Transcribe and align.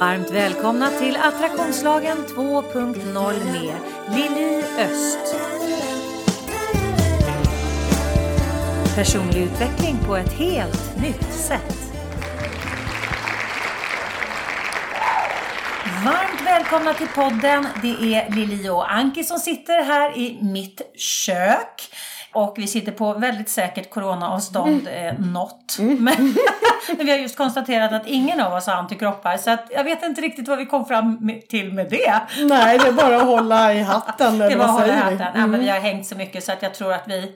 Varmt 0.00 0.30
välkomna 0.30 0.90
till 0.90 1.16
Attraktionslagen 1.16 2.16
2.0 2.26 3.44
med 3.52 3.74
Lili 4.16 4.64
Öst. 4.78 5.36
Personlig 8.94 9.42
utveckling 9.42 9.96
på 10.06 10.16
ett 10.16 10.32
helt 10.32 11.02
nytt 11.02 11.32
sätt. 11.32 11.92
Varmt 16.04 16.46
välkomna 16.46 16.94
till 16.94 17.08
podden. 17.08 17.66
Det 17.82 18.14
är 18.14 18.30
Lili 18.30 18.68
och 18.68 18.92
Anki 18.92 19.24
som 19.24 19.38
sitter 19.38 19.84
här 19.84 20.18
i 20.18 20.38
mitt 20.42 20.80
kök. 20.96 21.90
Och 22.32 22.54
vi 22.58 22.66
sitter 22.66 22.92
på 22.92 23.14
väldigt 23.14 23.48
säkert 23.48 23.90
coronaavstånd 23.90 24.88
mm. 24.88 25.16
eh, 25.16 25.26
något. 25.32 25.76
Mm. 25.78 26.04
Men, 26.04 26.14
men 26.96 27.06
vi 27.06 27.12
har 27.12 27.18
just 27.18 27.36
konstaterat 27.36 27.92
att 27.92 28.06
ingen 28.06 28.40
av 28.40 28.52
oss 28.52 28.66
har 28.66 28.74
antikroppar. 28.74 29.36
Så 29.36 29.50
att 29.50 29.66
jag 29.70 29.84
vet 29.84 30.02
inte 30.02 30.20
riktigt 30.20 30.48
vad 30.48 30.58
vi 30.58 30.66
kom 30.66 30.86
fram 30.86 31.30
till 31.48 31.72
med 31.72 31.90
det. 31.90 32.20
Nej, 32.44 32.78
det 32.78 32.88
är 32.88 32.92
bara 32.92 33.16
att 33.16 33.26
hålla 33.26 33.74
i 33.74 33.82
hatten. 33.82 34.38
det 34.38 34.54
att 34.54 34.70
hålla 34.70 34.86
i 34.86 34.90
hatten. 34.90 35.20
Mm. 35.20 35.32
Ja, 35.34 35.40
men 35.40 35.44
mm. 35.44 35.60
vi 35.60 35.68
har 35.68 35.80
hängt 35.80 36.06
så 36.06 36.16
mycket 36.16 36.44
så 36.44 36.52
att 36.52 36.62
jag 36.62 36.74
tror 36.74 36.92
att 36.92 37.04
vi, 37.06 37.32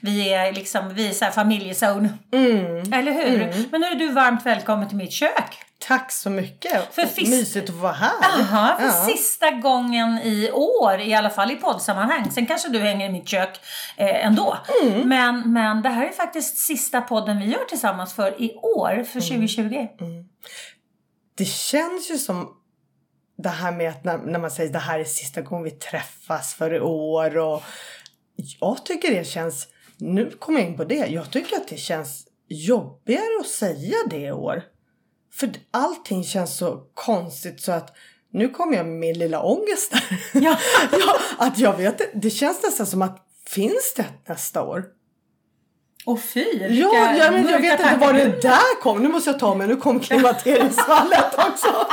vi 0.00 0.32
är 0.32 0.52
liksom, 0.52 0.94
vi 0.94 1.08
är 1.08 1.12
så 1.12 1.24
här 1.24 1.32
familjezone. 1.32 2.08
Mm. 2.32 2.92
Eller 2.92 3.12
hur? 3.12 3.42
Mm. 3.42 3.64
Men 3.70 3.80
nu 3.80 3.86
är 3.86 3.94
du 3.94 4.12
varmt 4.12 4.46
välkommen 4.46 4.88
till 4.88 4.96
mitt 4.96 5.12
kök. 5.12 5.69
Tack 5.88 6.12
så 6.12 6.30
mycket. 6.30 6.94
För 6.94 7.02
fis- 7.02 7.30
Mysigt 7.30 7.70
att 7.70 7.76
vara 7.76 7.92
här. 7.92 8.40
Aha, 8.40 8.76
för 8.78 8.86
ja. 8.86 9.06
sista 9.16 9.50
gången 9.50 10.18
i 10.18 10.50
år, 10.52 11.00
i 11.00 11.14
alla 11.14 11.30
fall 11.30 11.50
i 11.50 11.56
poddsammanhang. 11.56 12.30
Sen 12.30 12.46
kanske 12.46 12.68
du 12.68 12.78
hänger 12.78 13.08
i 13.08 13.12
mitt 13.12 13.28
kök 13.28 13.60
eh, 13.96 14.26
ändå. 14.26 14.56
Mm. 14.82 15.08
Men, 15.08 15.52
men 15.52 15.82
det 15.82 15.88
här 15.88 16.06
är 16.06 16.12
faktiskt 16.12 16.58
sista 16.58 17.00
podden 17.00 17.38
vi 17.38 17.46
gör 17.46 17.64
tillsammans 17.64 18.12
för 18.12 18.42
i 18.42 18.54
år, 18.54 19.04
för 19.04 19.20
2020. 19.20 19.60
Mm. 19.60 19.88
Mm. 20.00 20.24
Det 21.36 21.44
känns 21.44 22.10
ju 22.10 22.18
som 22.18 22.48
det 23.38 23.48
här 23.48 23.72
med 23.72 23.90
att 23.90 24.04
när, 24.04 24.18
när 24.18 24.38
man 24.38 24.50
säger 24.50 24.72
det 24.72 24.78
här 24.78 24.98
är 24.98 25.04
sista 25.04 25.40
gången 25.40 25.64
vi 25.64 25.70
träffas 25.70 26.54
för 26.54 26.74
i 26.74 26.80
år. 26.80 27.38
Och 27.38 27.62
jag 28.60 28.84
tycker 28.84 29.14
det 29.14 29.24
känns, 29.24 29.68
nu 29.96 30.30
kommer 30.30 30.60
jag 30.60 30.68
in 30.68 30.76
på 30.76 30.84
det, 30.84 31.06
jag 31.06 31.30
tycker 31.30 31.56
att 31.56 31.68
det 31.68 31.76
känns 31.76 32.26
jobbigare 32.48 33.40
att 33.40 33.46
säga 33.46 33.96
det 34.10 34.20
i 34.20 34.32
år. 34.32 34.62
För 35.32 35.50
allting 35.70 36.24
känns 36.24 36.56
så 36.56 36.82
konstigt 36.94 37.60
så 37.60 37.72
att 37.72 37.96
nu 38.32 38.48
kommer 38.48 38.76
jag 38.76 38.86
med 38.86 38.98
min 38.98 39.18
lilla 39.18 39.42
ångest 39.42 39.90
där. 39.92 40.20
Ja. 40.32 40.58
ja, 40.92 41.18
att 41.38 41.58
jag 41.58 41.76
vet 41.76 42.22
Det 42.22 42.30
känns 42.30 42.62
nästan 42.62 42.86
som 42.86 43.02
att 43.02 43.18
finns 43.46 43.94
det 43.96 44.06
nästa 44.28 44.62
år? 44.62 44.84
Och 46.04 46.20
fy! 46.20 46.46
Ja, 46.70 47.14
ja 47.16 47.30
men 47.30 47.48
jag 47.48 47.60
vet 47.60 47.80
inte 47.80 47.96
var 47.96 48.12
det 48.12 48.42
där 48.42 48.80
kom. 48.82 49.02
Nu 49.02 49.08
måste 49.08 49.30
jag 49.30 49.38
ta 49.38 49.54
mig. 49.54 49.68
Nu 49.68 49.76
kom 49.76 50.00
klimakteriesfallet 50.00 51.34
också. 51.34 51.68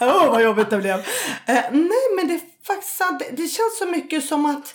Åh, 0.00 0.26
oh, 0.26 0.30
vad 0.30 0.42
jobbigt 0.42 0.70
det 0.70 0.78
blev. 0.78 0.98
Eh, 1.46 1.64
nej, 1.72 2.06
men 2.16 2.28
det 2.28 2.34
är 2.34 2.40
faktiskt 2.66 2.96
sant. 2.96 3.22
Det 3.30 3.48
känns 3.48 3.78
så 3.78 3.86
mycket 3.86 4.24
som 4.24 4.46
att 4.46 4.74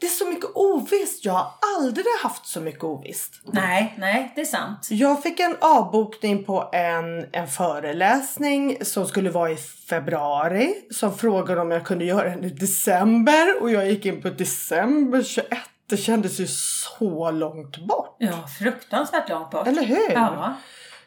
det 0.00 0.06
är 0.06 0.10
så 0.10 0.26
mycket 0.26 0.50
ovisst. 0.54 1.24
Jag 1.24 1.32
har 1.32 1.52
aldrig 1.76 2.06
haft 2.22 2.46
så 2.46 2.60
mycket 2.60 2.84
ovisst. 2.84 3.40
Nej, 3.44 3.94
nej, 3.98 4.32
det 4.34 4.40
är 4.40 4.44
sant. 4.44 4.88
Jag 4.90 5.22
fick 5.22 5.40
en 5.40 5.56
avbokning 5.60 6.44
på 6.44 6.70
en, 6.72 7.26
en 7.32 7.48
föreläsning 7.48 8.84
som 8.84 9.06
skulle 9.06 9.30
vara 9.30 9.50
i 9.50 9.56
februari. 9.56 10.74
Som 10.90 11.18
frågade 11.18 11.60
om 11.60 11.70
jag 11.70 11.86
kunde 11.86 12.04
göra 12.04 12.28
den 12.28 12.44
i 12.44 12.50
december. 12.50 13.62
Och 13.62 13.70
jag 13.70 13.90
gick 13.90 14.06
in 14.06 14.22
på 14.22 14.28
december 14.28 15.22
21. 15.22 15.48
Det 15.88 15.96
kändes 15.96 16.40
ju 16.40 16.46
så 16.46 17.30
långt 17.30 17.78
bort. 17.78 18.16
Ja, 18.18 18.46
fruktansvärt 18.58 19.28
långt 19.28 19.50
bort. 19.50 19.66
Eller 19.66 19.82
hur? 19.82 20.12
Ja. 20.12 20.54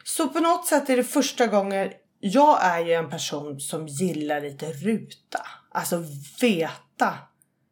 Så 0.04 0.28
på 0.28 0.40
något 0.40 0.66
sätt 0.66 0.90
är 0.90 0.96
det 0.96 1.04
första 1.04 1.46
gången 1.46 1.90
jag 2.20 2.64
är 2.64 2.80
ju 2.80 2.92
en 2.92 3.10
person 3.10 3.60
som 3.60 3.88
gillar 3.88 4.40
lite 4.40 4.66
ruta. 4.66 5.46
Alltså 5.70 6.04
veta 6.40 7.14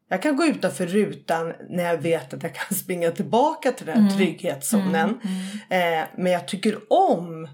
jag 0.09 0.23
kan 0.23 0.37
gå 0.37 0.47
utanför 0.47 0.87
rutan 0.87 1.53
när 1.69 1.85
jag 1.85 1.99
vet 1.99 2.35
att 2.35 2.43
jag 2.43 2.55
kan 2.55 2.77
springa 2.77 3.11
tillbaka 3.11 3.73
till 3.73 3.87
den 3.87 3.99
mm. 3.99 4.17
trygghetszonen. 4.17 5.21
Mm. 5.25 5.37
Mm. 5.71 6.03
Eh, 6.03 6.09
men 6.17 6.33
jag 6.33 6.49
tycker 6.49 6.93
om 6.93 7.49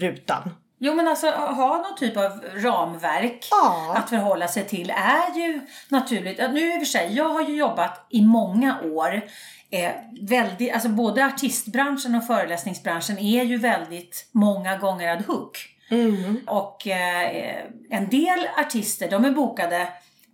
rutan. 0.00 0.50
Jo 0.82 0.94
men 0.94 1.08
alltså 1.08 1.30
ha 1.30 1.76
någon 1.76 1.96
typ 1.98 2.16
av 2.16 2.44
ramverk 2.54 3.48
ja. 3.50 3.94
att 3.96 4.10
förhålla 4.10 4.48
sig 4.48 4.64
till 4.64 4.90
är 4.90 5.38
ju 5.38 5.60
naturligt. 5.88 6.38
Nu 6.38 6.74
i 6.74 6.76
och 6.76 6.80
för 6.80 6.84
sig, 6.84 7.12
jag 7.12 7.28
har 7.28 7.48
ju 7.48 7.56
jobbat 7.56 8.06
i 8.10 8.22
många 8.22 8.80
år. 8.80 9.22
Eh, 9.70 9.90
väldigt, 10.22 10.72
alltså 10.72 10.88
både 10.88 11.26
artistbranschen 11.26 12.14
och 12.14 12.26
föreläsningsbranschen 12.26 13.18
är 13.18 13.44
ju 13.44 13.56
väldigt 13.56 14.28
många 14.32 14.76
gånger 14.76 15.08
ad 15.08 15.24
hoc. 15.26 15.50
Mm. 15.90 16.40
Och 16.46 16.86
eh, 16.86 17.64
en 17.90 18.08
del 18.08 18.48
artister 18.58 19.10
de 19.10 19.24
är 19.24 19.30
bokade 19.30 19.88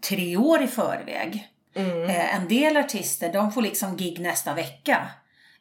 tre 0.09 0.37
år 0.37 0.63
i 0.63 0.67
förväg. 0.67 1.49
Mm. 1.75 2.05
Eh, 2.05 2.35
en 2.35 2.49
del 2.49 2.77
artister 2.77 3.33
de 3.33 3.53
får 3.53 3.63
liksom 3.63 3.97
gig 3.97 4.21
nästa 4.21 4.55
vecka. 4.55 5.09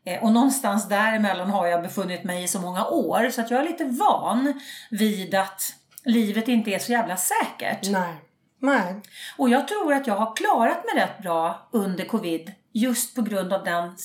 Eh, 0.05 0.23
och 0.23 0.31
någonstans 0.31 0.89
däremellan 0.89 1.49
har 1.49 1.67
jag 1.67 1.81
befunnit 1.81 2.23
mig 2.23 2.43
i 2.43 2.47
så 2.47 2.59
många 2.59 2.85
år 2.85 3.29
så 3.29 3.41
att 3.41 3.51
jag 3.51 3.59
är 3.59 3.65
lite 3.65 3.85
van 3.85 4.59
vid 4.91 5.35
att 5.35 5.61
livet 6.03 6.47
inte 6.47 6.71
är 6.71 6.79
så 6.79 6.91
jävla 6.91 7.17
säkert. 7.17 7.89
Nej. 7.89 8.15
Nej. 8.59 9.01
Och 9.37 9.49
jag 9.49 9.67
tror 9.67 9.93
att 9.93 10.07
jag 10.07 10.15
har 10.15 10.35
klarat 10.35 10.85
mig 10.85 11.03
rätt 11.03 11.21
bra 11.21 11.69
under 11.71 12.05
covid 12.05 12.51
just 12.75 13.15
på 13.15 13.21
grund 13.21 13.53
av 13.53 13.63
den, 13.63 13.95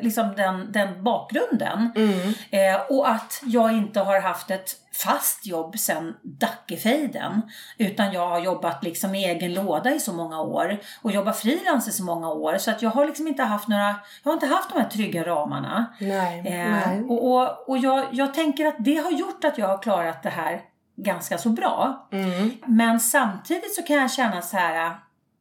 liksom 0.00 0.32
den, 0.36 0.72
den 0.72 1.04
bakgrunden. 1.04 1.92
Mm. 1.96 2.34
Eh, 2.50 2.80
och 2.88 3.10
att 3.10 3.42
jag 3.44 3.72
inte 3.72 4.00
har 4.00 4.20
haft 4.20 4.50
ett 4.50 4.76
fast 4.92 5.46
jobb 5.46 5.78
sen 5.78 6.14
Dackefejden. 6.22 7.42
Utan 7.78 8.12
jag 8.12 8.28
har 8.28 8.40
jobbat 8.40 8.84
liksom 8.84 9.14
i 9.14 9.24
egen 9.24 9.54
låda 9.54 9.94
i 9.94 10.00
så 10.00 10.12
många 10.12 10.40
år 10.40 10.78
och 11.02 11.12
jobbat 11.12 11.38
frilans 11.38 11.88
i 11.88 11.92
så 11.92 12.04
många 12.04 12.28
år. 12.28 12.58
Så 12.58 12.70
att 12.70 12.82
jag 12.82 12.90
har 12.90 13.06
liksom 13.06 13.28
inte 13.28 13.42
haft 13.42 13.68
några, 13.68 13.96
jag 14.22 14.30
har 14.30 14.32
inte 14.32 14.46
haft 14.46 14.70
de 14.72 14.80
här 14.80 14.88
trygga 14.88 15.24
ramarna. 15.24 15.94
Nej, 16.00 16.38
eh, 16.38 16.70
nej. 16.70 17.02
Och, 17.08 17.32
och, 17.32 17.68
och 17.68 17.78
jag, 17.78 18.06
jag 18.12 18.34
tänker 18.34 18.66
att 18.66 18.76
det 18.78 18.96
har 18.96 19.10
gjort 19.10 19.44
att 19.44 19.58
jag 19.58 19.68
har 19.68 19.82
klarat 19.82 20.22
det 20.22 20.30
här 20.30 20.60
ganska 20.96 21.38
så 21.38 21.48
bra. 21.48 22.08
Mm. 22.12 22.50
Men 22.66 23.00
samtidigt 23.00 23.74
så 23.74 23.82
kan 23.82 23.96
jag 23.96 24.12
känna 24.12 24.42
så 24.42 24.56
här 24.56 24.96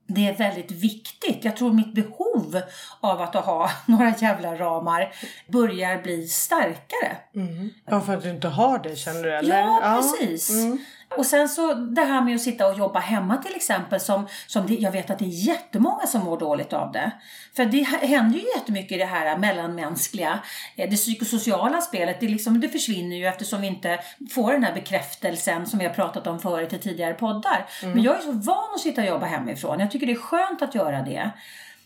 det 0.09 0.27
är 0.27 0.37
väldigt 0.37 0.71
viktigt. 0.71 1.43
Jag 1.45 1.57
tror 1.57 1.73
mitt 1.73 1.93
behov 1.93 2.61
av 2.99 3.21
att 3.21 3.35
ha 3.35 3.71
några 3.85 4.13
jävla 4.17 4.55
ramar 4.55 5.13
börjar 5.47 6.01
bli 6.01 6.27
starkare. 6.27 7.17
Mm. 7.35 7.69
Ja, 7.85 8.01
för 8.01 8.13
att 8.17 8.23
du 8.23 8.29
inte 8.29 8.47
har 8.47 8.79
det 8.79 8.95
känner 8.95 9.23
du 9.23 9.33
eller? 9.35 9.59
Ja, 9.59 10.01
precis. 10.01 10.49
Mm. 10.49 10.77
Och 11.17 11.25
sen 11.25 11.49
så 11.49 11.73
det 11.73 12.01
här 12.01 12.21
med 12.21 12.35
att 12.35 12.41
sitta 12.41 12.67
och 12.67 12.77
jobba 12.77 12.99
hemma 12.99 13.37
till 13.37 13.55
exempel 13.55 13.99
som, 13.99 14.27
som 14.47 14.67
det, 14.67 14.73
jag 14.73 14.91
vet 14.91 15.09
att 15.09 15.19
det 15.19 15.25
är 15.25 15.47
jättemånga 15.47 16.07
som 16.07 16.23
mår 16.23 16.39
dåligt 16.39 16.73
av 16.73 16.91
det. 16.91 17.11
För 17.55 17.65
det 17.65 17.81
händer 17.83 18.39
ju 18.39 18.45
jättemycket 18.55 18.91
i 18.91 18.97
det 18.97 19.05
här 19.05 19.37
mellanmänskliga, 19.37 20.39
eh, 20.75 20.89
det 20.89 20.95
psykosociala 20.95 21.81
spelet, 21.81 22.19
det, 22.19 22.27
liksom, 22.27 22.61
det 22.61 22.69
försvinner 22.69 23.15
ju 23.15 23.25
eftersom 23.25 23.61
vi 23.61 23.67
inte 23.67 23.99
får 24.31 24.51
den 24.51 24.63
här 24.63 24.73
bekräftelsen 24.73 25.65
som 25.65 25.79
vi 25.79 25.85
har 25.85 25.93
pratat 25.93 26.27
om 26.27 26.39
förut 26.39 26.73
i 26.73 26.77
tidigare 26.77 27.13
poddar. 27.13 27.65
Mm. 27.83 27.93
Men 27.93 28.03
jag 28.03 28.17
är 28.17 28.21
så 28.21 28.31
van 28.31 28.73
att 28.75 28.81
sitta 28.81 29.01
och 29.01 29.07
jobba 29.07 29.25
hemifrån. 29.25 29.79
Jag 29.79 29.91
tycker 29.91 30.07
det 30.07 30.13
är 30.13 30.15
skönt 30.15 30.61
att 30.61 30.75
göra 30.75 31.01
det. 31.01 31.31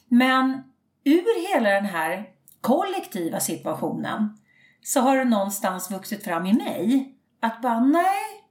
Men 0.07 0.63
ur 1.03 1.53
hela 1.53 1.69
den 1.69 1.85
här 1.85 2.25
kollektiva 2.61 3.39
situationen 3.39 4.37
så 4.83 4.99
har 4.99 5.17
det 5.17 5.23
någonstans 5.25 5.91
vuxit 5.91 6.23
fram 6.23 6.45
i 6.45 6.53
mig 6.53 7.13
att 7.39 7.61
bara 7.61 7.79
nej, 7.79 8.42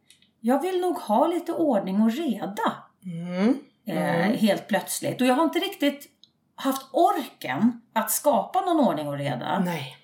jag 0.45 0.63
vill 0.63 0.81
nog 0.81 0.97
ha 0.97 1.27
lite 1.27 1.53
ordning 1.53 2.03
och 2.03 2.13
reda. 2.13 2.73
Mm. 3.05 3.59
Eh, 3.87 4.25
mm. 4.25 4.39
helt 4.39 4.69
plötsligt. 4.69 5.21
Och 5.21 5.27
jag 5.27 5.35
har 5.35 5.45
inte 5.45 5.59
riktigt 5.59 6.09
haft 6.55 6.87
orken 6.93 7.81
att 7.93 8.11
skapa 8.11 8.61
någon 8.61 8.81
ordning 8.81 9.09
och 9.09 9.19
reda. 9.19 9.59
Nej. 9.59 9.97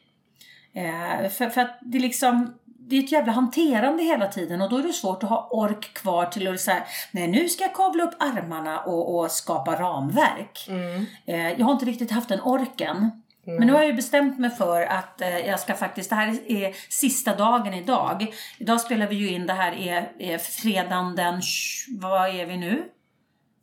Eh, 0.73 1.29
för, 1.31 1.49
för 1.49 1.61
att 1.61 1.79
det 1.81 1.99
liksom 1.99 2.55
det 2.65 2.97
är 2.97 3.05
ett 3.05 3.13
jävla 3.13 3.33
hanterande 3.33 4.03
hela 4.03 4.29
tiden 4.29 4.61
och 4.61 4.71
då 4.71 4.77
är 4.77 4.83
det 4.83 4.93
svårt 4.93 5.23
att 5.23 5.29
ha 5.29 5.49
ork 5.51 5.95
kvar 5.95 6.27
till 6.27 6.49
att 6.49 6.61
säga 6.61 6.83
nej 7.13 7.29
nu 7.29 7.49
ska 7.49 7.65
jag 7.65 7.75
kavla 7.75 8.05
upp 8.05 8.15
armarna 8.19 8.81
och, 8.81 9.19
och 9.19 9.31
skapa 9.31 9.81
ramverk. 9.81 10.67
Mm. 10.69 11.07
Eh, 11.27 11.53
jag 11.53 11.67
har 11.67 11.73
inte 11.73 11.85
riktigt 11.85 12.11
haft 12.11 12.29
den 12.29 12.41
orken. 12.41 13.23
Men 13.57 13.67
nu 13.67 13.73
har 13.73 13.81
jag 13.81 13.89
ju 13.89 13.97
bestämt 13.97 14.39
mig 14.39 14.51
för 14.51 14.83
att 14.83 15.21
eh, 15.21 15.39
jag 15.39 15.61
ska 15.61 15.75
faktiskt, 15.75 16.11
det 16.11 16.17
här 16.17 16.39
är 16.49 16.75
sista 16.89 17.37
dagen 17.37 17.75
idag. 17.75 18.35
Idag 18.59 18.81
spelar 18.81 19.07
vi 19.07 19.17
ju 19.17 19.29
in, 19.29 19.47
det 19.47 19.53
här 19.53 19.73
är, 19.73 20.09
är 20.19 20.39
fredagen 20.39 21.17
den, 21.17 21.43
vad 22.01 22.31
är 22.35 22.47
vi 22.47 22.57
nu? 22.57 22.85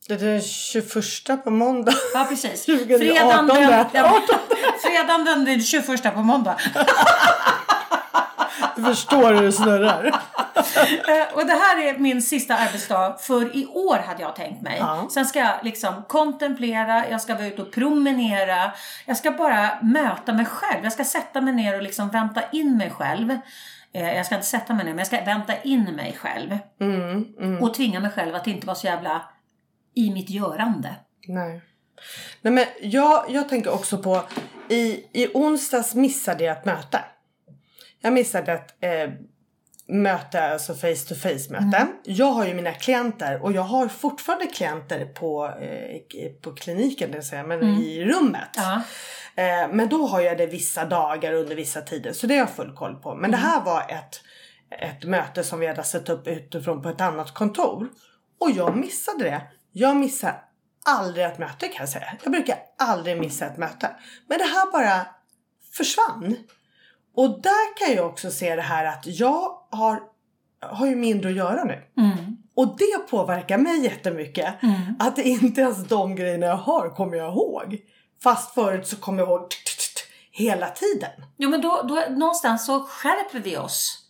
Det 0.08 0.14
är 0.14 0.18
den 0.18 0.42
21 0.42 1.44
på 1.44 1.50
måndag. 1.50 1.92
Ja 2.14 2.26
precis. 2.28 2.64
Fredagen 2.66 3.46
den, 3.46 3.62
ja, 3.70 3.90
fredagen 4.82 5.44
den 5.44 5.62
21 5.62 6.14
på 6.14 6.22
måndag. 6.22 6.56
Du 8.76 8.82
förstår 8.82 9.34
hur 9.34 9.42
det 9.42 9.52
snurrar. 9.52 10.20
Eh, 10.86 11.34
och 11.34 11.46
det 11.46 11.52
här 11.52 11.82
är 11.82 11.98
min 11.98 12.22
sista 12.22 12.56
arbetsdag 12.56 13.16
för 13.20 13.56
i 13.56 13.66
år 13.66 13.96
hade 13.96 14.22
jag 14.22 14.36
tänkt 14.36 14.62
mig. 14.62 14.76
Ja. 14.80 15.08
Sen 15.10 15.26
ska 15.26 15.38
jag 15.38 15.54
liksom 15.62 16.02
kontemplera, 16.08 17.08
jag 17.10 17.20
ska 17.20 17.34
vara 17.34 17.46
ute 17.46 17.62
och 17.62 17.72
promenera. 17.72 18.72
Jag 19.06 19.16
ska 19.16 19.30
bara 19.30 19.78
möta 19.82 20.32
mig 20.32 20.46
själv. 20.46 20.84
Jag 20.84 20.92
ska 20.92 21.04
sätta 21.04 21.40
mig 21.40 21.54
ner 21.54 21.76
och 21.76 21.82
liksom 21.82 22.08
vänta 22.08 22.42
in 22.52 22.76
mig 22.76 22.90
själv. 22.90 23.30
Eh, 23.92 24.16
jag 24.16 24.26
ska 24.26 24.34
inte 24.34 24.46
sätta 24.46 24.74
mig 24.74 24.84
ner, 24.84 24.92
men 24.92 24.98
jag 24.98 25.06
ska 25.06 25.24
vänta 25.24 25.62
in 25.62 25.84
mig 25.84 26.16
själv. 26.18 26.58
Mm, 26.80 27.24
mm. 27.40 27.62
Och 27.62 27.74
tvinga 27.74 28.00
mig 28.00 28.10
själv 28.10 28.34
att 28.34 28.46
inte 28.46 28.66
vara 28.66 28.76
så 28.76 28.86
jävla 28.86 29.22
i 29.94 30.10
mitt 30.10 30.30
görande. 30.30 30.94
Nej. 31.26 31.62
Nej 32.42 32.52
men 32.52 32.64
jag, 32.80 33.24
jag 33.28 33.48
tänker 33.48 33.74
också 33.74 33.98
på 33.98 34.22
i, 34.68 35.04
i 35.12 35.28
onsdags 35.34 35.94
missade 35.94 36.44
jag 36.44 36.56
ett 36.56 36.64
möte. 36.64 37.00
Jag 38.00 38.12
missade 38.12 38.52
ett 38.52 38.74
eh, 38.80 39.10
möte, 39.88 40.42
alltså 40.52 40.74
face 40.74 41.08
to 41.08 41.14
face 41.14 41.50
möte. 41.50 41.86
Jag 42.04 42.26
har 42.32 42.46
ju 42.46 42.54
mina 42.54 42.72
klienter 42.72 43.42
och 43.42 43.52
jag 43.52 43.62
har 43.62 43.88
fortfarande 43.88 44.46
klienter 44.46 45.04
på, 45.04 45.46
eh, 45.46 46.30
på 46.42 46.54
kliniken, 46.54 47.10
det 47.10 47.16
vill 47.18 47.26
säga, 47.26 47.42
men 47.44 47.62
i 47.64 48.04
rummet. 48.04 48.50
Ja. 48.56 48.82
Eh, 49.36 49.68
men 49.72 49.88
då 49.88 50.06
har 50.06 50.20
jag 50.20 50.38
det 50.38 50.46
vissa 50.46 50.84
dagar 50.84 51.32
under 51.32 51.56
vissa 51.56 51.80
tider 51.80 52.12
så 52.12 52.26
det 52.26 52.34
har 52.34 52.38
jag 52.38 52.50
full 52.50 52.76
koll 52.76 52.94
på. 52.94 53.14
Men 53.14 53.30
det 53.30 53.36
här 53.36 53.60
var 53.60 53.80
ett, 53.80 54.20
ett 54.80 55.04
möte 55.04 55.44
som 55.44 55.60
vi 55.60 55.66
hade 55.66 55.82
satt 55.82 56.08
upp 56.08 56.26
utifrån 56.26 56.82
på 56.82 56.88
ett 56.88 57.00
annat 57.00 57.34
kontor. 57.34 57.88
Och 58.40 58.50
jag 58.50 58.76
missade 58.76 59.24
det. 59.24 59.42
Jag 59.72 59.96
missar 59.96 60.42
aldrig 60.84 61.26
ett 61.26 61.38
möte 61.38 61.68
kan 61.68 61.76
jag 61.78 61.88
säga. 61.88 62.16
Jag 62.22 62.32
brukar 62.32 62.58
aldrig 62.78 63.20
missa 63.20 63.46
ett 63.46 63.56
möte. 63.56 63.90
Men 64.28 64.38
det 64.38 64.44
här 64.44 64.72
bara 64.72 65.06
försvann. 65.76 66.36
Och 67.16 67.42
där 67.42 67.76
kan 67.76 67.96
jag 67.96 68.06
också 68.06 68.30
se 68.30 68.56
det 68.56 68.62
här 68.62 68.84
att 68.84 69.02
jag 69.06 69.58
har, 69.70 70.00
har 70.60 70.86
ju 70.86 70.96
mindre 70.96 71.30
att 71.30 71.36
göra 71.36 71.64
nu. 71.64 71.82
Mm. 71.98 72.36
Och 72.54 72.76
det 72.78 73.10
påverkar 73.10 73.58
mig 73.58 73.84
jättemycket. 73.84 74.54
Att 74.98 75.18
inte 75.18 75.60
ens 75.60 75.88
de 75.88 76.16
grejerna 76.16 76.46
jag 76.46 76.56
har 76.56 76.90
kommer 76.90 77.16
jag 77.16 77.32
ihåg. 77.32 77.78
Fast 78.22 78.54
förut 78.54 78.86
så 78.86 78.96
kommer 78.96 79.18
jag 79.18 79.28
ihåg 79.28 79.48
hela 80.30 80.68
tiden. 80.68 81.10
Jo 81.36 81.50
men 81.50 81.60
då, 81.60 81.82
då 81.88 82.02
någonstans 82.10 82.66
så 82.66 82.80
skärper 82.80 83.40
vi 83.40 83.56
oss. 83.56 84.05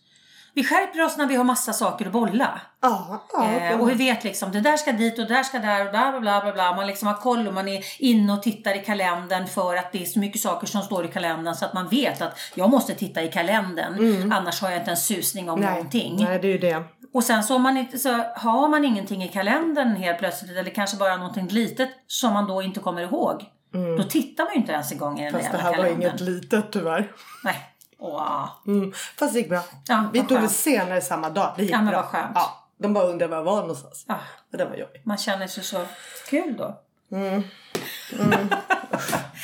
Vi 0.56 0.64
skärper 0.64 1.04
oss 1.04 1.16
när 1.16 1.26
vi 1.26 1.36
har 1.36 1.44
massa 1.44 1.72
saker 1.72 2.06
att 2.06 2.12
bolla. 2.12 2.60
Ja, 2.82 3.26
ja. 3.32 3.44
Eh, 3.44 3.80
och 3.80 3.90
vi 3.90 3.94
vet 3.94 4.24
liksom, 4.24 4.52
det 4.52 4.60
där 4.60 4.76
ska 4.76 4.92
dit 4.92 5.18
och 5.18 5.26
det 5.26 5.34
där 5.34 5.42
ska 5.42 5.58
där 5.58 5.84
och 5.84 5.90
bla 5.90 6.10
bla 6.10 6.20
bla 6.20 6.40
bla 6.40 6.52
bla. 6.52 6.76
Man 6.76 6.86
liksom 6.86 7.08
har 7.08 7.14
koll 7.14 7.48
och 7.48 7.54
man 7.54 7.68
är 7.68 7.84
inne 7.98 8.32
och 8.32 8.42
tittar 8.42 8.74
i 8.74 8.78
kalendern 8.78 9.46
för 9.46 9.76
att 9.76 9.92
det 9.92 10.02
är 10.02 10.06
så 10.06 10.18
mycket 10.18 10.40
saker 10.40 10.66
som 10.66 10.82
står 10.82 11.04
i 11.04 11.08
kalendern 11.08 11.54
så 11.54 11.64
att 11.64 11.74
man 11.74 11.88
vet 11.88 12.22
att 12.22 12.38
jag 12.54 12.70
måste 12.70 12.94
titta 12.94 13.22
i 13.22 13.28
kalendern. 13.28 14.32
Annars 14.32 14.62
har 14.62 14.70
jag 14.70 14.78
inte 14.78 14.90
en 14.90 14.96
susning 14.96 15.50
om 15.50 15.60
nej, 15.60 15.70
någonting. 15.70 16.16
nej, 16.24 16.38
det 16.38 16.48
är 16.48 16.52
ju 16.52 16.58
det. 16.58 16.84
Och 17.14 17.24
sen 17.24 17.42
så, 17.42 17.58
man 17.58 17.86
så 17.98 18.08
har 18.36 18.68
man 18.68 18.84
ingenting 18.84 19.24
i 19.24 19.28
kalendern 19.28 19.96
helt 19.96 20.18
plötsligt 20.18 20.56
eller 20.56 20.70
kanske 20.70 20.96
bara 20.96 21.16
någonting 21.16 21.48
litet 21.48 21.90
som 22.06 22.32
man 22.32 22.46
då 22.46 22.62
inte 22.62 22.80
kommer 22.80 23.02
ihåg. 23.02 23.44
Då 23.98 24.02
tittar 24.02 24.44
man 24.44 24.52
ju 24.54 24.60
inte 24.60 24.72
ens 24.72 24.92
igång 24.92 25.20
i 25.20 25.24
den 25.24 25.34
Mm. 25.34 25.40
Fast 25.40 25.52
det 25.52 25.58
här 25.58 25.70
jävla 25.70 25.82
var 25.82 25.88
kalendern. 25.88 26.10
inget 26.10 26.20
litet 26.20 26.72
tyvärr. 26.72 27.12
Nej. 27.44 27.75
Åh. 27.98 28.48
Mm. 28.66 28.93
Fast 29.19 29.32
det 29.32 29.38
gick 29.38 29.48
bra. 29.48 29.60
Ja, 29.88 30.04
vi 30.12 30.22
tog 30.22 30.40
det 30.40 30.48
senare 30.48 31.00
samma 31.00 31.31
dag. 31.31 31.54
Det 31.56 31.62
gick 31.62 31.72
Ja, 31.72 31.76
men 31.78 31.87
bra. 31.87 31.96
vad 31.96 32.04
skönt. 32.10 32.32
Ja, 32.34 32.64
de 32.78 32.93
bara 32.94 33.04
undrade 33.04 33.31
var 33.31 33.37
jag 33.37 33.44
var 33.44 33.60
någonstans. 33.60 34.06
Och 34.52 34.58
det 34.58 34.64
var 34.64 34.76
jobbigt. 34.76 35.04
man 35.06 35.19
känner 35.19 35.46
sig 35.46 35.64
så 35.64 35.87
kul 36.28 36.56
då. 36.56 36.81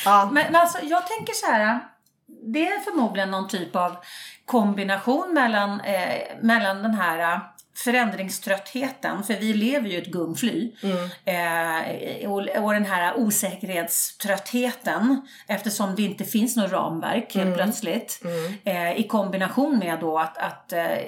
Ja. 0.05 0.29
Men, 0.33 0.57
alltså, 0.57 0.79
jag 0.83 1.07
tänker 1.07 1.33
så 1.33 1.47
här. 1.47 1.81
Det 2.45 2.69
är 2.69 2.81
förmodligen 2.81 3.31
någon 3.31 3.49
typ 3.49 3.77
av 3.77 3.97
kombination 4.47 5.35
mellan, 5.35 5.81
eh, 5.81 6.23
mellan 6.41 6.83
den 6.83 6.95
här 6.95 7.41
förändringströttheten, 7.75 9.23
för 9.23 9.35
vi 9.35 9.55
lever 9.55 9.89
ju 9.89 9.99
ett 9.99 10.07
gungfly. 10.07 10.73
Eh, 11.25 12.31
och, 12.31 12.65
och 12.65 12.73
den 12.73 12.85
här 12.85 13.17
osäkerhetströttheten 13.17 15.27
eftersom 15.47 15.95
det 15.95 16.03
inte 16.03 16.25
finns 16.25 16.57
något 16.57 16.73
ramverk 16.73 17.35
helt 17.35 17.57
plötsligt. 17.57 18.23
Eh, 18.65 19.01
I 19.01 19.09
kombination 19.09 19.79
med 19.79 20.01
då 20.01 20.19
att, 20.19 20.39
att 20.39 20.73
eh, 20.73 20.99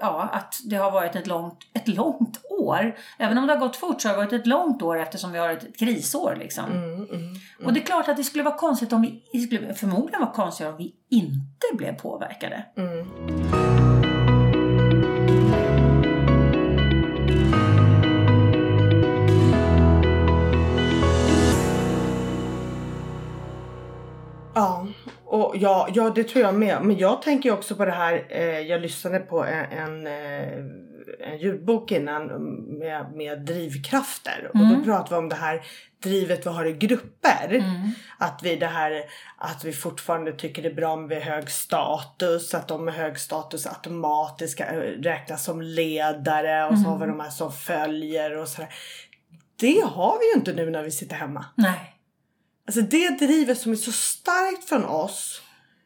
ja, 0.00 0.28
att 0.32 0.54
det 0.64 0.76
har 0.76 0.90
varit 0.90 1.16
ett 1.16 1.26
långt, 1.26 1.58
ett 1.74 1.88
långt 1.88 2.40
år. 2.50 2.96
Även 3.18 3.38
om 3.38 3.46
det 3.46 3.52
har 3.52 3.60
gått 3.60 3.76
fort 3.76 4.00
så 4.00 4.08
har 4.08 4.14
det 4.14 4.24
varit 4.24 4.32
ett 4.32 4.46
långt 4.46 4.82
år 4.82 4.98
eftersom 4.98 5.32
vi 5.32 5.38
har 5.38 5.50
ett 5.50 5.78
krisår. 5.78 6.36
Liksom. 6.38 6.64
Och 7.64 7.72
det 7.72 7.80
är 7.80 7.84
klart 7.84 8.08
att 8.08 8.16
det 8.16 8.24
skulle 8.24 8.44
vara 8.44 8.56
konstigt 8.56 8.92
om 8.92 9.02
vi, 9.02 9.22
det 9.32 9.38
skulle 9.38 9.74
förmodligen 9.74 10.20
vara 10.20 10.32
konstigt 10.32 10.66
om 10.66 10.76
vi 10.76 10.94
inte 11.10 11.66
blev 11.72 11.92
påverkade. 11.92 12.64
Och 25.36 25.56
ja, 25.56 25.88
ja, 25.94 26.10
det 26.10 26.24
tror 26.24 26.44
jag 26.44 26.54
med. 26.54 26.82
Men 26.82 26.98
jag 26.98 27.22
tänker 27.22 27.52
också 27.52 27.76
på 27.76 27.84
det 27.84 27.92
här. 27.92 28.26
Eh, 28.28 28.60
jag 28.60 28.80
lyssnade 28.80 29.18
på 29.18 29.44
en, 29.44 29.64
en, 29.64 30.06
eh, 30.06 30.58
en 31.20 31.38
ljudbok 31.38 31.92
innan 31.92 32.26
med, 32.78 33.12
med 33.14 33.40
drivkrafter. 33.40 34.50
Och 34.54 34.58
då 34.58 34.84
pratade 34.84 35.10
vi 35.10 35.16
om 35.16 35.28
det 35.28 35.36
här 35.36 35.62
drivet 36.02 36.46
vi 36.46 36.50
har 36.50 36.64
i 36.64 36.72
grupper. 36.72 37.62
Att 38.18 38.40
vi 38.42 38.56
det 38.56 38.66
här 38.66 39.04
att 39.36 39.64
vi 39.64 39.72
fortfarande 39.72 40.32
tycker 40.32 40.62
det 40.62 40.68
är 40.68 40.74
bra 40.74 40.96
med 40.96 41.22
hög 41.22 41.50
status. 41.50 42.54
Att 42.54 42.68
de 42.68 42.84
med 42.84 42.94
hög 42.94 43.18
status 43.18 43.66
automatiskt 43.66 44.52
ska 44.52 44.64
eh, 44.64 45.02
räknas 45.02 45.44
som 45.44 45.62
ledare. 45.62 46.66
Och 46.66 46.78
så 46.78 46.88
har 46.88 46.98
vi 46.98 47.06
de 47.06 47.20
här 47.20 47.30
som 47.30 47.52
följer 47.52 48.36
och 48.36 48.48
sådär. 48.48 48.74
Det 49.56 49.84
har 49.86 50.18
vi 50.18 50.26
ju 50.26 50.32
inte 50.32 50.52
nu 50.52 50.70
när 50.70 50.82
vi 50.82 50.90
sitter 50.90 51.16
hemma. 51.16 51.44
Nej. 51.54 51.95
Alltså 52.66 52.80
det 52.80 53.08
drivet 53.18 53.58
som 53.60 53.72
är 53.72 53.76
så 53.76 53.92
starkt 53.92 54.68
från 54.68 54.84
oss 54.84 55.42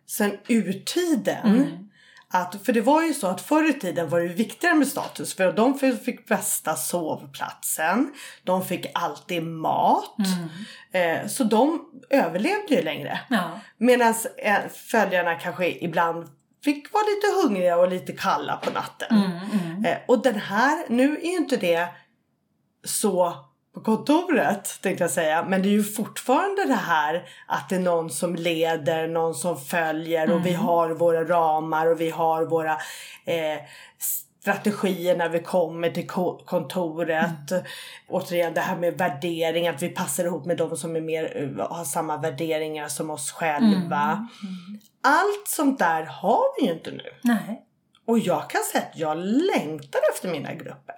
sen 0.07 0.39
urtiden. 0.49 1.87
Att, 2.33 2.57
för 2.65 2.73
det 2.73 2.81
var 2.81 3.03
ju 3.03 3.15
så 3.15 3.27
att 3.27 3.41
förr 3.41 3.71
i 3.71 3.73
tiden 3.73 4.09
var 4.09 4.21
det 4.21 4.29
viktigare 4.29 4.75
med 4.75 4.89
status. 4.89 5.35
För 5.35 5.53
de 5.53 5.79
fick 6.05 6.27
bästa 6.29 6.77
sovplatsen. 6.77 8.13
De 8.45 8.65
fick 8.65 8.87
alltid 8.95 9.43
mat. 9.43 10.17
Eh, 10.93 11.27
så 11.27 11.45
de 11.45 11.91
överlevde 12.11 12.75
ju 12.75 12.83
längre. 12.83 13.21
Ja. 13.31 13.61
Medan 13.79 14.15
eh, 14.39 14.59
följarna 14.91 15.35
kanske 15.35 15.71
ibland 15.71 16.29
fick 16.65 16.93
vara 16.93 17.03
lite 17.03 17.43
hungriga 17.43 17.77
och 17.77 17.89
lite 17.89 18.13
kalla 18.13 18.57
på 18.57 18.71
natten. 18.71 19.17
Eh, 19.87 19.97
och 20.09 20.23
den 20.23 20.35
här, 20.35 20.85
nu 20.89 21.17
är 21.17 21.31
ju 21.31 21.37
inte 21.37 21.57
det 21.57 21.89
så 22.85 23.45
på 23.75 23.81
kontoret 23.81 24.79
tänkte 24.83 25.05
jag 25.05 25.11
säga. 25.11 25.45
Men 25.49 25.63
det 25.63 25.69
är 25.69 25.73
ju 25.73 25.85
fortfarande 25.85 26.65
det 26.67 26.75
här 26.75 27.23
att 27.47 27.69
det 27.69 27.75
är 27.77 27.81
någon 27.81 28.11
som 28.11 28.35
leder, 28.35 29.09
någon 29.09 29.35
som 29.35 29.61
följer 29.61 30.33
och 30.33 30.47
vi 30.47 30.53
har 30.53 30.91
våra 30.91 31.25
ramar 31.25 31.87
och 31.87 32.01
vi 32.01 32.11
har 32.11 32.45
våra 32.45 32.73
eh, 33.25 33.59
strategier 34.43 35.17
när 35.17 35.29
vi 35.29 35.43
kommer 35.43 35.91
till 35.91 36.07
ko- 36.07 36.43
kontoret. 36.47 37.53
Återigen 38.09 38.55
det 38.55 38.61
här 38.61 38.77
med 38.77 38.99
värdering, 38.99 39.69
att 39.69 39.83
vi 39.83 39.89
passar 39.89 40.25
ihop 40.25 40.47
med 40.47 40.57
de 40.57 40.77
som 40.77 40.97
är 40.97 41.01
mer, 41.01 41.37
eh, 41.59 41.67
har 41.69 41.85
samma 41.85 42.17
värderingar 42.17 42.89
som 42.89 43.11
oss 43.11 43.31
själva. 43.33 44.29
Allt 45.03 45.49
sånt 45.49 45.79
där 45.79 46.03
har 46.05 46.61
vi 46.61 46.67
ju 46.67 46.73
inte 46.73 46.91
nu. 46.91 47.11
Nej. 47.23 47.63
Och 48.07 48.19
jag 48.19 48.51
kan 48.51 48.61
säga 48.73 48.85
att 48.93 48.99
jag 48.99 49.17
längtar 49.19 50.01
efter 50.15 50.29
mina 50.29 50.55
grupper. 50.55 50.95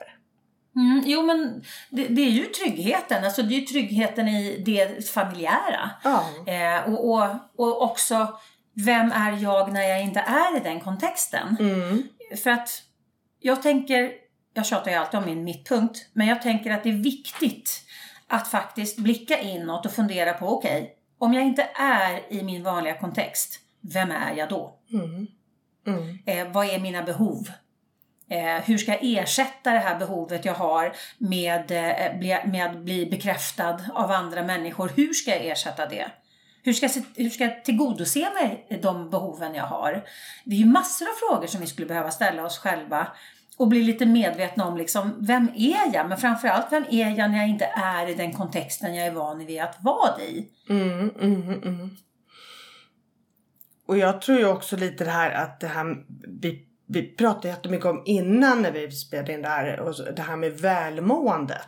Mm, 0.76 1.02
jo 1.07 1.23
men 1.23 1.64
det, 1.91 2.09
det 2.09 2.23
är 2.23 2.31
ju 2.31 2.45
tryggheten, 2.45 3.25
alltså 3.25 3.43
det 3.43 3.55
är 3.55 3.61
ju 3.61 3.67
tryggheten 3.67 4.29
i 4.29 4.62
det 4.67 5.11
familjära. 5.11 5.91
Ja. 6.05 6.25
Eh, 6.47 6.93
och, 6.93 7.11
och, 7.11 7.29
och 7.57 7.83
också, 7.83 8.38
vem 8.75 9.12
är 9.12 9.43
jag 9.43 9.73
när 9.73 9.83
jag 9.83 10.02
inte 10.02 10.21
är 10.21 10.57
i 10.57 10.61
den 10.61 10.81
kontexten? 10.81 11.57
Mm. 11.61 12.02
För 12.43 12.50
att 12.50 12.83
jag 13.41 13.62
tänker, 13.62 14.12
jag 14.55 14.67
tjatar 14.67 14.91
ju 14.91 14.97
alltid 14.97 15.21
om 15.21 15.26
min 15.26 15.45
mittpunkt, 15.45 16.07
men 16.12 16.26
jag 16.26 16.43
tänker 16.43 16.71
att 16.71 16.83
det 16.83 16.91
är 16.91 17.02
viktigt 17.02 17.83
att 18.26 18.49
faktiskt 18.49 18.99
blicka 18.99 19.38
inåt 19.38 19.87
och 19.87 19.93
fundera 19.93 20.33
på, 20.33 20.49
okej, 20.49 20.97
om 21.19 21.35
jag 21.35 21.45
inte 21.45 21.69
är 21.75 22.33
i 22.33 22.43
min 22.43 22.62
vanliga 22.62 22.99
kontext, 22.99 23.61
vem 23.81 24.11
är 24.11 24.35
jag 24.37 24.49
då? 24.49 24.79
Mm. 24.93 25.26
Mm. 25.87 26.19
Eh, 26.26 26.52
vad 26.52 26.67
är 26.67 26.79
mina 26.79 27.02
behov? 27.02 27.49
Eh, 28.29 28.62
hur 28.64 28.79
ska 28.79 28.93
jag 28.93 29.00
ersätta 29.02 29.73
det 29.73 29.79
här 29.79 29.99
behovet 29.99 30.45
jag 30.45 30.55
har 30.55 30.93
med, 31.19 31.71
eh, 31.71 32.19
bli, 32.19 32.38
med 32.47 32.67
att 32.67 32.76
bli 32.76 33.07
bekräftad 33.07 33.81
av 33.95 34.11
andra 34.11 34.43
människor? 34.43 34.93
Hur 34.97 35.12
ska 35.12 35.31
jag 35.31 35.47
ersätta 35.47 35.87
det? 35.87 36.07
Hur 36.62 36.73
ska, 36.73 36.87
jag, 36.87 37.05
hur 37.17 37.31
ska 37.31 37.45
jag 37.45 37.64
tillgodose 37.64 38.31
mig 38.35 38.79
de 38.83 39.11
behoven 39.11 39.55
jag 39.55 39.64
har? 39.64 40.05
Det 40.45 40.55
är 40.55 40.59
ju 40.59 40.67
massor 40.67 41.07
av 41.09 41.12
frågor 41.29 41.47
som 41.47 41.61
vi 41.61 41.67
skulle 41.67 41.87
behöva 41.87 42.11
ställa 42.11 42.45
oss 42.45 42.59
själva 42.59 43.07
och 43.57 43.69
bli 43.69 43.83
lite 43.83 44.07
medvetna 44.07 44.67
om 44.67 44.76
liksom, 44.76 45.17
vem 45.21 45.49
är 45.57 45.95
jag? 45.95 46.09
Men 46.09 46.19
framförallt, 46.19 46.67
vem 46.71 46.85
är 46.91 47.19
jag 47.19 47.31
när 47.31 47.38
jag 47.38 47.49
inte 47.49 47.64
är 47.64 48.09
i 48.09 48.14
den 48.14 48.33
kontexten 48.33 48.95
jag 48.95 49.07
är 49.07 49.11
van 49.11 49.47
vid 49.47 49.61
att 49.61 49.76
vara 49.81 50.21
i? 50.21 50.49
Mm, 50.69 51.11
mm, 51.21 51.62
mm. 51.62 51.97
Och 53.87 53.99
jag 53.99 54.23
tror 54.23 54.38
ju 54.38 54.47
också 54.47 54.76
lite 54.76 55.05
det 55.05 55.11
här 55.11 55.31
att 55.31 55.61
det 55.61 55.67
här 55.67 55.97
vi, 56.41 56.67
vi 56.92 57.02
pratade 57.02 57.49
jättemycket 57.49 57.87
om 57.87 58.02
innan 58.06 58.62
när 58.62 58.72
vi 58.72 58.90
spelade 58.90 59.32
in 59.32 59.42
det 59.42 59.49
här, 59.49 59.80
och 59.80 59.94
det 60.16 60.22
här 60.22 60.37
med 60.37 60.52
välmåendet. 60.52 61.62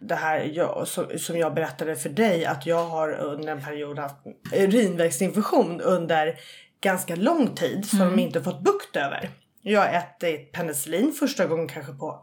Det 0.00 0.14
här 0.14 0.40
jag, 0.40 0.88
som, 1.18 1.38
jag 1.38 1.54
berättade 1.54 1.96
för 1.96 2.08
dig 2.08 2.44
att 2.44 2.66
jag 2.66 2.86
har 2.86 3.12
under 3.12 3.52
en 3.52 3.64
period 3.64 3.98
haft 3.98 4.16
urinvägsinfektion 4.52 5.80
under 5.80 6.34
ganska 6.80 7.16
lång 7.16 7.54
tid 7.54 7.86
som 7.86 7.98
de 7.98 8.18
inte 8.18 8.42
fått 8.42 8.60
bukt 8.60 8.96
över. 8.96 9.30
Jag 9.62 9.80
har 9.80 9.88
ätit 9.88 10.52
penicillin 10.52 11.12
första 11.12 11.46
gången 11.46 11.68
kanske 11.68 11.92
på 11.92 12.22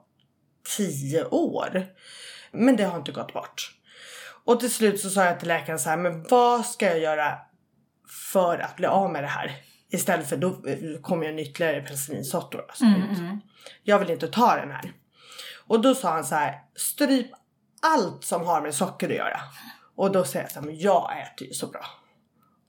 10 0.78 1.26
år. 1.26 1.86
Men 2.52 2.76
det 2.76 2.84
har 2.84 2.98
inte 2.98 3.12
gått 3.12 3.34
bort. 3.34 3.72
Och 4.46 4.60
till 4.60 4.74
slut 4.74 5.00
så 5.00 5.10
sa 5.10 5.26
jag 5.26 5.40
till 5.40 5.48
läkaren 5.48 5.80
så 5.80 5.90
här, 5.90 5.98
men 5.98 6.24
vad 6.24 6.66
ska 6.66 6.86
jag 6.86 7.00
göra 7.00 7.38
för 8.34 8.58
att 8.58 8.76
bli 8.76 8.86
av 8.86 9.12
med 9.12 9.24
det 9.24 9.28
här? 9.28 9.52
Istället 9.94 10.30
för 10.30 10.38
då 10.38 10.62
kommer 11.02 11.26
jag 11.26 11.34
en 11.34 11.40
ytterligare 11.40 11.82
penicillinsort. 11.82 12.56
Alltså. 12.56 12.86
Jag 13.84 14.00
vill 14.00 14.10
inte 14.10 14.28
ta 14.28 14.56
den 14.56 14.72
här. 14.72 14.94
Och 15.68 15.82
då 15.82 15.96
sa 15.96 16.12
han 16.12 16.26
så 16.26 16.36
här, 16.36 16.62
stryp 16.76 17.28
allt 17.82 18.24
som 18.24 18.46
har 18.46 18.62
med 18.62 18.76
socker 18.76 19.10
att 19.10 19.16
göra. 19.16 19.40
Och 19.96 20.12
då 20.12 20.26
säger 20.26 20.46
jag 20.46 20.52
så 20.52 20.60
här, 20.60 20.68
men 20.68 20.80
jag 20.80 21.22
äter 21.22 21.48
ju 21.48 21.54
så 21.54 21.68
bra. 21.68 21.86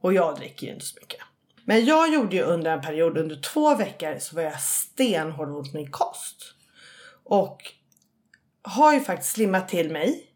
Och 0.01 0.15
jag 0.15 0.37
dricker 0.37 0.67
ju 0.67 0.73
inte 0.73 0.87
så 0.87 0.99
mycket. 1.01 1.21
Men 1.65 1.85
jag 1.85 2.13
gjorde 2.13 2.37
ju 2.37 2.43
under 2.43 2.71
en 2.71 2.81
period, 2.81 3.19
under 3.19 3.37
två 3.37 3.75
veckor 3.75 4.19
så 4.19 4.37
var 4.37 4.43
jag 4.43 4.61
stenhård 4.61 5.49
mot 5.49 5.73
min 5.73 5.91
kost. 5.91 6.55
Och 7.25 7.63
har 8.63 8.93
ju 8.93 9.01
faktiskt 9.01 9.33
slimmat 9.33 9.69
till 9.69 9.91
mig. 9.91 10.31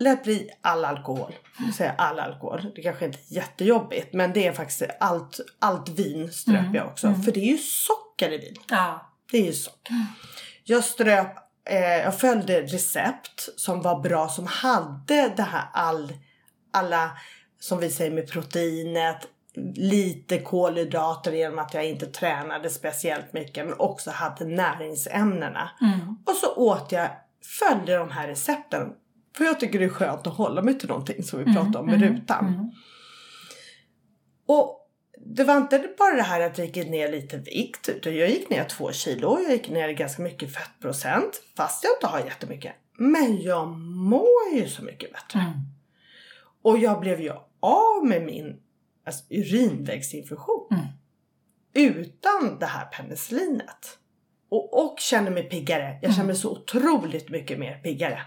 Lät 0.00 0.22
bli 0.22 0.50
all 0.60 0.84
alkohol. 0.84 1.34
Jag 1.58 1.74
säger 1.74 1.94
all 1.98 2.18
alkohol. 2.20 2.72
Det 2.74 2.82
kanske 2.82 3.04
inte 3.04 3.18
är 3.18 3.34
jättejobbigt. 3.34 4.14
Men 4.14 4.32
det 4.32 4.46
är 4.46 4.52
faktiskt 4.52 4.82
allt, 5.00 5.40
allt 5.58 5.88
vin 5.88 6.32
ströp 6.32 6.74
jag 6.74 6.86
också. 6.86 7.14
För 7.14 7.32
det 7.32 7.40
är 7.40 7.52
ju 7.52 7.58
socker 7.58 8.32
i 8.32 8.38
vin. 8.38 8.56
Ja. 8.68 9.12
Det 9.30 9.38
är 9.38 9.44
ju 9.44 9.52
socker. 9.52 9.94
Jag 10.64 10.84
ströp, 10.84 11.36
eh, 11.70 11.78
jag 11.80 12.18
följde 12.20 12.62
recept 12.62 13.48
som 13.56 13.82
var 13.82 14.00
bra 14.00 14.28
som 14.28 14.46
hade 14.46 15.28
det 15.36 15.42
här 15.42 15.64
all, 15.72 16.12
alla, 16.72 17.10
som 17.60 17.78
vi 17.78 17.90
säger 17.90 18.10
med 18.10 18.28
proteinet, 18.30 19.26
lite 19.74 20.38
kolhydrater 20.38 21.32
genom 21.32 21.58
att 21.58 21.74
jag 21.74 21.86
inte 21.86 22.06
tränade 22.06 22.70
speciellt 22.70 23.32
mycket 23.32 23.66
men 23.66 23.74
också 23.78 24.10
hade 24.10 24.44
näringsämnena. 24.44 25.70
Och 26.26 26.34
så 26.34 26.54
åt 26.54 26.92
jag, 26.92 27.08
följde 27.60 27.96
de 27.96 28.10
här 28.10 28.28
recepten. 28.28 28.92
För 29.36 29.44
jag 29.44 29.60
tycker 29.60 29.78
det 29.78 29.84
är 29.84 29.88
skönt 29.88 30.26
att 30.26 30.36
hålla 30.36 30.62
mig 30.62 30.78
till 30.78 30.88
någonting 30.88 31.22
som 31.22 31.38
vi 31.38 31.44
pratade 31.44 31.78
om 31.78 31.86
med 31.86 32.00
rutan. 32.00 32.72
Och 34.46 34.76
det 35.26 35.44
var 35.44 35.56
inte 35.56 35.94
bara 35.98 36.14
det 36.14 36.22
här 36.22 36.40
att 36.40 36.58
jag 36.58 36.66
gick 36.66 36.88
ner 36.88 37.12
lite 37.12 37.36
vikt. 37.36 37.88
Utan 37.88 38.16
jag 38.16 38.30
gick 38.30 38.50
ner 38.50 38.64
två 38.64 38.92
kilo. 38.92 39.40
Jag 39.42 39.52
gick 39.52 39.70
ner 39.70 39.92
ganska 39.92 40.22
mycket 40.22 40.54
fettprocent. 40.54 41.42
Fast 41.56 41.84
jag 41.84 41.92
inte 41.96 42.06
har 42.06 42.20
jättemycket. 42.20 42.72
Men 42.96 43.42
jag 43.42 43.68
mår 43.78 44.54
ju 44.54 44.68
så 44.68 44.84
mycket 44.84 45.12
bättre. 45.12 45.40
Och 46.62 46.78
jag 46.78 47.00
blev 47.00 47.20
ju 47.20 47.32
av 47.60 48.04
med 48.04 48.22
min 48.22 48.60
alltså, 49.06 49.24
urinvägsinfektion. 49.30 50.68
Utan 51.74 52.58
det 52.58 52.66
här 52.66 52.86
penicillinet. 52.86 53.98
Och, 54.48 54.84
och 54.84 55.00
kände 55.00 55.30
mig 55.30 55.42
piggare. 55.42 55.98
Jag 56.02 56.14
kände 56.14 56.26
mig 56.26 56.36
så 56.36 56.50
otroligt 56.50 57.28
mycket 57.28 57.58
mer 57.58 57.74
piggare. 57.78 58.22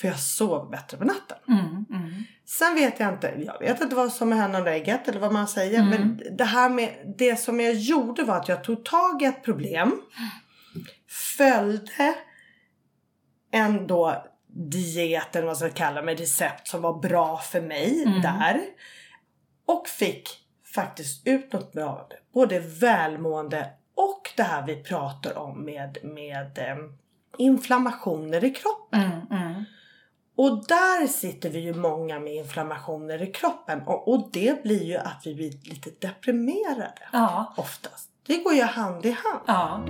För 0.00 0.08
jag 0.08 0.18
sov 0.18 0.70
bättre 0.70 0.96
på 0.96 1.04
natten. 1.04 1.38
Mm, 1.48 1.86
mm. 1.90 2.24
Sen 2.44 2.74
vet 2.74 3.00
jag 3.00 3.12
inte, 3.12 3.34
jag 3.46 3.58
vet 3.58 3.80
inte 3.80 3.96
vad 3.96 4.12
som 4.12 4.32
är 4.32 4.36
hönan 4.36 4.62
och 4.62 4.68
ägget 4.68 5.08
eller 5.08 5.20
vad 5.20 5.32
man 5.32 5.48
säger. 5.48 5.82
Men 5.82 6.22
det 6.38 6.44
här 6.44 6.68
med, 6.68 7.14
det 7.18 7.36
som 7.36 7.60
jag 7.60 7.74
gjorde 7.74 8.22
var 8.22 8.36
att 8.36 8.48
jag 8.48 8.64
tog 8.64 8.84
tag 8.84 9.22
i 9.22 9.24
ett 9.24 9.44
problem. 9.44 10.00
Följde 11.36 12.14
en 13.50 13.86
då 13.86 14.24
diet 14.46 15.36
eller 15.36 15.46
vad 15.46 15.60
man 15.60 15.70
ska 15.70 15.70
kalla 15.70 16.02
med 16.02 16.18
recept 16.18 16.68
som 16.68 16.82
var 16.82 17.00
bra 17.00 17.36
för 17.36 17.60
mig 17.60 18.04
där. 18.22 18.60
Och 19.66 19.88
fick 19.88 20.28
faktiskt 20.74 21.26
ut 21.26 21.52
något 21.52 21.72
bra 21.72 21.88
av 21.88 22.08
det. 22.08 22.18
Både 22.32 22.58
välmående 22.60 23.70
och 23.94 24.32
det 24.36 24.42
här 24.42 24.66
vi 24.66 24.82
pratar 24.82 25.38
om 25.38 25.64
med, 25.64 25.98
med 26.02 26.58
eh, 26.58 26.76
inflammationer 27.38 28.44
i 28.44 28.50
kroppen. 28.50 29.00
Mm, 29.00 29.26
mm. 29.30 29.64
Och 30.38 30.66
där 30.68 31.06
sitter 31.06 31.50
vi 31.50 31.58
ju 31.58 31.74
många 31.74 32.18
med 32.20 32.34
inflammationer 32.34 33.22
i 33.22 33.26
kroppen 33.26 33.82
och, 33.86 34.08
och 34.08 34.28
det 34.32 34.62
blir 34.62 34.84
ju 34.84 34.96
att 34.96 35.22
vi 35.24 35.34
blir 35.34 35.50
lite 35.50 35.90
deprimerade 36.06 36.92
Ja. 37.12 37.54
oftast. 37.56 38.08
Det 38.26 38.36
går 38.36 38.54
ju 38.54 38.62
hand 38.62 39.06
i 39.06 39.10
hand. 39.10 39.40
Ja. 39.46 39.80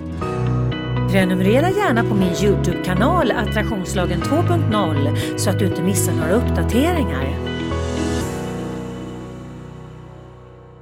Prenumerera 1.12 1.70
gärna 1.70 2.02
på 2.02 2.14
min 2.14 2.32
Youtube-kanal 2.32 3.30
Attraktionslagen 3.30 4.22
2.0 4.22 5.38
så 5.38 5.50
att 5.50 5.58
du 5.58 5.66
inte 5.66 5.82
missar 5.82 6.12
några 6.12 6.32
uppdateringar. 6.32 7.34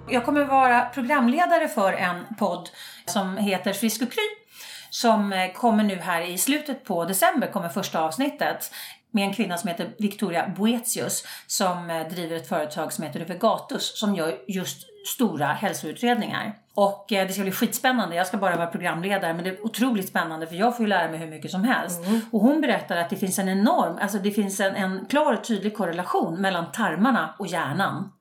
Jag 0.09 0.25
kommer 0.25 0.45
vara 0.45 0.81
programledare 0.81 1.69
för 1.69 1.93
en 1.93 2.25
podd 2.39 2.71
som 3.07 3.37
heter 3.37 3.73
Frisk 3.73 4.03
och 4.03 4.13
Kry 4.13 4.47
som 4.91 5.49
kommer 5.55 5.85
nu 5.85 5.97
här 5.97 6.23
i 6.23 6.39
slutet 6.39 6.85
på 6.85 7.05
december, 7.05 7.53
kommer 7.53 7.69
första 7.69 8.01
avsnittet 8.01 8.71
med 9.17 9.25
en 9.29 9.35
kvinna 9.35 9.57
som 9.57 9.69
heter 9.69 9.91
Victoria 9.99 10.49
Boetius 10.57 11.25
som 11.47 11.91
eh, 11.91 12.09
driver 12.09 12.37
ett 12.37 12.49
företag 12.49 12.93
som 12.93 13.05
heter 13.05 13.21
Övergatus 13.21 13.99
som 13.99 14.15
gör 14.15 14.35
just 14.49 14.87
stora 15.07 15.47
hälsoutredningar. 15.47 16.55
Och 16.75 17.13
eh, 17.13 17.27
det 17.27 17.33
ska 17.33 17.43
bli 17.43 17.53
skitspännande. 17.53 18.17
Jag 18.17 18.27
ska 18.27 18.37
bara 18.37 18.57
vara 18.57 18.67
programledare 18.67 19.35
men 19.35 19.45
det 19.45 19.51
är 19.51 19.67
otroligt 19.67 20.09
spännande 20.09 20.47
för 20.47 20.55
jag 20.55 20.77
får 20.77 20.85
ju 20.85 20.89
lära 20.89 21.11
mig 21.11 21.21
hur 21.21 21.27
mycket 21.27 21.51
som 21.51 21.65
helst. 21.65 22.01
Och 22.31 22.41
hon 22.41 22.61
berättar 22.61 22.97
att 22.97 23.11
det 23.11 23.17
finns 23.17 23.39
en 23.39 23.49
enorm, 23.49 23.99
alltså 24.01 24.19
det 24.19 24.31
finns 24.31 24.61
en, 24.61 24.75
en 24.75 25.07
klar 25.07 25.35
och 25.35 25.45
tydlig 25.45 25.77
korrelation 25.77 26.41
mellan 26.41 26.73
tarmarna 26.73 27.35
och 27.39 27.47
hjärnan. 27.47 28.13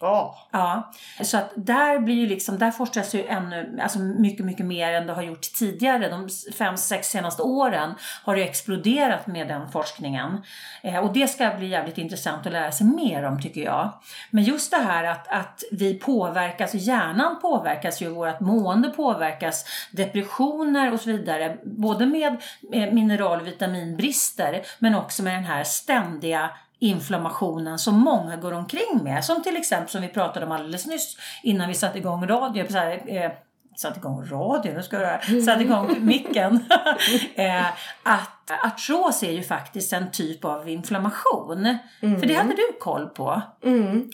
Ja. 0.00 0.48
Ja, 0.50 0.92
så 1.22 1.36
att 1.36 1.52
där 1.56 1.98
blir 1.98 2.14
ju 2.14 2.26
liksom, 2.26 2.58
där 2.58 2.70
forskas 2.70 3.14
ju 3.14 3.26
ännu, 3.26 3.78
alltså 3.82 3.98
mycket, 3.98 4.46
mycket 4.46 4.66
mer 4.66 4.92
än 4.92 5.06
det 5.06 5.12
har 5.12 5.22
gjort 5.22 5.40
tidigare. 5.58 6.08
De 6.08 6.28
fem, 6.58 6.76
sex 6.76 7.08
senaste 7.08 7.42
åren 7.42 7.94
har 8.24 8.36
det 8.36 8.42
exploderat 8.42 9.26
med 9.26 9.48
den 9.48 9.70
forskningen. 9.70 10.42
Eh, 10.82 10.98
och 10.98 11.12
det 11.12 11.28
ska 11.28 11.50
bli 11.58 11.68
jävligt 11.68 11.98
intressant 11.98 12.46
att 12.46 12.52
lära 12.52 12.72
sig 12.72 12.86
mer 12.86 13.24
om 13.24 13.40
tycker 13.40 13.60
jag. 13.60 13.92
Men 14.30 14.44
just 14.44 14.70
det 14.70 14.76
här 14.76 15.04
att, 15.04 15.28
att 15.28 15.62
vi 15.72 15.94
påverkas, 15.94 16.74
hjärnan 16.74 17.38
påverkas 17.40 18.02
ju, 18.02 18.08
vårt 18.08 18.40
mående 18.40 18.88
påverkas, 18.88 19.64
depressioner 19.92 20.92
och 20.92 21.00
så 21.00 21.10
vidare. 21.10 21.56
Både 21.64 22.06
med 22.06 22.36
eh, 22.72 22.92
mineral 22.92 23.40
och 23.40 23.46
vitaminbrister 23.46 24.62
men 24.78 24.94
också 24.94 25.22
med 25.22 25.34
den 25.34 25.44
här 25.44 25.64
ständiga 25.64 26.50
inflammationen 26.78 27.78
som 27.78 27.98
många 27.98 28.36
går 28.36 28.52
omkring 28.52 29.00
med. 29.02 29.24
Som 29.24 29.42
till 29.42 29.56
exempel 29.56 29.88
som 29.88 30.02
vi 30.02 30.08
pratade 30.08 30.46
om 30.46 30.52
alldeles 30.52 30.86
nyss 30.86 31.16
innan 31.42 31.68
vi 31.68 31.74
satte 31.74 31.98
igång 31.98 32.26
radio. 32.26 32.66
Så 32.68 32.78
här, 32.78 33.02
eh, 33.06 33.30
satte 33.76 33.98
igång 33.98 34.24
radio, 34.24 34.72
nu 34.74 34.82
ska 34.82 35.00
jag 35.00 35.24
satte 35.44 35.62
igång 35.62 35.96
micken. 36.00 36.64
eh, 37.34 37.66
att 38.02 38.50
artros 38.64 39.22
är 39.22 39.32
ju 39.32 39.42
faktiskt 39.42 39.92
en 39.92 40.10
typ 40.10 40.44
av 40.44 40.68
inflammation. 40.68 41.78
För 42.00 42.26
det 42.26 42.34
hade 42.34 42.54
du 42.54 42.76
koll 42.80 43.08
på. 43.08 43.42
Mm. 43.64 44.10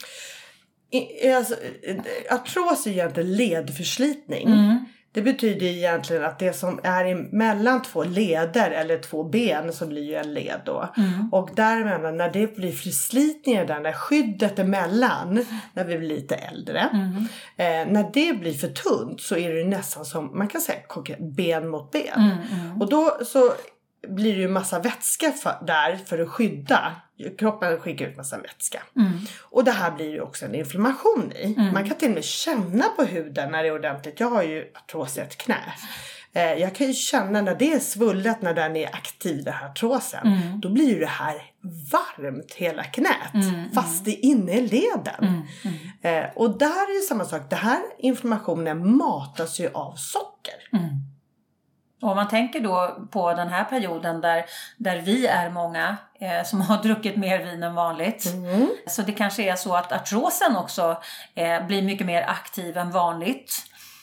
I, 0.90 1.32
alltså, 1.32 1.54
eh, 1.82 1.96
artros 2.30 2.86
är 2.86 2.90
egentligen 2.90 3.36
ledförslitning. 3.36 4.46
Mm. 4.46 4.83
Det 5.14 5.22
betyder 5.22 5.66
egentligen 5.66 6.24
att 6.24 6.38
det 6.38 6.52
som 6.52 6.80
är 6.82 7.34
mellan 7.36 7.82
två 7.82 8.04
leder 8.04 8.70
eller 8.70 8.98
två 8.98 9.24
ben 9.24 9.72
så 9.72 9.86
blir 9.86 10.02
ju 10.02 10.14
en 10.14 10.34
led 10.34 10.60
då. 10.64 10.88
Mm. 10.96 11.28
Och 11.32 11.50
däremellan 11.54 12.16
när 12.16 12.30
det 12.32 12.56
blir 12.56 12.72
förslitningar 12.72 13.66
där, 13.66 13.80
när 13.80 13.92
skyddet 13.92 14.58
emellan, 14.58 15.46
när 15.72 15.84
vi 15.84 15.98
blir 15.98 16.08
lite 16.08 16.34
äldre. 16.34 16.88
Mm. 16.92 17.16
Eh, 17.56 17.92
när 17.92 18.10
det 18.12 18.38
blir 18.40 18.52
för 18.52 18.68
tunt 18.68 19.20
så 19.20 19.36
är 19.36 19.54
det 19.54 19.64
nästan 19.64 20.04
som, 20.04 20.38
man 20.38 20.48
kan 20.48 20.60
säga 20.60 20.78
ben 21.36 21.68
mot 21.68 21.90
ben. 21.90 22.30
Mm. 22.52 22.82
Och 22.82 22.88
då 22.88 23.18
så 23.26 23.52
blir 24.08 24.34
det 24.34 24.40
ju 24.40 24.48
massa 24.48 24.78
vätska 24.78 25.32
för, 25.32 25.64
där 25.66 25.96
för 26.06 26.18
att 26.18 26.28
skydda. 26.28 26.92
Kroppen 27.38 27.80
skickar 27.80 28.06
ut 28.06 28.16
massa 28.16 28.38
vätska. 28.38 28.82
Mm. 28.96 29.12
Och 29.42 29.64
det 29.64 29.72
här 29.72 29.90
blir 29.90 30.10
ju 30.10 30.20
också 30.20 30.44
en 30.44 30.54
inflammation 30.54 31.32
i. 31.32 31.70
Man 31.72 31.88
kan 31.88 31.98
till 31.98 32.08
och 32.08 32.14
med 32.14 32.24
känna 32.24 32.84
på 32.96 33.04
huden 33.04 33.52
när 33.52 33.62
det 33.62 33.68
är 33.68 33.74
ordentligt. 33.74 34.20
Jag 34.20 34.30
har 34.30 34.42
ju 34.42 34.70
artros 34.74 35.16
i 35.16 35.20
ett 35.20 35.36
knä. 35.36 35.58
Eh, 36.32 36.52
jag 36.52 36.74
kan 36.74 36.86
ju 36.86 36.94
känna 36.94 37.40
när 37.40 37.54
det 37.54 37.72
är 37.72 37.78
svullet, 37.78 38.42
när 38.42 38.54
den 38.54 38.76
är 38.76 38.86
aktiv, 38.86 39.44
den 39.44 39.54
här 39.54 39.66
artrosen. 39.66 40.26
Mm. 40.26 40.60
Då 40.60 40.68
blir 40.68 40.88
ju 40.88 40.98
det 40.98 41.06
här 41.06 41.42
varmt 41.92 42.52
hela 42.54 42.84
knät. 42.84 43.32
Fast 43.74 44.04
det 44.04 44.10
är 44.10 44.24
inne 44.24 44.52
i 44.52 44.60
leden. 44.60 45.44
Mm. 46.02 46.24
Eh, 46.24 46.30
och 46.34 46.58
där 46.58 46.90
är 46.90 46.94
ju 46.94 47.00
samma 47.00 47.24
sak. 47.24 47.50
Det 47.50 47.56
här 47.56 47.80
inflammationen 47.98 48.96
matas 48.96 49.60
ju 49.60 49.68
av 49.72 49.94
socker. 49.96 50.54
Och 52.04 52.10
om 52.10 52.16
man 52.16 52.28
tänker 52.28 52.60
då 52.60 52.96
på 53.10 53.34
den 53.34 53.48
här 53.48 53.64
perioden 53.64 54.20
där, 54.20 54.44
där 54.76 55.00
vi 55.00 55.26
är 55.26 55.50
många 55.50 55.96
eh, 56.20 56.44
som 56.44 56.60
har 56.60 56.76
druckit 56.82 57.16
mer 57.16 57.44
vin 57.44 57.62
än 57.62 57.74
vanligt. 57.74 58.26
Mm. 58.26 58.68
Så 58.86 59.02
det 59.02 59.12
kanske 59.12 59.42
är 59.42 59.56
så 59.56 59.74
att 59.74 59.92
artrosen 59.92 60.56
också 60.56 61.02
eh, 61.34 61.66
blir 61.66 61.82
mycket 61.82 62.06
mer 62.06 62.22
aktiv 62.22 62.76
än 62.76 62.90
vanligt. 62.90 63.52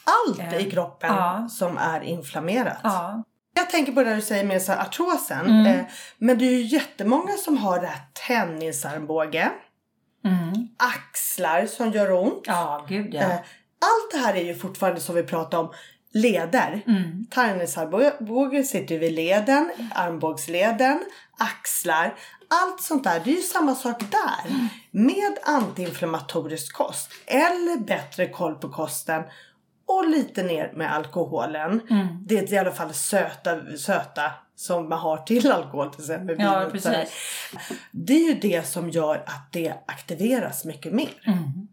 Allt 0.04 0.54
i 0.54 0.72
kroppen 0.72 1.16
ja. 1.16 1.48
som 1.50 1.78
är 1.78 2.02
inflammerat. 2.02 2.80
Ja. 2.84 3.24
Jag 3.54 3.70
tänker 3.70 3.92
på 3.92 4.04
det 4.04 4.16
du 4.16 4.22
säger 4.22 4.44
med 4.44 4.62
så 4.62 4.72
artrosen. 4.72 5.66
Eh, 5.66 5.86
men 6.18 6.38
det 6.38 6.46
är 6.46 6.52
ju 6.52 6.62
jättemånga 6.62 7.34
som 7.34 7.58
har 7.58 7.80
det 7.80 7.88
här 7.88 8.02
tennisarmbåge. 8.28 9.52
Mm. 10.26 10.68
Axlar 10.78 11.66
som 11.66 11.92
gör 11.92 12.12
ont. 12.12 12.44
Ja, 12.46 12.86
gud 12.90 13.14
ja. 13.14 13.22
Eh, 13.22 13.36
allt 13.82 14.12
det 14.12 14.18
här 14.18 14.36
är 14.36 14.44
ju 14.44 14.56
fortfarande 14.56 15.02
som 15.02 15.16
vi 15.16 15.24
pratar 15.24 15.58
om 15.58 15.72
leder. 16.14 16.82
Mm. 16.88 17.26
Tarmledsarmbåge 17.30 18.64
sitter 18.64 19.00
vid 19.00 19.14
leden, 19.14 19.72
armbågsleden, 19.96 21.00
axlar. 21.38 22.16
Allt 22.48 22.82
sånt 22.82 23.04
där, 23.04 23.22
det 23.24 23.32
är 23.32 23.36
ju 23.36 23.42
samma 23.42 23.76
sak 23.76 24.00
där. 24.00 24.50
Mm. 24.50 24.68
Med 24.92 25.38
antiinflammatorisk 25.44 26.74
kost 26.74 27.12
eller 27.26 27.80
bättre 27.80 28.28
koll 28.30 28.56
på 28.56 28.70
kosten 28.70 29.24
och 29.86 30.10
lite 30.10 30.44
ner 30.44 30.72
med 30.76 30.94
alkoholen. 30.94 31.82
Mm. 31.90 32.08
Det 32.26 32.38
är 32.38 32.54
i 32.54 32.58
alla 32.58 32.72
fall 32.72 32.94
söta, 32.94 33.78
söta 33.78 34.32
som 34.56 34.90
man 34.90 35.00
har 35.00 35.18
till 35.18 35.52
alkohol 35.52 35.90
till 35.90 36.02
exempel. 36.02 36.36
Ja, 36.40 36.70
precis. 36.72 37.14
Det 37.92 38.14
är 38.14 38.28
ju 38.28 38.34
det 38.34 38.68
som 38.68 38.90
gör 38.90 39.16
att 39.16 39.52
det 39.52 39.74
aktiveras 39.86 40.66
mycket 40.66 40.94
mer. 40.94 41.22
Mm. 41.26 41.68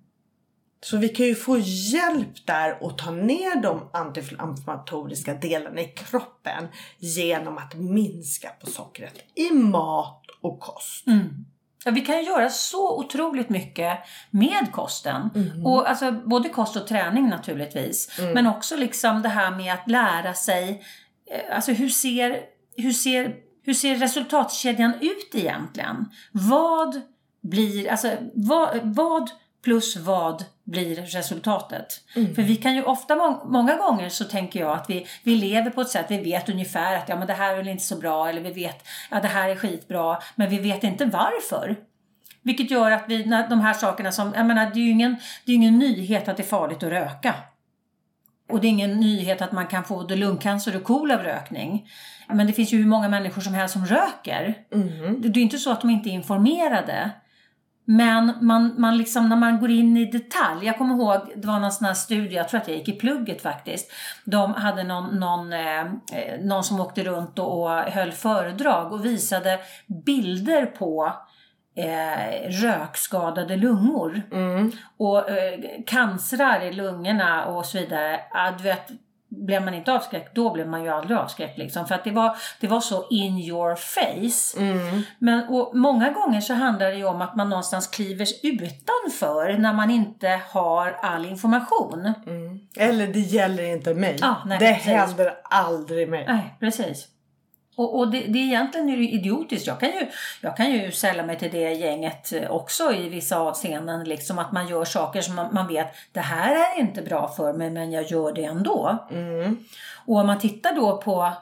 Så 0.80 0.96
vi 0.96 1.08
kan 1.08 1.26
ju 1.26 1.34
få 1.34 1.58
hjälp 1.58 2.46
där 2.46 2.86
att 2.86 2.98
ta 2.98 3.10
ner 3.10 3.62
de 3.62 3.90
antiinflammatoriska 3.92 5.34
delarna 5.34 5.80
i 5.80 5.88
kroppen 5.88 6.68
genom 6.98 7.58
att 7.58 7.74
minska 7.74 8.48
på 8.60 8.66
sockret 8.66 9.14
i 9.34 9.50
mat 9.50 10.22
och 10.40 10.60
kost. 10.60 11.06
Mm. 11.06 11.44
Ja, 11.84 11.90
vi 11.90 12.00
kan 12.00 12.24
göra 12.24 12.50
så 12.50 12.98
otroligt 12.98 13.48
mycket 13.48 13.98
med 14.30 14.72
kosten. 14.72 15.30
Mm. 15.34 15.66
Och 15.66 15.90
alltså, 15.90 16.12
både 16.12 16.48
kost 16.48 16.76
och 16.76 16.86
träning 16.86 17.28
naturligtvis. 17.28 18.18
Mm. 18.18 18.32
Men 18.32 18.46
också 18.46 18.76
liksom 18.76 19.22
det 19.22 19.28
här 19.28 19.50
med 19.50 19.74
att 19.74 19.90
lära 19.90 20.34
sig, 20.34 20.82
eh, 21.30 21.56
alltså 21.56 21.72
hur 21.72 21.88
ser, 21.88 22.40
hur 22.76 22.92
ser, 22.92 23.34
hur 23.62 23.74
ser 23.74 23.96
resultatkedjan 23.96 24.94
ut 25.00 25.34
egentligen? 25.34 26.04
Vad 26.32 27.00
blir, 27.40 27.90
alltså 27.90 28.16
vad, 28.34 28.78
vad 28.82 29.30
plus 29.64 29.96
vad 29.96 30.44
blir 30.64 30.96
resultatet. 30.96 32.00
Mm. 32.16 32.34
För 32.34 32.42
vi 32.42 32.56
kan 32.56 32.74
ju 32.74 32.82
ofta, 32.82 33.16
må 33.16 33.44
många 33.44 33.76
gånger 33.76 34.08
så 34.08 34.24
tänker 34.24 34.60
jag 34.60 34.70
att 34.70 34.90
vi, 34.90 35.06
vi 35.22 35.36
lever 35.36 35.70
på 35.70 35.80
ett 35.80 35.88
sätt, 35.88 36.06
vi 36.08 36.18
vet 36.18 36.48
ungefär 36.48 36.96
att 36.96 37.08
ja 37.08 37.16
men 37.16 37.26
det 37.26 37.32
här 37.32 37.56
är 37.56 37.68
inte 37.68 37.84
så 37.84 37.96
bra 37.96 38.28
eller 38.28 38.40
vi 38.40 38.50
vet 38.50 38.76
att 38.76 38.84
ja, 39.10 39.20
det 39.20 39.28
här 39.28 39.48
är 39.48 39.56
skitbra 39.56 40.18
men 40.34 40.50
vi 40.50 40.58
vet 40.58 40.84
inte 40.84 41.04
varför. 41.04 41.76
Vilket 42.42 42.70
gör 42.70 42.90
att 42.90 43.04
vi, 43.08 43.24
när 43.26 43.48
de 43.48 43.60
här 43.60 43.74
sakerna 43.74 44.12
som, 44.12 44.32
jag 44.36 44.46
menar 44.46 44.70
det 44.74 44.80
är 44.80 44.84
ju 44.84 44.90
ingen, 44.90 45.16
det 45.44 45.52
är 45.52 45.56
ingen 45.56 45.78
nyhet 45.78 46.28
att 46.28 46.36
det 46.36 46.42
är 46.42 46.46
farligt 46.46 46.82
att 46.82 46.90
röka. 46.90 47.34
Och 48.50 48.60
det 48.60 48.66
är 48.66 48.68
ingen 48.68 49.00
nyhet 49.00 49.42
att 49.42 49.52
man 49.52 49.66
kan 49.66 49.84
få 49.84 49.96
både 49.96 50.16
lungcancer 50.16 50.76
och 50.76 50.84
KOL 50.84 51.10
av 51.10 51.22
rökning. 51.22 51.88
Men 52.28 52.46
det 52.46 52.52
finns 52.52 52.72
ju 52.72 52.78
hur 52.78 52.86
många 52.86 53.08
människor 53.08 53.42
som 53.42 53.54
helst 53.54 53.72
som 53.72 53.86
röker. 53.86 54.54
Mm. 54.72 55.22
Det 55.22 55.40
är 55.40 55.42
inte 55.42 55.58
så 55.58 55.72
att 55.72 55.80
de 55.80 55.90
inte 55.90 56.08
är 56.08 56.12
informerade. 56.12 57.10
Men 57.90 58.32
man, 58.40 58.74
man 58.80 58.98
liksom, 58.98 59.28
när 59.28 59.36
man 59.36 59.60
går 59.60 59.70
in 59.70 59.96
i 59.96 60.04
detalj, 60.04 60.66
jag 60.66 60.78
kommer 60.78 60.94
ihåg, 60.94 61.32
det 61.36 61.46
var 61.46 61.58
någon 61.58 61.72
sån 61.72 61.86
här 61.86 61.94
studie, 61.94 62.36
jag 62.36 62.48
tror 62.48 62.60
att 62.60 62.68
jag 62.68 62.76
gick 62.76 62.88
i 62.88 62.92
plugget 62.92 63.42
faktiskt. 63.42 63.92
De 64.24 64.54
hade 64.54 64.84
någon, 64.84 65.20
någon, 65.20 65.52
eh, 65.52 65.84
någon 66.40 66.64
som 66.64 66.80
åkte 66.80 67.04
runt 67.04 67.38
och, 67.38 67.62
och 67.62 67.70
höll 67.70 68.12
föredrag 68.12 68.92
och 68.92 69.04
visade 69.04 69.58
bilder 70.06 70.66
på 70.66 71.12
eh, 71.76 72.50
rökskadade 72.50 73.56
lungor. 73.56 74.22
Mm. 74.32 74.72
Och 74.96 75.30
eh, 75.30 75.60
cancrar 75.86 76.60
i 76.60 76.72
lungorna 76.72 77.46
och 77.46 77.66
så 77.66 77.78
vidare. 77.78 78.20
Ja, 78.32 78.54
du 78.58 78.64
vet, 78.64 78.88
blev 79.28 79.62
man 79.62 79.74
inte 79.74 79.92
avskräckt, 79.92 80.34
då 80.34 80.52
blev 80.52 80.68
man 80.68 80.82
ju 80.82 80.88
aldrig 80.88 81.18
avskräckt. 81.18 81.58
Liksom. 81.58 81.86
För 81.86 81.94
att 81.94 82.04
det 82.04 82.10
var, 82.10 82.36
det 82.60 82.66
var 82.66 82.80
så 82.80 83.06
in 83.10 83.38
your 83.38 83.74
face. 83.74 84.60
Mm. 84.60 85.02
Men 85.18 85.48
och 85.48 85.76
många 85.76 86.10
gånger 86.10 86.40
så 86.40 86.54
handlar 86.54 86.90
det 86.90 86.96
ju 86.96 87.04
om 87.04 87.22
att 87.22 87.36
man 87.36 87.50
någonstans 87.50 87.86
kliver 87.86 88.26
utanför 88.42 89.58
när 89.58 89.72
man 89.72 89.90
inte 89.90 90.40
har 90.50 90.98
all 91.02 91.26
information. 91.26 92.12
Mm. 92.26 92.58
Eller 92.76 93.06
det 93.06 93.20
gäller 93.20 93.62
inte 93.62 93.94
mig. 93.94 94.18
Ah, 94.22 94.34
nej, 94.46 94.58
det 94.58 94.74
precis. 94.74 94.86
händer 94.86 95.34
aldrig 95.42 96.08
mig. 96.08 96.24
Nej, 96.28 96.56
precis. 96.60 97.06
Och, 97.78 97.98
och 97.98 98.10
det, 98.10 98.20
det 98.20 98.38
egentligen 98.38 98.88
är 98.88 98.96
det 98.96 99.08
idiotiskt. 99.08 99.66
Jag 99.66 99.80
kan, 99.80 99.88
ju, 99.88 100.06
jag 100.40 100.56
kan 100.56 100.70
ju 100.70 100.92
sälla 100.92 101.22
mig 101.22 101.38
till 101.38 101.50
det 101.50 101.72
gänget 101.72 102.32
också 102.48 102.92
i 102.92 103.08
vissa 103.08 103.38
avseenden. 103.38 104.04
Liksom 104.04 104.38
att 104.38 104.52
man 104.52 104.68
gör 104.68 104.84
saker 104.84 105.20
som 105.20 105.34
man, 105.34 105.54
man 105.54 105.68
vet, 105.68 105.94
det 106.12 106.20
här 106.20 106.54
är 106.54 106.80
inte 106.80 107.02
bra 107.02 107.28
för 107.28 107.52
mig 107.52 107.70
men 107.70 107.92
jag 107.92 108.04
gör 108.04 108.32
det 108.32 108.44
ändå. 108.44 109.06
Mm. 109.10 109.56
Och 110.06 110.16
om 110.16 110.26
man 110.26 110.38
tittar 110.38 110.74
då 110.74 110.96
på 110.96 111.32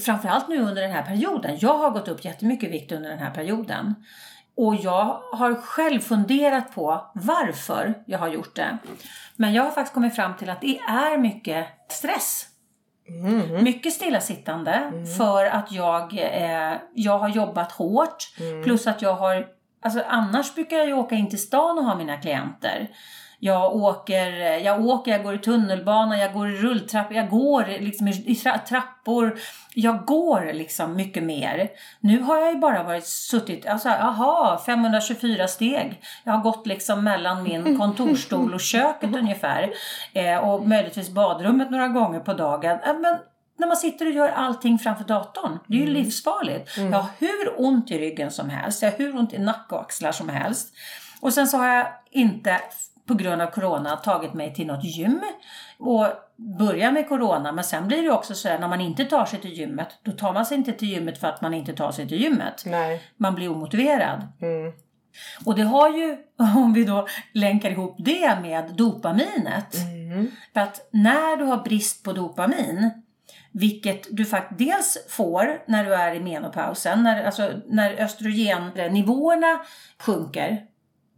framförallt 0.00 0.48
nu 0.48 0.58
under 0.58 0.82
den 0.82 0.92
här 0.92 1.02
perioden. 1.02 1.56
Jag 1.60 1.78
har 1.78 1.90
gått 1.90 2.08
upp 2.08 2.24
jättemycket 2.24 2.70
vikt 2.70 2.92
under 2.92 3.10
den 3.10 3.18
här 3.18 3.30
perioden. 3.30 3.94
Och 4.56 4.74
jag 4.74 5.20
har 5.32 5.54
själv 5.54 6.00
funderat 6.00 6.74
på 6.74 7.10
varför 7.14 7.94
jag 8.06 8.18
har 8.18 8.28
gjort 8.28 8.56
det. 8.56 8.78
Men 9.36 9.52
jag 9.54 9.62
har 9.62 9.70
faktiskt 9.70 9.94
kommit 9.94 10.16
fram 10.16 10.36
till 10.36 10.50
att 10.50 10.60
det 10.60 10.78
är 10.78 11.18
mycket 11.18 11.66
stress 11.88 12.46
Mm. 13.08 13.64
Mycket 13.64 13.92
stillasittande 13.92 14.72
mm. 14.72 15.06
för 15.06 15.44
att 15.44 15.72
jag, 15.72 16.18
eh, 16.18 16.76
jag 16.94 17.18
har 17.18 17.28
jobbat 17.28 17.72
hårt. 17.72 18.32
Mm. 18.40 18.62
Plus 18.62 18.86
att 18.86 19.02
jag 19.02 19.14
har, 19.14 19.46
alltså 19.82 20.02
annars 20.08 20.54
brukar 20.54 20.76
jag 20.76 20.86
ju 20.86 20.94
åka 20.94 21.14
in 21.14 21.28
till 21.28 21.42
stan 21.42 21.78
och 21.78 21.84
ha 21.84 21.96
mina 21.96 22.16
klienter. 22.16 22.88
Jag 23.40 23.76
åker, 23.76 24.30
jag 24.58 24.86
åker, 24.86 25.10
jag 25.10 25.22
går 25.22 25.34
i 25.34 25.38
tunnelbana, 25.38 26.18
jag 26.18 26.32
går 26.32 26.48
i 26.48 26.56
rulltrappor, 26.56 27.16
jag 27.16 27.30
går 27.30 27.80
liksom 27.80 28.08
i 28.08 28.34
trappor. 28.68 29.38
Jag 29.74 30.04
går 30.04 30.52
liksom 30.52 30.96
mycket 30.96 31.22
mer. 31.22 31.68
Nu 32.00 32.20
har 32.20 32.38
jag 32.38 32.52
ju 32.52 32.58
bara 32.58 32.82
varit 32.82 33.06
suttit, 33.06 33.66
alltså 33.66 33.88
aha, 33.88 34.62
524 34.66 35.48
steg. 35.48 36.02
Jag 36.24 36.32
har 36.32 36.42
gått 36.42 36.66
liksom 36.66 37.04
mellan 37.04 37.42
min 37.42 37.78
kontorstol 37.78 38.54
och 38.54 38.60
köket 38.60 39.16
ungefär. 39.16 39.70
Eh, 40.12 40.36
och 40.36 40.68
möjligtvis 40.68 41.10
badrummet 41.10 41.70
några 41.70 41.88
gånger 41.88 42.20
på 42.20 42.34
dagen. 42.34 42.78
Eh, 42.86 42.98
men 42.98 43.18
när 43.58 43.66
man 43.66 43.76
sitter 43.76 44.06
och 44.06 44.12
gör 44.12 44.28
allting 44.28 44.78
framför 44.78 45.04
datorn. 45.04 45.58
Det 45.66 45.74
är 45.74 45.78
ju 45.78 45.90
mm. 45.90 45.94
livsfarligt. 45.94 46.76
Mm. 46.76 46.92
Jag 46.92 46.98
har 46.98 47.10
hur 47.18 47.54
ont 47.56 47.90
i 47.90 47.98
ryggen 47.98 48.30
som 48.30 48.50
helst. 48.50 48.82
Jag 48.82 48.90
har 48.90 48.98
hur 48.98 49.16
ont 49.16 49.32
i 49.32 49.38
nacke 49.38 49.74
och 49.74 49.80
axlar 49.80 50.12
som 50.12 50.28
helst. 50.28 50.74
Och 51.20 51.32
sen 51.32 51.46
så 51.46 51.56
har 51.56 51.68
jag 51.68 51.86
inte 52.10 52.60
på 53.08 53.14
grund 53.14 53.42
av 53.42 53.46
corona 53.46 53.96
tagit 53.96 54.34
mig 54.34 54.54
till 54.54 54.66
något 54.66 54.84
gym 54.84 55.20
och 55.78 56.06
börjar 56.36 56.92
med 56.92 57.08
corona 57.08 57.52
men 57.52 57.64
sen 57.64 57.88
blir 57.88 58.02
det 58.02 58.10
också 58.10 58.34
så 58.34 58.48
här 58.48 58.58
när 58.58 58.68
man 58.68 58.80
inte 58.80 59.04
tar 59.04 59.24
sig 59.24 59.40
till 59.40 59.52
gymmet 59.52 59.88
då 60.02 60.12
tar 60.12 60.32
man 60.32 60.46
sig 60.46 60.56
inte 60.56 60.72
till 60.72 60.88
gymmet 60.88 61.18
för 61.18 61.28
att 61.28 61.40
man 61.40 61.54
inte 61.54 61.72
tar 61.72 61.92
sig 61.92 62.08
till 62.08 62.22
gymmet. 62.22 62.62
Nej. 62.66 63.02
Man 63.16 63.34
blir 63.34 63.50
omotiverad. 63.50 64.28
Mm. 64.40 64.72
Och 65.46 65.54
det 65.54 65.62
har 65.62 65.88
ju, 65.88 66.16
om 66.56 66.72
vi 66.72 66.84
då 66.84 67.06
länkar 67.32 67.70
ihop 67.70 67.96
det 67.98 68.38
med 68.42 68.74
dopaminet. 68.74 69.74
Mm. 69.74 70.30
För 70.54 70.60
att 70.60 70.88
när 70.90 71.36
du 71.36 71.44
har 71.44 71.56
brist 71.56 72.04
på 72.04 72.12
dopamin 72.12 72.90
vilket 73.52 74.06
du 74.10 74.24
faktiskt 74.24 74.58
dels 74.58 74.98
får 75.08 75.62
när 75.66 75.84
du 75.84 75.94
är 75.94 76.14
i 76.14 76.20
menopausen, 76.20 77.02
när, 77.02 77.24
alltså, 77.24 77.52
när 77.66 78.02
östrogennivåerna 78.02 79.60
sjunker 79.98 80.62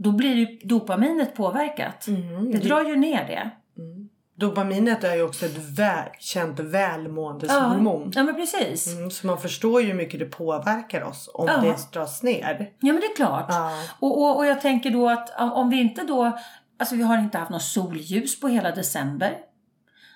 då 0.02 0.12
blir 0.12 0.34
ju 0.34 0.58
dopaminet 0.64 1.34
påverkat. 1.34 2.06
Mm. 2.06 2.52
Det 2.52 2.58
drar 2.58 2.84
ju 2.84 2.96
ner 2.96 3.26
det. 3.26 3.50
Mm. 3.82 4.08
Dopaminet 4.34 5.04
är 5.04 5.14
ju 5.14 5.22
också 5.22 5.46
ett 5.46 5.58
väl, 5.78 6.08
känt 6.18 6.60
välmåendeshormon. 6.60 8.02
Ja, 8.02 8.10
ja 8.14 8.22
men 8.22 8.34
precis. 8.34 8.86
Mm, 8.86 9.10
så 9.10 9.26
man 9.26 9.38
förstår 9.38 9.80
ju 9.80 9.86
hur 9.86 9.94
mycket 9.94 10.20
det 10.20 10.26
påverkar 10.26 11.02
oss 11.02 11.30
om 11.34 11.46
ja. 11.46 11.60
det 11.60 11.92
dras 11.92 12.22
ner. 12.22 12.72
Ja 12.80 12.92
men 12.92 13.00
det 13.00 13.06
är 13.06 13.16
klart. 13.16 13.46
Ja. 13.48 13.72
Och, 13.98 14.22
och, 14.22 14.36
och 14.36 14.46
jag 14.46 14.60
tänker 14.60 14.90
då 14.90 15.08
att 15.08 15.40
om 15.40 15.70
vi 15.70 15.80
inte 15.80 16.04
då, 16.04 16.38
alltså 16.78 16.94
vi 16.94 17.02
har 17.02 17.18
inte 17.18 17.38
haft 17.38 17.50
något 17.50 17.62
solljus 17.62 18.40
på 18.40 18.48
hela 18.48 18.70
december. 18.70 19.38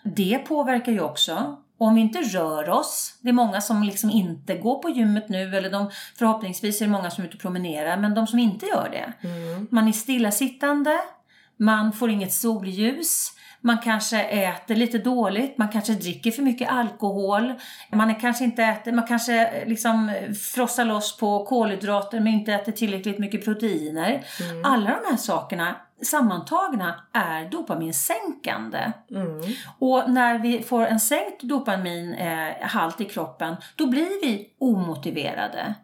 Det 0.05 0.39
påverkar 0.39 0.93
ju 0.93 1.01
också. 1.01 1.57
Och 1.79 1.87
om 1.87 1.95
vi 1.95 2.01
inte 2.01 2.19
rör 2.23 2.71
oss, 2.71 3.19
det 3.21 3.29
är 3.29 3.33
många 3.33 3.61
som 3.61 3.83
liksom 3.83 4.11
inte 4.11 4.55
går 4.55 4.79
på 4.79 4.91
gymmet 4.91 5.29
nu 5.29 5.57
eller 5.57 5.71
de, 5.71 5.91
förhoppningsvis 6.17 6.81
är 6.81 6.85
det 6.85 6.93
många 6.93 7.11
som 7.11 7.25
är 7.25 7.29
ute 7.29 7.37
och 7.37 7.43
promenerar, 7.43 7.97
men 7.97 8.15
de 8.15 8.27
som 8.27 8.39
inte 8.39 8.67
gör 8.67 8.89
det. 8.91 9.29
Mm. 9.29 9.67
Man 9.71 9.89
är 9.89 9.93
stillasittande, 9.93 11.01
man 11.57 11.93
får 11.93 12.11
inget 12.11 12.33
solljus, 12.33 13.33
man 13.65 13.79
kanske 13.79 14.23
äter 14.23 14.75
lite 14.75 14.99
dåligt, 14.99 15.59
man 15.59 15.69
kanske 15.69 15.93
dricker 15.93 16.31
för 16.31 16.43
mycket 16.43 16.71
alkohol, 16.71 17.55
man 17.93 18.11
är 18.11 18.21
kanske 18.21 18.45
inte 18.45 18.63
äter, 18.63 18.93
man 18.93 19.07
kanske 19.07 19.65
liksom 19.67 20.13
frossar 20.55 20.85
loss 20.85 21.17
på 21.17 21.45
kolhydrater 21.45 22.21
men 22.21 22.33
inte 22.33 22.53
äter 22.53 22.73
tillräckligt 22.73 23.19
mycket 23.19 23.45
proteiner. 23.45 24.25
Mm. 24.41 24.65
Alla 24.65 24.91
de 24.91 25.11
här 25.11 25.17
sakerna 25.17 25.77
sammantagna 26.03 26.95
är 27.13 27.51
dopaminsänkande. 27.51 28.93
Mm. 29.11 29.41
Och 29.79 30.11
när 30.11 30.39
vi 30.39 30.63
får 30.63 30.87
en 30.87 31.01
sänkt 31.01 31.43
dopaminhalt 31.43 33.01
i 33.01 33.05
kroppen, 33.05 33.57
då 33.77 33.87
blir 33.87 34.27
vi 34.27 34.47
omotiverade. 34.59 35.75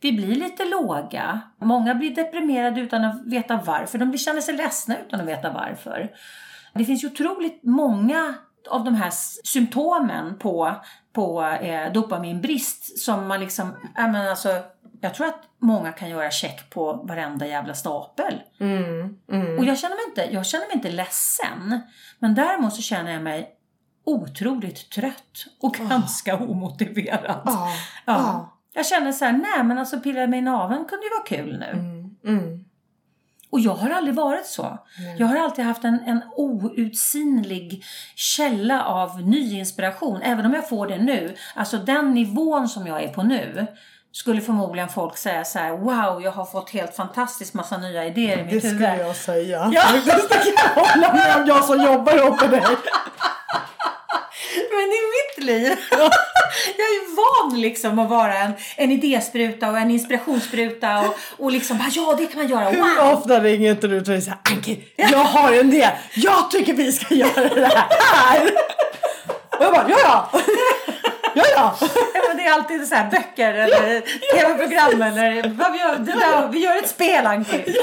Vi 0.00 0.12
blir 0.12 0.34
lite 0.34 0.64
låga. 0.64 1.40
Många 1.60 1.94
blir 1.94 2.14
deprimerade 2.14 2.80
utan 2.80 3.04
att 3.04 3.26
veta 3.26 3.60
varför. 3.66 3.98
De 3.98 4.18
känner 4.18 4.40
sig 4.40 4.56
ledsna 4.56 4.96
utan 5.06 5.20
att 5.20 5.26
veta 5.26 5.52
varför. 5.52 6.10
Det 6.74 6.84
finns 6.84 7.04
ju 7.04 7.08
otroligt 7.08 7.60
många 7.62 8.34
av 8.70 8.84
de 8.84 8.94
här 8.94 9.10
symptomen 9.44 10.38
på, 10.38 10.74
på 11.12 11.42
eh, 11.42 11.92
dopaminbrist 11.92 12.98
som 12.98 13.28
man 13.28 13.40
liksom, 13.40 13.72
alltså, 13.94 14.48
Jag 15.00 15.14
tror 15.14 15.26
att 15.26 15.42
många 15.58 15.92
kan 15.92 16.10
göra 16.10 16.30
check 16.30 16.70
på 16.70 16.92
varenda 16.92 17.46
jävla 17.46 17.74
stapel. 17.74 18.40
Mm. 18.60 19.18
Mm. 19.32 19.58
Och 19.58 19.64
jag 19.64 19.78
känner, 19.78 19.96
mig 19.96 20.04
inte, 20.08 20.34
jag 20.34 20.46
känner 20.46 20.66
mig 20.66 20.76
inte 20.76 20.90
ledsen. 20.90 21.80
Men 22.18 22.34
däremot 22.34 22.74
så 22.74 22.82
känner 22.82 23.12
jag 23.12 23.22
mig 23.22 23.50
otroligt 24.04 24.90
trött 24.90 25.46
och 25.60 25.74
ganska 25.74 26.36
omotiverad. 26.36 27.42
Ja. 27.44 27.52
Ja. 27.54 27.68
Ja. 28.04 28.58
Jag 28.74 28.86
känner 28.86 29.12
så 29.12 29.24
här, 29.24 29.32
nej 29.32 29.64
men 29.64 29.78
alltså 29.78 30.00
pilla 30.00 30.26
mig 30.26 30.38
i 30.38 30.42
naveln 30.42 30.84
kunde 30.84 31.04
ju 31.04 31.10
vara 31.10 31.26
kul 31.26 31.58
nu. 31.58 31.70
Mm. 32.30 32.61
Mm. 33.52 33.58
Och 33.58 33.60
jag 33.60 33.74
har 33.74 33.90
aldrig 33.90 34.14
varit 34.14 34.46
så. 34.46 34.78
Jag 35.18 35.26
har 35.26 35.36
alltid 35.36 35.64
haft 35.64 35.84
en, 35.84 35.98
en 36.06 36.22
outsinlig 36.36 37.84
källa 38.16 38.84
av 38.84 39.22
ny 39.22 39.58
inspiration. 39.58 40.22
Även 40.22 40.46
om 40.46 40.54
jag 40.54 40.68
får 40.68 40.86
det 40.86 40.98
nu. 40.98 41.36
Alltså 41.54 41.78
den 41.78 42.14
nivån 42.14 42.68
som 42.68 42.86
jag 42.86 43.02
är 43.02 43.08
på 43.08 43.22
nu. 43.22 43.66
Skulle 44.14 44.40
förmodligen 44.40 44.88
folk 44.88 45.16
säga 45.16 45.44
så 45.44 45.58
här: 45.58 45.70
wow 45.70 46.22
jag 46.22 46.32
har 46.32 46.44
fått 46.44 46.70
helt 46.70 46.96
fantastiskt 46.96 47.54
massa 47.54 47.76
nya 47.78 48.04
idéer 48.06 48.32
i 48.32 48.36
Det 48.36 48.44
mitt 48.44 48.64
huvud. 48.64 48.74
skulle 48.76 48.96
jag 48.96 49.16
säga. 49.16 49.70
Ja. 49.74 49.82
Det 49.92 50.28
kan 50.28 50.52
jag 50.56 50.84
hålla 50.84 51.12
med 51.14 51.36
om, 51.36 51.46
jag 51.46 51.64
som 51.64 51.82
jobbar 51.82 52.18
uppe 52.26 52.46
dig. 52.46 52.60
Men 54.74 54.86
i 54.98 55.02
mitt 55.16 55.21
liv, 55.42 55.76
jag 56.76 56.86
är 56.86 57.16
van 57.16 57.60
liksom 57.60 57.98
att 57.98 58.10
vara 58.10 58.34
en, 58.38 58.52
en 58.76 58.90
idéspruta 58.90 59.70
och 59.70 59.78
en 59.78 59.90
inspirationsspruta 59.90 61.00
och, 61.00 61.18
och 61.38 61.52
liksom 61.52 61.78
bara, 61.78 61.88
ja 61.92 62.14
det 62.18 62.26
kan 62.26 62.38
man 62.42 62.48
göra, 62.50 62.70
Hur 62.70 63.02
wow! 63.02 63.18
ofta 63.18 63.40
ringer 63.40 63.70
inte 63.70 63.88
du 63.88 64.00
till 64.00 64.12
mig 64.12 64.22
såhär 64.22 64.38
Anki, 64.50 64.84
jag 64.96 65.18
har 65.18 65.52
en 65.52 65.68
idé. 65.68 65.90
Jag 66.14 66.50
tycker 66.50 66.74
vi 66.74 66.92
ska 66.92 67.14
göra 67.14 67.54
det 67.54 67.84
här. 68.00 68.42
Och 69.58 69.64
jag 69.64 69.72
bara, 69.72 69.86
ja 69.88 69.98
ja. 70.32 70.40
Ja 71.34 71.44
ja. 71.56 71.76
Ja, 72.14 72.20
men 72.28 72.36
det 72.36 72.46
är 72.46 72.52
alltid 72.52 72.88
så 72.88 72.94
här 72.94 73.10
böcker 73.10 73.54
eller 73.54 74.00
tv-program 74.34 75.02
eller 75.02 75.48
vad 75.48 75.72
vi 75.72 75.78
gör, 75.78 75.96
det 75.98 76.12
där, 76.12 76.48
vi 76.48 76.58
gör 76.58 76.76
ett 76.76 76.88
spel 76.88 77.26
Anki. 77.26 77.56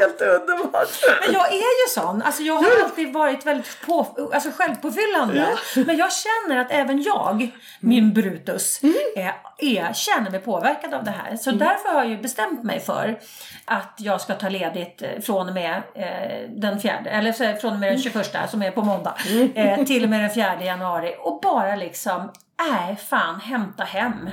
Helt 0.00 0.20
underbart. 0.20 0.88
Men 1.24 1.34
jag 1.34 1.46
är 1.48 1.54
ju 1.54 1.88
sån. 1.88 2.22
Alltså 2.22 2.42
jag 2.42 2.54
har 2.54 2.84
alltid 2.84 3.12
varit 3.12 3.46
väldigt 3.46 3.86
på, 3.86 4.28
alltså 4.32 4.50
självpåfyllande. 4.50 5.56
Men 5.86 5.96
jag 5.96 6.10
känner 6.12 6.60
att 6.60 6.70
även 6.70 7.02
jag, 7.02 7.50
min 7.80 8.12
Brutus, 8.12 8.80
är, 9.16 9.34
är, 9.58 9.92
känner 9.92 10.30
mig 10.30 10.40
påverkad 10.40 10.94
av 10.94 11.04
det 11.04 11.10
här. 11.10 11.36
Så 11.36 11.50
därför 11.50 11.88
har 11.88 12.04
jag 12.04 12.22
bestämt 12.22 12.64
mig 12.64 12.80
för 12.80 13.18
att 13.64 13.94
jag 13.96 14.20
ska 14.20 14.34
ta 14.34 14.48
ledigt 14.48 15.02
eh, 15.02 15.20
från 15.20 15.48
och 15.48 15.54
med 15.54 15.82
eh, 15.94 16.50
den 16.50 16.80
fjärde, 16.80 17.10
eller 17.10 17.58
från 17.58 17.72
och 17.72 17.78
med 17.78 17.92
den 17.92 17.98
21 17.98 18.36
som 18.50 18.62
är 18.62 18.70
på 18.70 18.82
måndag, 18.82 19.14
eh, 19.54 19.84
till 19.84 20.04
och 20.04 20.10
med 20.10 20.20
den 20.20 20.30
fjärde 20.30 20.64
januari. 20.64 21.14
Och 21.18 21.40
bara 21.42 21.76
liksom, 21.76 22.07
nej 22.16 22.90
äh, 22.90 22.96
fan, 22.96 23.40
hämta 23.40 23.84
hem. 23.84 24.30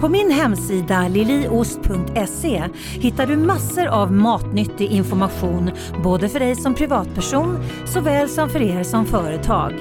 På 0.00 0.08
min 0.08 0.30
hemsida 0.30 1.08
liliost.se 1.08 2.64
hittar 3.00 3.26
du 3.26 3.36
massor 3.36 3.86
av 3.86 4.12
matnyttig 4.12 4.90
information 4.90 5.70
både 6.02 6.28
för 6.28 6.40
dig 6.40 6.56
som 6.56 6.74
privatperson 6.74 7.64
såväl 7.86 8.28
som 8.28 8.48
för 8.48 8.62
er 8.62 8.82
som 8.82 9.06
företag. 9.06 9.72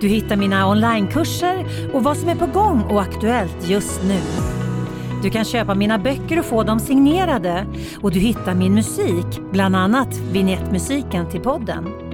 Du 0.00 0.08
hittar 0.08 0.36
mina 0.36 0.68
onlinekurser 0.68 1.66
och 1.94 2.04
vad 2.04 2.16
som 2.16 2.28
är 2.28 2.36
på 2.36 2.46
gång 2.46 2.82
och 2.82 3.02
aktuellt 3.02 3.68
just 3.68 4.02
nu. 4.02 4.20
Du 5.22 5.30
kan 5.30 5.44
köpa 5.44 5.74
mina 5.74 5.98
böcker 5.98 6.38
och 6.38 6.44
få 6.44 6.62
dem 6.62 6.80
signerade 6.80 7.66
och 8.02 8.10
du 8.10 8.18
hittar 8.18 8.54
min 8.54 8.74
musik, 8.74 9.40
bland 9.52 9.76
annat 9.76 10.16
vignettmusiken 10.16 11.30
till 11.30 11.40
podden. 11.40 12.05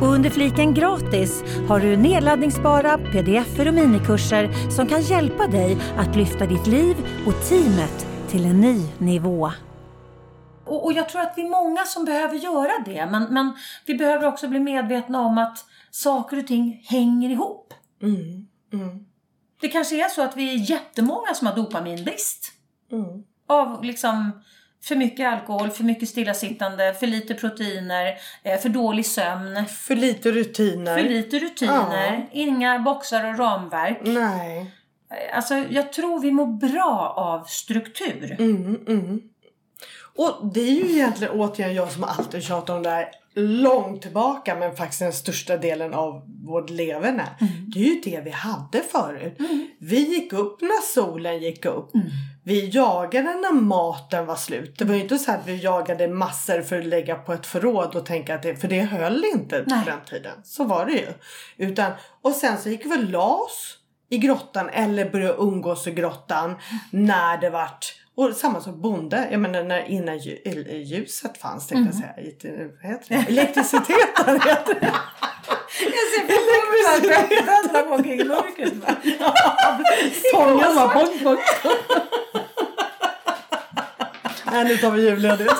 Och 0.00 0.06
under 0.06 0.30
fliken 0.30 0.74
gratis 0.74 1.42
har 1.68 1.80
du 1.80 1.96
nedladdningsbara 1.96 2.98
pdf 2.98 3.58
och 3.58 3.74
minikurser 3.74 4.70
som 4.70 4.86
kan 4.86 5.02
hjälpa 5.02 5.46
dig 5.46 5.76
att 5.98 6.16
lyfta 6.16 6.46
ditt 6.46 6.66
liv 6.66 6.96
och 7.26 7.48
teamet 7.48 8.06
till 8.28 8.44
en 8.44 8.60
ny 8.60 8.86
nivå. 8.98 9.50
Och, 10.64 10.84
och 10.84 10.92
jag 10.92 11.08
tror 11.08 11.22
att 11.22 11.32
vi 11.36 11.42
är 11.42 11.50
många 11.50 11.84
som 11.84 12.04
behöver 12.04 12.34
göra 12.34 12.84
det. 12.84 13.06
Men, 13.06 13.22
men 13.22 13.52
vi 13.86 13.94
behöver 13.94 14.26
också 14.26 14.48
bli 14.48 14.60
medvetna 14.60 15.20
om 15.20 15.38
att 15.38 15.64
saker 15.90 16.38
och 16.38 16.46
ting 16.46 16.82
hänger 16.84 17.30
ihop. 17.30 17.74
Mm. 18.02 18.46
Mm. 18.72 19.04
Det 19.60 19.68
kanske 19.68 20.04
är 20.04 20.08
så 20.08 20.22
att 20.22 20.36
vi 20.36 20.54
är 20.54 20.70
jättemånga 20.70 21.34
som 21.34 21.46
har 21.46 21.56
dopaminbrist. 21.56 22.52
Mm. 22.92 23.24
Av 23.46 23.84
liksom 23.84 24.42
för 24.82 24.96
mycket 24.96 25.28
alkohol, 25.32 25.70
för 25.70 25.84
mycket 25.84 26.08
stillasittande, 26.08 26.94
för 26.94 27.06
lite 27.06 27.34
proteiner, 27.34 28.14
eh, 28.42 28.58
för 28.60 28.68
dålig 28.68 29.06
sömn, 29.06 29.66
För 29.66 29.96
lite 29.96 30.32
rutiner. 30.32 30.98
för 30.98 31.08
lite 31.08 31.38
rutiner, 31.38 32.28
inga 32.32 32.78
boxar 32.78 33.24
och 33.32 33.38
ramverk. 33.38 33.98
Nej. 34.04 34.58
Eh, 35.10 35.36
Alltså 35.36 35.54
jag 35.70 35.92
tror 35.92 36.20
vi 36.20 36.30
mår 36.32 36.46
bra 36.46 37.14
av 37.16 37.44
struktur. 37.44 38.36
Mm, 38.38 38.80
mm. 38.88 39.20
Och 40.16 40.52
det 40.54 40.60
är 40.60 40.70
ju 40.72 40.92
egentligen 40.92 41.32
återigen 41.32 41.74
jag 41.74 41.90
som 41.92 42.04
alltid 42.04 42.42
tjatar 42.42 42.76
om 42.76 42.82
det 42.82 42.90
här 42.90 43.08
långt 43.34 44.02
tillbaka 44.02 44.54
men 44.54 44.76
faktiskt 44.76 45.00
den 45.00 45.12
största 45.12 45.56
delen 45.56 45.94
av 45.94 46.22
vårt 46.44 46.70
leverne. 46.70 47.26
Det 47.74 47.78
är 47.80 47.84
ju 47.84 48.00
det 48.04 48.20
vi 48.24 48.30
hade 48.30 48.80
förut. 48.92 49.36
Vi 49.78 49.96
gick 50.14 50.32
upp 50.32 50.60
när 50.60 50.82
solen 50.94 51.38
gick 51.42 51.64
upp. 51.64 51.90
Vi 52.44 52.68
jagade 52.68 53.34
när 53.34 53.52
maten 53.52 54.26
var 54.26 54.36
slut. 54.36 54.78
Det 54.78 54.84
var 54.84 54.94
ju 54.94 55.00
inte 55.00 55.18
så 55.18 55.32
att 55.32 55.46
vi 55.46 55.56
jagade 55.56 56.08
massor 56.08 56.62
för 56.62 56.78
att 56.78 56.84
lägga 56.84 57.14
på 57.14 57.32
ett 57.32 57.46
förråd 57.46 57.96
och 57.96 58.06
tänka 58.06 58.34
att 58.34 58.42
det, 58.42 58.56
för 58.56 58.68
det 58.68 58.80
höll 58.80 59.24
inte 59.24 59.64
Nej. 59.66 59.84
på 59.84 59.90
den 59.90 60.00
tiden. 60.10 60.32
Så 60.44 60.64
var 60.64 60.86
det 60.86 60.92
ju. 60.92 61.06
Utan, 61.56 61.92
och 62.22 62.32
sen 62.32 62.58
så 62.58 62.68
gick 62.68 62.86
vi 62.86 62.96
och 62.96 63.04
la 63.04 63.34
oss 63.34 63.76
i 64.10 64.18
grottan 64.18 64.68
eller 64.68 65.10
började 65.10 65.34
umgås 65.38 65.86
i 65.86 65.90
grottan 65.90 66.54
när 66.90 67.38
det 67.38 67.50
vart 67.50 67.94
och 68.14 68.32
samma 68.36 68.60
som 68.60 68.80
bonde, 68.80 69.28
jag 69.30 69.40
menar 69.40 69.62
när 69.62 69.84
innan 69.84 70.18
ljuset 70.18 71.38
fanns 71.38 71.66
tänkte 71.66 71.96
jag 71.96 73.04
säga. 73.04 73.24
Elektriciteten 73.28 74.40
heter 74.40 74.80
det. 74.80 74.92
Jag 75.84 76.06
ser 76.12 76.26
framför 76.26 77.08
mig 77.08 77.42
bönderna 77.46 77.82
gå 77.88 77.94
omkring 77.94 78.20
i 78.20 78.24
mörkret. 78.24 78.72
va? 78.74 78.96
Sången 80.32 80.74
var 80.74 80.94
bonk 80.94 81.22
bonk. 81.22 81.40
Nej 84.52 84.64
nu 84.64 84.76
tar 84.76 84.90
vi 84.90 85.02
julledigt. 85.02 85.54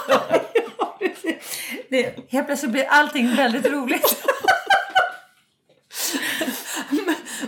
Det, 1.90 2.30
helt 2.30 2.46
plötsligt 2.46 2.72
blir 2.72 2.86
allting 2.88 3.34
väldigt 3.36 3.66
roligt. 3.66 4.24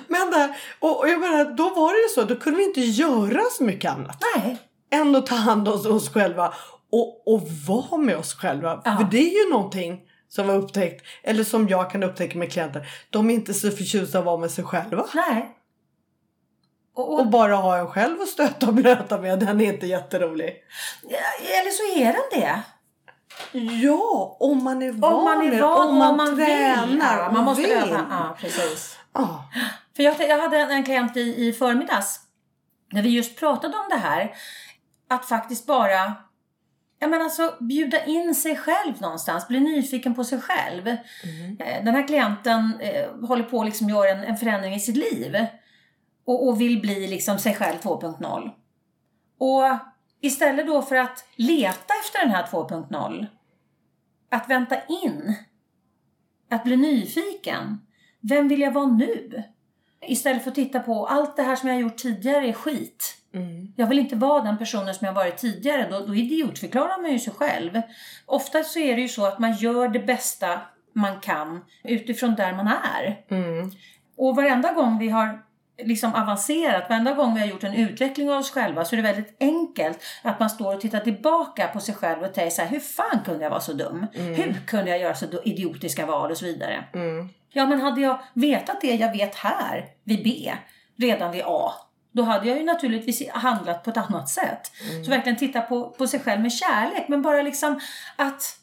Men 0.08 0.30
där, 0.30 0.56
och, 0.78 1.00
och 1.00 1.08
jag 1.08 1.20
menar, 1.20 1.44
då 1.44 1.68
var 1.68 1.92
det 1.92 1.98
ju 1.98 2.08
så, 2.08 2.22
då 2.22 2.40
kunde 2.40 2.58
vi 2.58 2.64
inte 2.64 2.80
göra 2.80 3.42
så 3.50 3.64
mycket 3.64 3.92
annat. 3.92 4.24
Nej. 4.36 4.58
än 4.90 5.16
att 5.16 5.26
ta 5.26 5.34
hand 5.34 5.68
om 5.68 5.96
oss 5.96 6.12
själva 6.12 6.54
och, 6.92 7.34
och 7.34 7.42
vara 7.68 8.00
med 8.00 8.16
oss 8.16 8.34
själva. 8.34 8.82
Ja. 8.84 8.96
För 8.96 9.04
det 9.04 9.18
är 9.18 9.44
ju 9.44 9.50
någonting 9.50 10.00
som 10.34 10.46
var 10.46 10.54
upptäckt, 10.54 11.06
eller 11.22 11.44
som 11.44 11.68
jag 11.68 11.90
kan 11.90 12.02
upptäcka 12.02 12.38
med 12.38 12.52
klienter. 12.52 12.88
De 13.10 13.30
är 13.30 13.34
inte 13.34 13.54
så 13.54 13.70
förtjusta 13.70 14.18
att 14.18 14.24
vara 14.24 14.36
med 14.36 14.50
sig 14.50 14.64
själva. 14.64 15.06
Nej. 15.14 15.56
Och, 16.94 17.12
och, 17.12 17.20
Och 17.20 17.26
bara 17.26 17.54
ha 17.56 17.76
en 17.78 17.86
själv 17.88 18.20
att 18.20 18.28
stöta 18.28 18.66
och 18.66 18.74
blöta 18.74 19.18
med, 19.18 19.38
den 19.38 19.60
är 19.60 19.72
inte 19.72 19.86
jätterolig. 19.86 20.56
eller 21.40 21.70
så 21.70 22.00
är 22.00 22.04
den 22.12 22.40
det. 22.40 22.62
Ja, 23.82 24.36
om 24.40 24.64
man 24.64 24.82
är 24.82 24.92
van 24.92 25.14
Om 25.14 25.24
man 25.24 25.46
är 25.52 25.60
van 25.60 25.88
om 25.88 25.96
man, 25.98 26.16
man 26.16 26.36
tränar 26.36 26.86
vill. 26.86 26.98
Ja, 27.02 27.30
man 27.32 27.44
måste 27.44 27.62
vill. 27.62 27.72
öva. 27.72 28.06
Ja, 28.10 28.36
precis. 28.40 28.98
Ja. 29.12 29.44
För 29.96 30.02
jag, 30.02 30.14
jag 30.20 30.38
hade 30.42 30.58
en, 30.58 30.70
en 30.70 30.84
klient 30.84 31.16
i, 31.16 31.48
i 31.48 31.52
förmiddags 31.52 32.20
när 32.92 33.02
vi 33.02 33.08
just 33.08 33.38
pratade 33.38 33.76
om 33.76 33.88
det 33.90 33.96
här. 33.96 34.34
Att 35.10 35.28
faktiskt 35.28 35.66
bara 35.66 36.14
Ja 37.02 37.08
men 37.08 37.22
alltså 37.22 37.54
bjuda 37.60 38.04
in 38.04 38.34
sig 38.34 38.56
själv 38.56 39.00
någonstans, 39.00 39.48
bli 39.48 39.60
nyfiken 39.60 40.14
på 40.14 40.24
sig 40.24 40.40
själv. 40.40 40.88
Eh, 40.88 41.84
Den 41.84 41.94
här 41.94 42.06
klienten 42.06 42.80
eh, 42.80 43.26
håller 43.28 43.44
på 43.44 43.60
att 43.60 43.66
liksom 43.66 43.88
göra 43.88 44.10
en, 44.10 44.24
en 44.24 44.36
förändring 44.36 44.74
i 44.74 44.80
sitt 44.80 44.96
liv. 44.96 45.46
Och, 46.24 46.48
och 46.48 46.60
vill 46.60 46.80
bli 46.80 47.06
liksom 47.06 47.38
sig 47.38 47.54
själv 47.54 47.78
2.0. 47.78 48.50
Och 49.38 49.78
istället 50.20 50.66
då 50.66 50.82
för 50.82 50.96
att 50.96 51.24
leta 51.36 51.94
efter 52.04 52.20
den 52.20 52.30
här 52.30 52.46
2.0, 52.46 53.26
att 54.30 54.50
vänta 54.50 54.76
in, 54.86 55.34
att 56.50 56.64
bli 56.64 56.76
nyfiken. 56.76 57.78
Vem 58.20 58.48
vill 58.48 58.60
jag 58.60 58.72
vara 58.72 58.86
nu? 58.86 59.42
Istället 60.06 60.42
för 60.42 60.50
att 60.50 60.54
titta 60.54 60.80
på 60.80 61.06
allt 61.06 61.36
det 61.36 61.42
här 61.42 61.56
som 61.56 61.68
jag 61.68 61.76
har 61.76 61.82
gjort 61.82 61.96
tidigare 61.96 62.48
är 62.48 62.52
skit. 62.52 63.21
Mm. 63.34 63.72
Jag 63.76 63.86
vill 63.86 63.98
inte 63.98 64.16
vara 64.16 64.42
den 64.42 64.58
personen 64.58 64.94
som 64.94 65.06
jag 65.06 65.14
varit 65.14 65.36
tidigare. 65.36 65.88
Då, 65.90 66.06
då 66.06 66.14
idiotförklarar 66.14 67.02
man 67.02 67.12
ju 67.12 67.18
sig 67.18 67.32
själv. 67.32 67.82
Ofta 68.26 68.62
så 68.62 68.78
är 68.78 68.96
det 68.96 69.02
ju 69.02 69.08
så 69.08 69.26
att 69.26 69.38
man 69.38 69.56
gör 69.56 69.88
det 69.88 70.00
bästa 70.00 70.60
man 70.92 71.20
kan 71.20 71.64
utifrån 71.84 72.34
där 72.34 72.52
man 72.52 72.66
är. 72.66 73.20
Mm. 73.28 73.70
Och 74.16 74.36
varenda 74.36 74.72
gång 74.72 74.98
vi 74.98 75.08
har 75.08 75.42
liksom 75.78 76.14
avancerat, 76.14 76.90
varenda 76.90 77.12
gång 77.12 77.34
vi 77.34 77.40
har 77.40 77.46
gjort 77.46 77.64
en 77.64 77.74
utveckling 77.74 78.30
av 78.30 78.38
oss 78.38 78.50
själva 78.50 78.84
så 78.84 78.94
är 78.94 78.96
det 78.96 79.02
väldigt 79.02 79.36
enkelt 79.40 79.98
att 80.22 80.40
man 80.40 80.50
står 80.50 80.74
och 80.74 80.80
tittar 80.80 81.00
tillbaka 81.00 81.66
på 81.66 81.80
sig 81.80 81.94
själv 81.94 82.22
och 82.22 82.34
tänker 82.34 82.50
så 82.50 82.62
här, 82.62 82.68
hur 82.68 82.80
fan 82.80 83.20
kunde 83.24 83.42
jag 83.42 83.50
vara 83.50 83.60
så 83.60 83.72
dum? 83.72 84.06
Hur 84.12 84.66
kunde 84.66 84.90
jag 84.90 85.00
göra 85.00 85.14
så 85.14 85.26
idiotiska 85.44 86.06
val 86.06 86.30
och 86.30 86.36
så 86.36 86.44
vidare? 86.44 86.84
Mm. 86.94 87.28
Ja, 87.48 87.66
men 87.66 87.80
hade 87.80 88.00
jag 88.00 88.22
vetat 88.34 88.80
det 88.80 88.94
jag 88.94 89.12
vet 89.12 89.34
här 89.34 89.86
vid 90.04 90.24
B, 90.24 90.52
redan 90.96 91.32
vid 91.32 91.42
A, 91.46 91.72
Då 92.12 92.22
hade 92.22 92.48
jag 92.48 92.58
ju 92.58 92.64
naturligtvis 92.64 93.30
handlat 93.30 93.84
på 93.84 93.90
ett 93.90 93.96
annat 93.96 94.28
sätt. 94.28 94.72
Så 95.04 95.10
verkligen 95.10 95.38
titta 95.38 95.60
på, 95.60 95.90
på 95.90 96.06
sig 96.06 96.20
själv 96.20 96.42
med 96.42 96.52
kärlek. 96.52 97.08
Men 97.08 97.22
bara 97.22 97.42
liksom 97.42 97.80
att, 98.16 98.56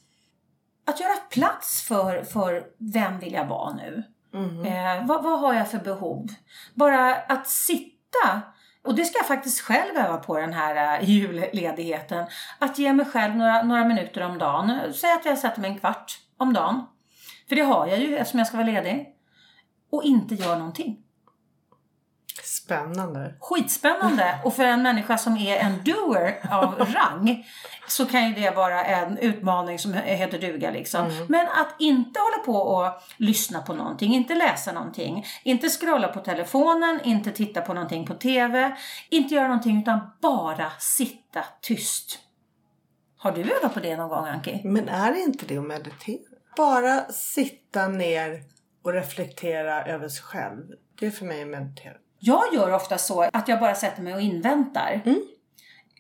att 0.86 1.00
göra 1.00 1.16
plats 1.30 1.88
för, 1.88 2.24
för 2.24 2.64
vem 2.94 3.20
vill 3.20 3.34
jag 3.34 3.46
vara 3.46 3.74
nu? 3.74 4.04
Eh, 4.66 5.06
vad, 5.06 5.24
vad 5.24 5.40
har 5.40 5.54
jag 5.54 5.72
för 5.72 5.80
behov? 5.80 6.28
Bara 6.74 7.16
att 7.16 7.48
sitta 7.48 8.42
och 8.84 8.96
det 8.96 9.06
ska 9.06 9.18
jag 9.18 9.28
faktiskt 9.28 9.62
själv 9.62 9.98
öva 9.98 10.18
på 10.18 10.38
den 10.38 10.54
här 10.54 11.02
uh, 11.02 11.10
julledigheten. 11.10 12.26
Att 12.60 12.80
ge 12.80 12.94
mig 12.94 13.06
själv 13.06 13.36
några, 13.36 13.64
några 13.64 13.86
minuter 13.86 14.22
om 14.22 14.38
dagen. 14.38 14.94
Säg 14.94 15.12
att 15.14 15.26
jag 15.26 15.38
sätter 15.38 15.62
mig 15.62 15.72
en 15.72 15.80
kvart 15.80 16.20
om 16.38 16.54
dagen. 16.54 16.86
För 17.50 17.56
det 17.56 17.62
har 17.62 17.88
jag 17.88 18.00
ju 18.00 18.18
eftersom 18.18 18.38
jag 18.38 18.48
ska 18.48 18.58
vara 18.58 18.68
ledig. 18.68 19.08
Och 19.92 20.04
inte 20.04 20.36
gör 20.36 20.56
någonting. 20.58 20.98
Spännande. 22.70 23.34
Skitspännande! 23.40 24.40
Och 24.44 24.54
för 24.54 24.64
en 24.64 24.84
människa 24.84 25.18
som 25.18 25.38
är 25.38 25.58
en 25.58 25.84
doer 25.84 26.40
av 26.52 26.76
rang 26.94 27.46
så 27.88 28.06
kan 28.06 28.28
ju 28.28 28.34
det 28.34 28.52
vara 28.52 28.84
en 28.84 29.18
utmaning 29.18 29.80
som 29.80 29.94
heter 29.94 30.40
duga 30.40 30.72
liksom. 30.72 31.26
Men 31.28 31.48
att 31.48 31.76
inte 31.80 32.20
hålla 32.20 32.44
på 32.46 32.54
och 32.54 33.02
lyssna 33.18 33.62
på 33.62 33.74
någonting, 33.74 34.14
inte 34.16 34.36
läsa 34.36 34.72
någonting, 34.72 35.26
inte 35.44 35.70
scrolla 35.70 36.08
på 36.08 36.20
telefonen, 36.20 37.00
inte 37.04 37.32
titta 37.32 37.62
på 37.62 37.74
någonting 37.74 38.06
på 38.06 38.14
TV, 38.14 38.78
inte 39.10 39.36
göra 39.36 39.48
någonting 39.48 39.80
utan 39.82 40.00
bara 40.22 40.72
sitta 40.80 41.44
tyst. 41.62 42.20
Har 43.18 43.32
du 43.32 43.42
övat 43.42 43.74
på 43.74 43.80
det 43.80 43.98
någon 43.98 44.10
gång 44.10 44.28
Anki? 44.28 44.62
Men 44.64 44.90
är 44.90 45.24
inte 45.24 45.46
det 45.46 45.58
att 45.58 45.68
meditera? 45.68 46.20
Bara 46.58 47.06
sitta 47.12 47.88
ner 47.88 48.44
och 48.84 48.94
reflektera 48.94 49.86
över 49.86 50.10
sig 50.10 50.24
själv. 50.24 50.64
Det 51.00 51.06
är 51.08 51.12
för 51.12 51.26
mig 51.26 51.42
att 51.42 51.48
meditera. 51.48 51.94
Jag 52.20 52.44
gör 52.54 52.74
ofta 52.74 52.98
så 52.98 53.22
att 53.34 53.48
jag 53.48 53.60
bara 53.60 53.76
sätter 53.76 54.02
mig 54.02 54.14
och 54.14 54.22
inväntar. 54.22 55.02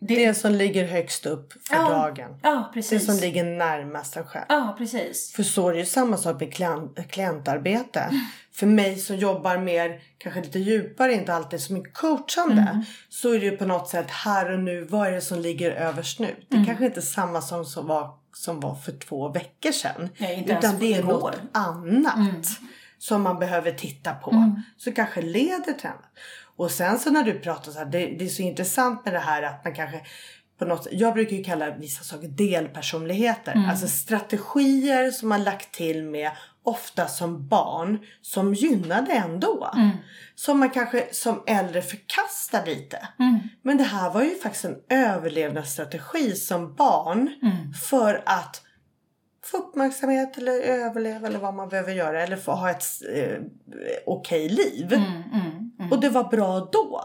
Det, 0.01 0.15
Det 0.25 0.33
som 0.33 0.51
ligger 0.51 0.87
högst 0.87 1.25
upp 1.25 1.53
för 1.67 1.75
Ja. 1.75 1.89
dagen. 1.89 2.39
ja, 2.43 2.55
Det 2.73 2.73
precis. 2.73 3.05
som 3.05 3.15
ligger 3.17 3.43
närmast 3.43 4.17
en 4.17 4.25
själv. 4.25 4.45
Ja, 4.49 4.75
precis. 4.77 5.31
För 5.35 5.43
så 5.43 5.69
är 5.69 5.73
det 5.73 5.79
ju 5.79 5.85
samma 5.85 6.17
sak 6.17 6.39
med 6.39 6.53
klient, 6.53 6.99
klientarbete. 7.11 8.09
För 8.51 8.65
mig 8.67 8.97
som 8.97 9.15
jobbar 9.15 9.57
mer, 9.57 9.99
kanske 10.17 10.41
lite 10.41 10.59
djupare, 10.59 11.13
inte 11.13 11.33
alltid 11.33 11.61
så 11.61 11.73
mycket 11.73 11.93
coachande. 11.93 12.85
Så 13.09 13.33
är 13.33 13.39
det 13.39 13.45
ju 13.45 13.57
på 13.57 13.65
något 13.65 13.87
sätt 13.89 14.09
här 14.11 14.51
och 14.53 14.59
nu, 14.59 14.83
vad 14.83 15.07
är 15.07 15.11
det 15.11 15.21
som 15.21 15.39
ligger 15.39 15.71
överst 15.71 16.19
nu? 16.19 16.35
Det 16.47 16.63
kanske 16.67 16.85
inte 16.85 16.99
är 16.99 17.01
samma 17.01 17.41
som, 17.41 17.65
som, 17.65 17.87
var, 17.87 18.09
som 18.33 18.59
var 18.59 18.75
för 18.75 18.91
två 18.91 19.29
veckor 19.29 19.71
sedan. 19.71 20.09
Nej, 20.17 20.35
inte 20.37 20.51
ens 20.51 20.65
utan 20.65 20.79
det 20.79 20.93
är 20.93 20.99
igår. 20.99 21.11
något 21.11 21.35
annat 21.51 22.47
som 22.99 23.21
man 23.21 23.39
behöver 23.39 23.71
titta 23.71 24.13
på. 24.13 24.31
Så 24.77 24.91
kanske 24.91 25.21
leder 25.21 25.73
till 25.73 25.87
annat. 25.87 26.11
Och 26.57 26.71
sen 26.71 26.99
så 26.99 27.11
när 27.11 27.23
du 27.23 27.39
pratar 27.39 27.71
så 27.71 27.79
här, 27.79 27.85
det, 27.85 28.05
det 28.05 28.25
är 28.25 28.29
så 28.29 28.41
intressant 28.41 29.05
med 29.05 29.13
det 29.13 29.19
här 29.19 29.43
att 29.43 29.65
man 29.65 29.75
kanske 29.75 30.01
på 30.59 30.65
något, 30.65 30.87
jag 30.91 31.13
brukar 31.13 31.35
ju 31.35 31.43
kalla 31.43 31.75
vissa 31.75 32.03
saker 32.03 32.27
delpersonligheter. 32.27 33.53
Alltså 33.69 33.87
strategier 33.87 35.11
som 35.11 35.29
man 35.29 35.43
lagt 35.43 35.71
till 35.71 36.03
med 36.03 36.31
ofta 36.63 37.07
som 37.07 37.47
barn 37.47 37.99
som 38.21 38.53
gynnade 38.53 39.11
ändå. 39.13 39.69
Som 40.35 40.59
man 40.59 40.69
kanske 40.69 41.07
som 41.11 41.43
äldre 41.47 41.81
förkastar 41.81 42.65
lite. 42.65 43.07
Men 43.61 43.77
det 43.77 43.83
här 43.83 44.09
var 44.09 44.23
ju 44.23 44.35
faktiskt 44.35 44.65
en 44.65 44.77
överlevnadsstrategi 44.89 46.35
som 46.35 46.75
barn 46.75 47.29
för 47.89 48.23
att 48.25 48.61
få 49.51 49.57
uppmärksamhet 49.57 50.37
eller 50.37 50.51
överleva 50.61 51.27
eller 51.27 51.39
vad 51.39 51.53
man 51.53 51.69
behöver 51.69 51.91
göra 51.93 52.23
eller 52.23 52.37
få 52.37 52.51
ha 52.51 52.69
ett 52.69 52.83
eh, 53.13 53.37
okej 54.05 54.49
liv. 54.49 54.93
Mm, 54.93 55.91
Och 55.91 55.99
det 56.01 56.09
var 56.09 56.23
bra 56.23 56.69
då. 56.71 57.03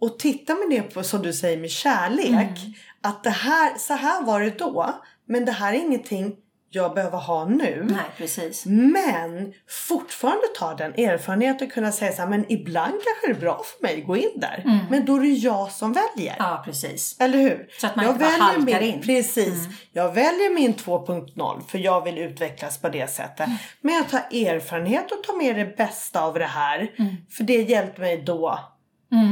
Och 0.00 0.18
titta 0.18 0.54
med 0.54 0.70
det 0.70 0.82
på 0.82 1.02
som 1.02 1.22
du 1.22 1.32
säger 1.32 1.58
med 1.58 1.70
kärlek. 1.70 2.28
Mm. 2.28 2.72
Att 3.00 3.24
det 3.24 3.30
här, 3.30 3.78
så 3.78 3.94
här 3.94 4.22
var 4.22 4.40
det 4.40 4.58
då. 4.58 4.94
Men 5.26 5.44
det 5.44 5.52
här 5.52 5.72
är 5.72 5.76
ingenting 5.76 6.36
jag 6.70 6.94
behöver 6.94 7.18
ha 7.18 7.44
nu. 7.44 7.86
Nej, 7.90 8.04
precis. 8.16 8.66
Men 8.66 9.52
fortfarande 9.88 10.46
ta 10.58 10.74
den 10.74 10.94
erfarenheten 10.94 11.66
och 11.66 11.72
kunna 11.72 11.92
säga 11.92 12.12
så 12.12 12.22
här, 12.22 12.28
men 12.28 12.52
ibland 12.52 12.92
kanske 12.92 13.26
det 13.26 13.38
är 13.38 13.40
bra 13.40 13.62
för 13.64 13.82
mig 13.82 14.00
att 14.00 14.06
gå 14.06 14.16
in 14.16 14.30
där. 14.36 14.86
Men 14.90 15.04
då 15.04 15.16
är 15.16 15.20
det 15.20 15.26
jag 15.28 15.72
som 15.72 15.92
väljer. 15.92 16.36
Mm. 16.36 16.50
Ja, 16.50 16.62
precis. 16.64 17.16
Eller 17.20 17.38
hur? 17.38 17.68
Så 17.80 17.86
att 17.86 17.96
man 17.96 18.04
jag 18.04 18.14
inte 18.14 18.24
bara 18.24 18.42
halkar 18.42 18.80
min, 18.80 18.94
in. 18.94 19.00
Precis. 19.00 19.68
Jag 19.92 20.12
väljer 20.14 20.54
min 20.54 20.74
2.0 20.74 21.62
för 21.68 21.78
jag 21.78 22.04
vill 22.04 22.18
utvecklas 22.18 22.78
på 22.78 22.88
det 22.88 23.10
sättet. 23.10 23.46
Mm. 23.46 23.58
Men 23.80 23.94
jag 23.94 24.08
tar 24.08 24.18
erfarenhet 24.18 25.12
och 25.12 25.24
tar 25.24 25.36
med 25.36 25.56
det 25.56 25.76
bästa 25.76 26.22
av 26.22 26.34
det 26.34 26.44
här. 26.44 26.92
Mm. 26.98 27.16
För 27.30 27.44
det 27.44 27.62
hjälpte 27.62 28.00
mig 28.00 28.22
då. 28.26 28.58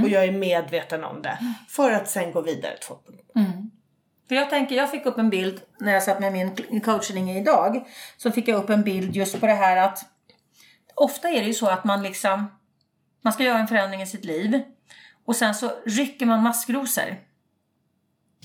Och 0.02 0.08
jag 0.08 0.24
är 0.24 0.32
medveten 0.32 1.04
om 1.04 1.22
det. 1.22 1.38
För 1.68 1.90
att 1.90 2.08
sen 2.08 2.32
gå 2.32 2.40
vidare 2.40 2.74
2.0. 2.88 3.70
För 4.28 4.34
jag 4.34 4.50
tänker, 4.50 4.76
jag 4.76 4.90
fick 4.90 5.06
upp 5.06 5.18
en 5.18 5.30
bild 5.30 5.60
när 5.78 5.92
jag 5.92 6.02
satt 6.02 6.20
med 6.20 6.32
min 6.32 6.80
coachning 6.80 7.30
idag. 7.30 7.86
Så 8.16 8.30
fick 8.30 8.48
jag 8.48 8.62
upp 8.62 8.70
en 8.70 8.82
bild 8.82 9.16
just 9.16 9.40
på 9.40 9.46
det 9.46 9.54
här 9.54 9.76
att 9.76 10.04
ofta 10.94 11.28
är 11.28 11.40
det 11.40 11.46
ju 11.46 11.54
så 11.54 11.68
att 11.68 11.84
man 11.84 12.02
liksom 12.02 12.46
man 13.22 13.32
ska 13.32 13.42
göra 13.42 13.58
en 13.58 13.68
förändring 13.68 14.02
i 14.02 14.06
sitt 14.06 14.24
liv 14.24 14.62
och 15.24 15.36
sen 15.36 15.54
så 15.54 15.72
rycker 15.86 16.26
man 16.26 16.42
maskrosor. 16.42 17.16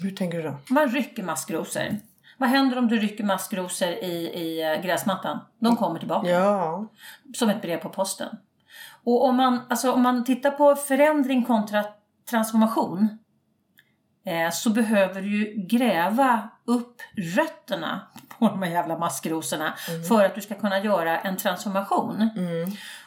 Hur 0.02 0.12
tänker 0.12 0.38
du 0.38 0.44
då? 0.44 0.58
Man 0.70 0.89
rycker 0.89 1.24
maskrosor. 1.24 1.98
Vad 2.38 2.50
händer 2.50 2.78
om 2.78 2.88
du 2.88 3.00
rycker 3.00 3.24
maskrosor 3.24 3.88
i, 3.88 4.32
i 4.36 4.74
eh, 4.74 4.82
gräsmattan? 4.82 5.39
De 5.60 5.76
kommer 5.76 6.00
tillbaka. 6.00 6.30
Ja. 6.30 6.88
Som 7.34 7.50
ett 7.50 7.62
brev 7.62 7.78
på 7.78 7.89
posten. 7.89 8.38
Och 9.04 9.26
om 9.26 9.36
man, 9.36 9.60
alltså, 9.70 9.91
om 9.91 10.02
man 10.02 10.24
tittar 10.24 10.52
på 10.52 10.76
förändring 10.76 11.44
kontra 11.44 11.86
transformation 12.30 13.17
så 14.52 14.70
behöver 14.70 15.22
du 15.22 15.54
gräva 15.68 16.50
upp 16.66 17.02
rötterna 17.36 18.02
på 18.40 18.48
de 18.48 18.64
här 18.64 18.72
jävla 18.72 18.98
maskrosorna 18.98 19.74
för 20.10 20.26
att 20.26 20.36
du 20.36 20.42
ska 20.42 20.56
kunna 20.56 20.80
göra 20.84 21.20
en 21.20 21.38
transformation. 21.38 22.30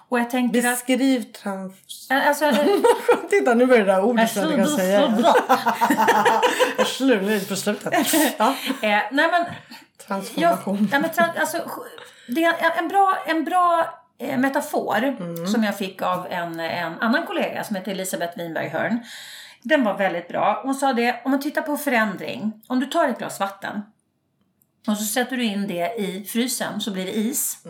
Och 0.09 0.21
jag 0.21 0.31
tänker 0.31 0.59
att... 0.59 0.65
Beskriv 0.65 1.23
trans... 1.33 1.73
Alltså, 2.11 2.53
Titta 3.31 3.55
nu 3.55 3.67
börjar 3.67 3.85
det 3.85 3.93
där 3.93 4.05
ordet 4.05 4.31
som 4.33 4.43
jag 4.43 4.51
inte 4.51 4.63
kan 4.63 4.67
så 4.67 4.77
säga. 4.77 5.09
bra. 5.09 5.35
Jag 6.79 6.87
slurar 6.87 7.23
lite 7.23 7.47
på 7.49 7.57
slutet. 7.57 7.95
Ja. 8.39 8.55
Eh, 8.83 9.03
nej 9.11 9.31
men, 9.31 9.45
Transformation. 10.07 10.79
Ja, 10.81 10.89
ja, 10.93 10.99
men, 10.99 11.11
tran- 11.11 11.41
alltså, 11.41 11.71
det 12.29 12.45
är 12.45 12.79
en 12.79 12.89
bra, 12.89 13.19
en 13.27 13.45
bra 13.45 13.95
eh, 14.19 14.39
metafor 14.39 15.17
som 15.47 15.65
jag 15.65 15.79
fick 15.79 16.03
av 16.03 16.27
en, 16.31 16.61
en 16.61 17.01
annan 17.01 17.27
kollega 17.27 17.65
som 17.65 17.77
heter 17.77 17.93
Elisabeth 17.93 18.39
Winberg 18.39 18.69
Hörn. 18.69 19.03
Den 19.65 19.85
var 19.85 19.99
väldigt 19.99 20.29
bra. 20.29 20.61
Hon 20.65 20.75
sa 20.75 20.93
det, 20.93 21.23
om 21.25 21.31
man 21.31 21.41
tittar 21.41 21.63
på 21.63 21.77
förändring. 21.77 22.63
Om 22.67 22.81
du 22.81 22.87
tar 22.87 23.09
ett 23.09 23.19
glas 23.19 23.41
vatten 23.41 23.83
och 24.87 24.97
så 24.97 25.05
sätter 25.05 25.37
du 25.37 25.45
in 25.45 25.67
det 25.67 25.95
i 25.99 26.25
frysen 26.25 26.81
så 26.81 26.91
blir 26.93 27.05
det 27.05 27.17
is. 27.17 27.65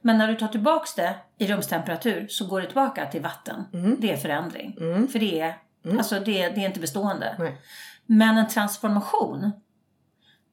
Men 0.00 0.18
när 0.18 0.28
du 0.28 0.34
tar 0.34 0.48
tillbaks 0.48 0.94
det 0.94 1.16
i 1.38 1.46
rumstemperatur 1.46 2.26
så 2.28 2.46
går 2.46 2.60
det 2.60 2.66
tillbaka 2.66 3.06
till 3.06 3.22
vatten. 3.22 3.64
Det 3.98 4.12
är 4.12 4.16
förändring. 4.16 4.76
För 5.12 5.18
det 5.18 5.40
är, 5.40 5.54
alltså 5.98 6.20
det, 6.20 6.48
det 6.48 6.60
är 6.60 6.66
inte 6.66 6.80
bestående. 6.80 7.36
Nej. 7.38 7.60
Men 8.06 8.38
en 8.38 8.48
transformation. 8.48 9.50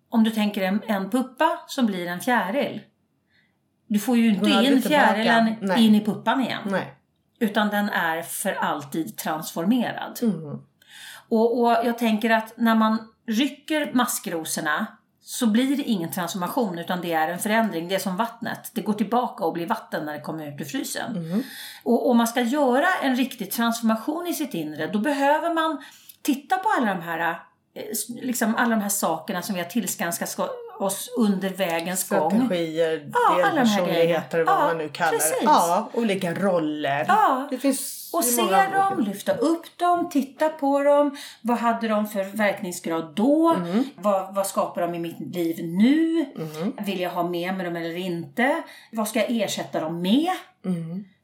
Om 0.10 0.24
du 0.24 0.32
tänker 0.32 0.62
en, 0.62 0.82
en 0.88 1.10
puppa 1.10 1.60
som 1.68 1.86
blir 1.86 2.08
en 2.08 2.20
fjäril. 2.20 2.82
Du 3.88 4.00
får 4.00 4.18
ju 4.18 4.30
inte 4.30 4.50
in 4.50 4.82
fjärilen 4.82 5.56
Nej. 5.62 5.86
in 5.86 5.96
i 5.96 6.06
puppan 6.06 6.42
igen. 6.42 6.62
Nej. 6.66 6.96
Utan 7.40 7.70
den 7.70 7.90
är 7.90 8.22
för 8.22 8.54
alltid 8.54 9.18
transformerad. 9.18 10.20
Mm. 10.22 10.62
Och, 11.30 11.62
och 11.62 11.72
jag 11.72 11.98
tänker 11.98 12.30
att 12.30 12.58
när 12.58 12.76
man 12.76 12.98
rycker 13.28 13.94
maskrosorna 13.94 14.88
så 15.22 15.48
blir 15.48 15.78
det 15.78 15.84
ingen 15.84 16.12
transformation 16.12 16.80
utan 16.80 17.02
det 17.02 17.14
är 17.14 17.28
en 17.28 17.40
förändring. 17.40 17.88
Det 17.88 17.96
är 17.96 18.00
som 18.00 18.18
vattnet. 18.18 18.72
Det 18.74 18.82
går 18.82 18.94
tillbaka 18.94 19.46
och 19.46 19.54
blir 19.54 19.68
vatten 19.68 20.06
när 20.06 20.14
det 20.14 20.22
kommer 20.22 20.48
ut 20.48 20.62
ur 20.62 20.66
frysen. 20.66 21.18
Mm. 21.18 21.44
Och 21.84 22.10
om 22.10 22.18
man 22.18 22.28
ska 22.28 22.42
göra 22.42 22.88
en 23.04 23.16
riktig 23.16 23.52
transformation 23.52 24.28
i 24.28 24.34
sitt 24.34 24.54
inre 24.54 24.88
då 24.88 25.00
behöver 25.00 25.54
man 25.54 25.84
titta 26.22 26.58
på 26.58 26.70
alla 26.78 26.94
de 26.94 27.02
här, 27.02 27.40
liksom 28.22 28.56
alla 28.56 28.76
de 28.76 28.82
här 28.82 28.90
sakerna 28.90 29.42
som 29.42 29.56
vi 29.56 29.62
har 29.62 29.70
tillskanskat 29.70 30.40
oss 30.80 31.10
under 31.18 31.50
vägens 31.50 32.10
gång. 32.10 32.32
Strategier, 32.32 33.12
delpersonligheter, 33.38 34.44
vad 34.44 34.56
Ja, 34.56 34.60
man 34.68 34.78
nu 34.78 34.90
kallar 34.90 35.12
precis. 35.12 35.40
det. 35.40 35.46
Ja, 35.46 35.90
olika 35.94 36.34
roller. 36.34 37.06
Ja. 37.08 37.48
Det 37.50 37.58
finns 37.58 38.10
Och 38.14 38.24
se 38.24 38.42
dem, 38.42 38.52
olika- 38.98 39.10
lyfta 39.12 39.34
upp 39.34 39.78
dem, 39.78 40.10
titta 40.10 40.50
på 40.50 40.84
dem. 40.84 41.18
Vad 41.42 41.58
hade 41.58 41.88
de 41.88 42.08
för 42.08 42.24
verkningsgrad 42.24 43.14
då? 43.16 43.56
Vad, 43.96 44.36
vad 44.36 44.48
skapar 44.48 44.82
de 44.82 44.96
i 44.96 45.00
mitt 45.00 45.20
liv 45.36 45.66
nu? 45.66 46.26
Vill 46.86 47.00
jag 47.00 47.10
ha 47.10 47.24
med 47.24 47.54
mig 47.54 47.66
dem 47.66 47.76
eller 47.76 47.98
inte? 47.98 48.64
Vad 48.92 49.08
ska 49.08 49.20
jag 49.20 49.32
ersätta 49.32 49.80
dem 49.80 50.02
med? 50.02 50.30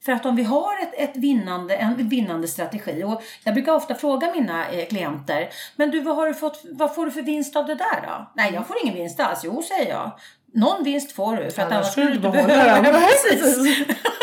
För 0.06 0.12
att 0.12 0.26
om 0.26 0.36
vi 0.36 0.44
har 0.44 0.84
ett, 0.84 0.94
ett 1.10 1.18
vinnande, 1.18 1.76
en 1.76 2.10
vinnande 2.10 2.48
strategi 2.48 3.04
och 3.04 3.24
jag 3.44 3.54
brukar 3.54 3.74
ofta 3.74 3.96
fråga 3.96 4.32
mina 4.32 4.70
eh, 4.70 4.88
klienter 4.88 5.50
Men 5.76 5.92
du 5.92 6.02
vad, 6.02 6.16
har 6.16 6.28
du 6.28 6.34
fått, 6.34 6.62
vad 6.72 6.96
får 6.96 7.06
du 7.06 7.12
för 7.12 7.22
vinst 7.22 7.56
av 7.56 7.66
det 7.66 7.76
där 7.76 8.02
då? 8.08 8.32
Nej 8.36 8.54
jag 8.54 8.68
får 8.68 8.76
ingen 8.84 8.96
vinst 8.96 9.20
alls. 9.20 9.42
Jo 9.44 9.62
säger 9.62 9.92
jag. 9.92 10.12
Någon 10.54 10.84
vinst 10.84 11.12
får 11.12 11.36
du 11.36 11.52
för 11.52 11.62
Annars 11.62 11.74
annars 11.74 11.92
skulle 11.92 12.08
du 12.08 12.16
inte 12.16 12.30
behöva. 12.30 12.82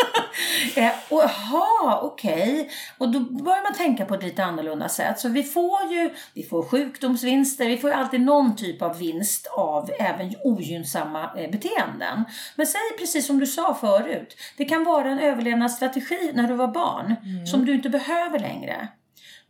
Precis. 0.73 0.77
Eh, 0.77 0.91
jaha, 1.09 1.99
okej. 2.01 2.69
Och 2.97 3.09
då 3.11 3.19
börjar 3.19 3.63
man 3.63 3.73
tänka 3.73 4.05
på 4.05 4.15
ett 4.15 4.23
lite 4.23 4.43
annorlunda 4.43 4.89
sätt. 4.89 5.19
Så 5.19 5.29
vi 5.29 5.43
får 5.43 5.91
ju 5.91 6.09
vi 6.33 6.43
får 6.43 6.63
sjukdomsvinster, 6.63 7.67
vi 7.67 7.77
får 7.77 7.89
ju 7.89 7.95
alltid 7.95 8.21
någon 8.21 8.55
typ 8.55 8.81
av 8.81 8.97
vinst 8.97 9.47
av 9.47 9.89
även 9.99 10.33
ogynnsamma 10.43 11.23
eh, 11.37 11.51
beteenden. 11.51 12.23
Men 12.55 12.67
säg 12.67 12.81
precis 12.99 13.27
som 13.27 13.39
du 13.39 13.45
sa 13.45 13.73
förut, 13.73 14.37
det 14.57 14.65
kan 14.65 14.83
vara 14.83 15.09
en 15.09 15.19
överlevnadsstrategi 15.19 16.31
när 16.33 16.47
du 16.47 16.53
var 16.53 16.67
barn 16.67 17.15
som 17.47 17.65
du 17.65 17.73
inte 17.73 17.89
behöver 17.89 18.39
längre. 18.39 18.87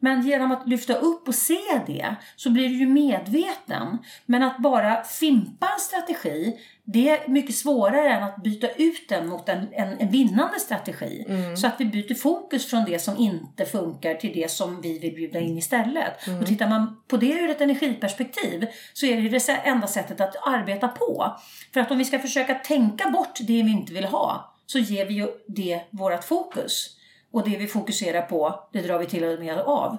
Men 0.03 0.21
genom 0.21 0.51
att 0.51 0.67
lyfta 0.67 0.93
upp 0.93 1.27
och 1.27 1.35
se 1.35 1.59
det 1.87 2.15
så 2.35 2.49
blir 2.49 2.69
du 2.69 2.75
ju 2.75 2.87
medveten. 2.87 3.97
Men 4.25 4.43
att 4.43 4.57
bara 4.57 5.03
fimpa 5.03 5.67
en 5.73 5.79
strategi, 5.79 6.59
det 6.83 7.09
är 7.09 7.27
mycket 7.27 7.55
svårare 7.55 8.09
än 8.09 8.23
att 8.23 8.43
byta 8.43 8.67
ut 8.69 9.09
den 9.09 9.27
mot 9.27 9.49
en, 9.49 9.67
en, 9.71 9.99
en 9.99 10.11
vinnande 10.11 10.59
strategi. 10.59 11.25
Så 11.57 11.67
att 11.67 11.73
vi 11.77 11.85
byter 11.85 12.13
fokus 12.13 12.65
från 12.65 12.85
det 12.85 12.99
som 12.99 13.17
inte 13.17 13.65
funkar 13.65 14.15
till 14.15 14.33
det 14.33 14.51
som 14.51 14.81
vi 14.81 14.99
vill 14.99 15.15
bjuda 15.15 15.39
in 15.39 15.57
istället. 15.57 16.27
Och 16.41 16.47
tittar 16.47 16.69
man 16.69 17.01
på 17.07 17.17
det 17.17 17.33
ur 17.33 17.49
ett 17.49 17.61
energiperspektiv 17.61 18.67
så 18.93 19.05
är 19.05 19.21
det 19.21 19.29
det 19.29 19.49
enda 19.49 19.87
sättet 19.87 20.21
att 20.21 20.47
arbeta 20.47 20.87
på. 20.87 21.37
För 21.73 21.79
att 21.79 21.91
om 21.91 21.97
vi 21.97 22.05
ska 22.05 22.19
försöka 22.19 22.55
tänka 22.55 23.09
bort 23.09 23.39
det 23.39 23.63
vi 23.63 23.71
inte 23.71 23.93
vill 23.93 24.05
ha 24.05 24.53
så 24.65 24.79
ger 24.79 25.05
vi 25.05 25.13
ju 25.13 25.27
det 25.47 25.81
vårt 25.91 26.23
fokus. 26.23 26.97
Och 27.33 27.49
det 27.49 27.57
vi 27.57 27.67
fokuserar 27.67 28.21
på, 28.21 28.69
det 28.73 28.81
drar 28.81 28.99
vi 28.99 29.05
till 29.05 29.23
och 29.23 29.39
med 29.39 29.59
av. 29.59 29.97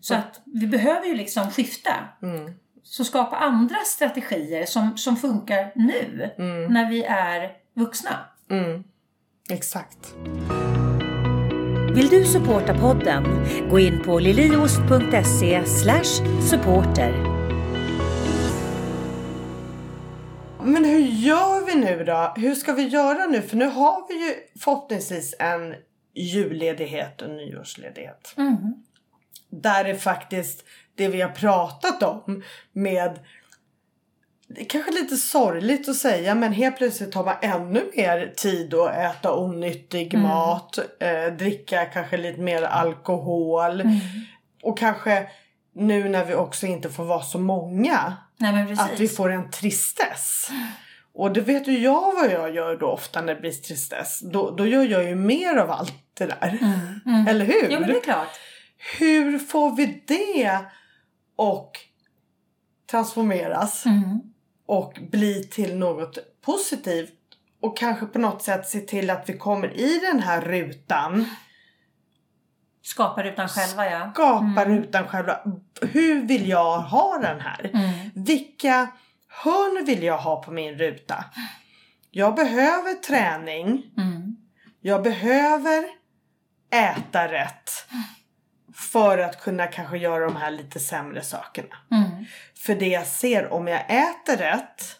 Så 0.00 0.14
att 0.14 0.40
vi 0.44 0.66
behöver 0.66 1.06
ju 1.06 1.14
liksom 1.14 1.50
skifta. 1.50 1.94
Så 2.82 3.04
skapa 3.04 3.36
andra 3.36 3.76
strategier 3.86 4.66
som, 4.66 4.96
som 4.96 5.16
funkar 5.16 5.72
nu, 5.74 6.30
när 6.70 6.90
vi 6.90 7.02
är 7.04 7.50
vuxna. 7.74 8.10
Exakt. 9.50 10.14
Vill 11.94 12.08
du 12.08 12.24
supporta 12.24 12.78
podden? 12.78 13.24
Gå 13.70 13.78
in 13.78 14.02
på 14.02 14.18
liliost.se 14.18 15.64
supporter. 16.50 17.12
Men 20.64 20.84
hur 20.84 20.98
gör 20.98 21.66
vi 21.66 21.74
nu 21.74 22.04
då? 22.04 22.32
Hur 22.36 22.54
ska 22.54 22.72
vi 22.72 22.88
göra 22.88 23.26
nu? 23.26 23.42
För 23.42 23.56
nu 23.56 23.66
har 23.66 24.08
vi 24.08 24.14
ju 24.14 24.34
förhoppningsvis 24.60 25.34
en 25.38 25.74
julledighet 26.14 27.22
och 27.22 27.30
nyårsledighet. 27.30 28.34
Där 29.50 29.84
det 29.84 29.94
faktiskt, 29.94 30.64
det 30.94 31.08
vi 31.08 31.20
har 31.20 31.30
pratat 31.30 32.02
om 32.02 32.42
med 32.72 33.18
det 34.54 34.60
är 34.60 34.64
kanske 34.64 34.92
lite 34.92 35.16
sorgligt 35.16 35.88
att 35.88 35.96
säga 35.96 36.34
men 36.34 36.52
helt 36.52 36.76
plötsligt 36.76 37.14
har 37.14 37.24
man 37.24 37.34
ännu 37.42 37.90
mer 37.96 38.32
tid 38.36 38.74
att 38.74 38.96
äta 38.96 39.36
onyttig 39.36 40.18
mat, 40.18 40.78
eh, 41.00 41.34
dricka 41.38 41.84
kanske 41.84 42.16
lite 42.16 42.40
mer 42.40 42.62
alkohol 42.62 43.82
och 44.62 44.78
kanske 44.78 45.28
nu 45.74 46.08
när 46.08 46.24
vi 46.24 46.34
också 46.34 46.66
inte 46.66 46.90
får 46.90 47.04
vara 47.04 47.22
så 47.22 47.38
många 47.38 48.16
Nej 48.36 48.72
att 48.72 49.00
vi 49.00 49.08
får 49.08 49.32
en 49.32 49.50
tristess. 49.50 50.50
Och 51.14 51.32
det 51.32 51.40
vet 51.40 51.68
ju 51.68 51.78
jag 51.78 52.14
vad 52.14 52.32
jag 52.32 52.54
gör 52.54 52.76
då 52.76 52.86
ofta 52.86 53.20
när 53.20 53.34
det 53.34 53.40
blir 53.40 53.52
tristess. 53.52 54.20
Då, 54.20 54.50
då 54.50 54.66
gör 54.66 54.84
jag 54.84 55.04
ju 55.04 55.14
mer 55.14 55.56
av 55.56 55.70
allt 55.70 55.94
det 56.14 56.26
där. 56.26 56.58
Eller 57.28 57.44
hur? 57.44 57.70
Jo 57.70 57.80
men 57.80 57.88
det 57.88 57.96
är 57.96 58.02
klart. 58.02 58.28
Hur 58.98 59.38
får 59.38 59.76
vi 59.76 60.02
det 60.06 60.58
och 61.36 61.78
transformeras 62.90 63.84
och 64.66 64.98
bli 65.10 65.44
till 65.44 65.76
något 65.76 66.18
positivt 66.40 67.18
och 67.62 67.76
kanske 67.76 68.06
på 68.06 68.18
något 68.18 68.42
sätt 68.42 68.68
se 68.68 68.80
till 68.80 69.10
att 69.10 69.28
vi 69.28 69.38
kommer 69.38 69.80
i 69.80 69.98
den 69.98 70.20
här 70.20 70.40
rutan. 70.40 71.26
Skapar 72.82 73.24
utan 73.24 73.48
själva 73.48 73.90
ja. 73.90 74.10
Skapa 74.14 74.64
rutan 74.64 75.08
själva. 75.08 75.38
Hur 75.80 76.22
vill 76.22 76.48
jag 76.48 76.78
ha 76.78 77.18
den 77.18 77.40
här? 77.40 77.70
Vilka 78.14 78.88
hörn 79.28 79.84
vill 79.84 80.02
jag 80.02 80.18
ha 80.18 80.42
på 80.42 80.50
min 80.50 80.74
ruta? 80.74 81.24
Jag 82.10 82.34
behöver 82.34 82.94
träning. 82.94 83.84
Jag 84.80 85.02
behöver 85.02 85.84
äta 86.72 87.32
rätt. 87.32 87.70
För 88.74 89.18
att 89.18 89.40
kunna 89.40 89.66
kanske 89.66 89.98
göra 89.98 90.24
de 90.24 90.36
här 90.36 90.50
lite 90.50 90.80
sämre 90.80 91.22
sakerna. 91.22 91.76
För 92.56 92.74
det 92.74 92.88
jag 92.88 93.06
ser 93.06 93.52
om 93.52 93.68
jag 93.68 93.80
äter 93.80 94.36
rätt 94.36 94.98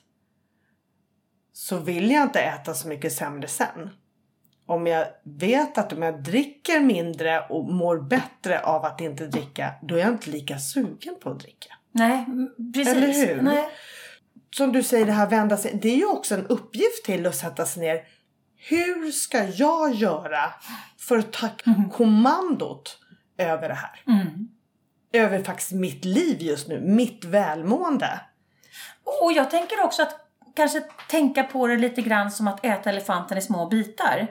så 1.52 1.78
vill 1.78 2.10
jag 2.10 2.22
inte 2.22 2.40
äta 2.40 2.74
så 2.74 2.88
mycket 2.88 3.12
sämre 3.12 3.48
sen. 3.48 3.90
Om 4.66 4.86
jag 4.86 5.06
vet 5.24 5.78
att 5.78 5.92
om 5.92 6.02
jag 6.02 6.22
dricker 6.22 6.80
mindre 6.80 7.40
och 7.40 7.72
mår 7.72 8.00
bättre 8.00 8.60
av 8.60 8.84
att 8.84 9.00
inte 9.00 9.26
dricka, 9.26 9.74
då 9.82 9.94
är 9.94 9.98
jag 9.98 10.08
inte 10.08 10.30
lika 10.30 10.58
sugen 10.58 11.16
på 11.20 11.30
att 11.30 11.40
dricka. 11.40 11.74
Nej, 11.92 12.26
precis. 12.74 12.96
Eller 12.96 13.26
hur? 13.26 13.42
Nej. 13.42 13.68
Som 14.56 14.72
du 14.72 14.82
säger, 14.82 15.06
det 15.06 15.12
här 15.12 15.30
vända 15.30 15.56
sig. 15.56 15.78
Det 15.82 15.88
är 15.88 15.96
ju 15.96 16.06
också 16.06 16.34
en 16.34 16.46
uppgift 16.46 17.04
till 17.04 17.26
att 17.26 17.36
sätta 17.36 17.66
sig 17.66 17.82
ner. 17.82 18.02
Hur 18.68 19.10
ska 19.10 19.44
jag 19.44 19.94
göra 19.94 20.52
för 20.98 21.18
att 21.18 21.32
ta 21.32 21.48
kommandot 21.92 22.98
över 23.38 23.68
det 23.68 23.74
här? 23.74 24.02
Över 25.12 25.42
faktiskt 25.42 25.72
mitt 25.72 26.04
liv 26.04 26.42
just 26.42 26.68
nu, 26.68 26.80
mitt 26.80 27.24
välmående. 27.24 28.20
Och 29.22 29.32
jag 29.32 29.50
tänker 29.50 29.84
också 29.84 30.02
att 30.02 30.16
kanske 30.56 30.80
tänka 31.08 31.42
på 31.42 31.66
det 31.66 31.76
lite 31.76 32.02
grann 32.02 32.30
som 32.30 32.48
att 32.48 32.64
äta 32.64 32.90
elefanten 32.90 33.38
i 33.38 33.42
små 33.42 33.68
bitar. 33.68 34.28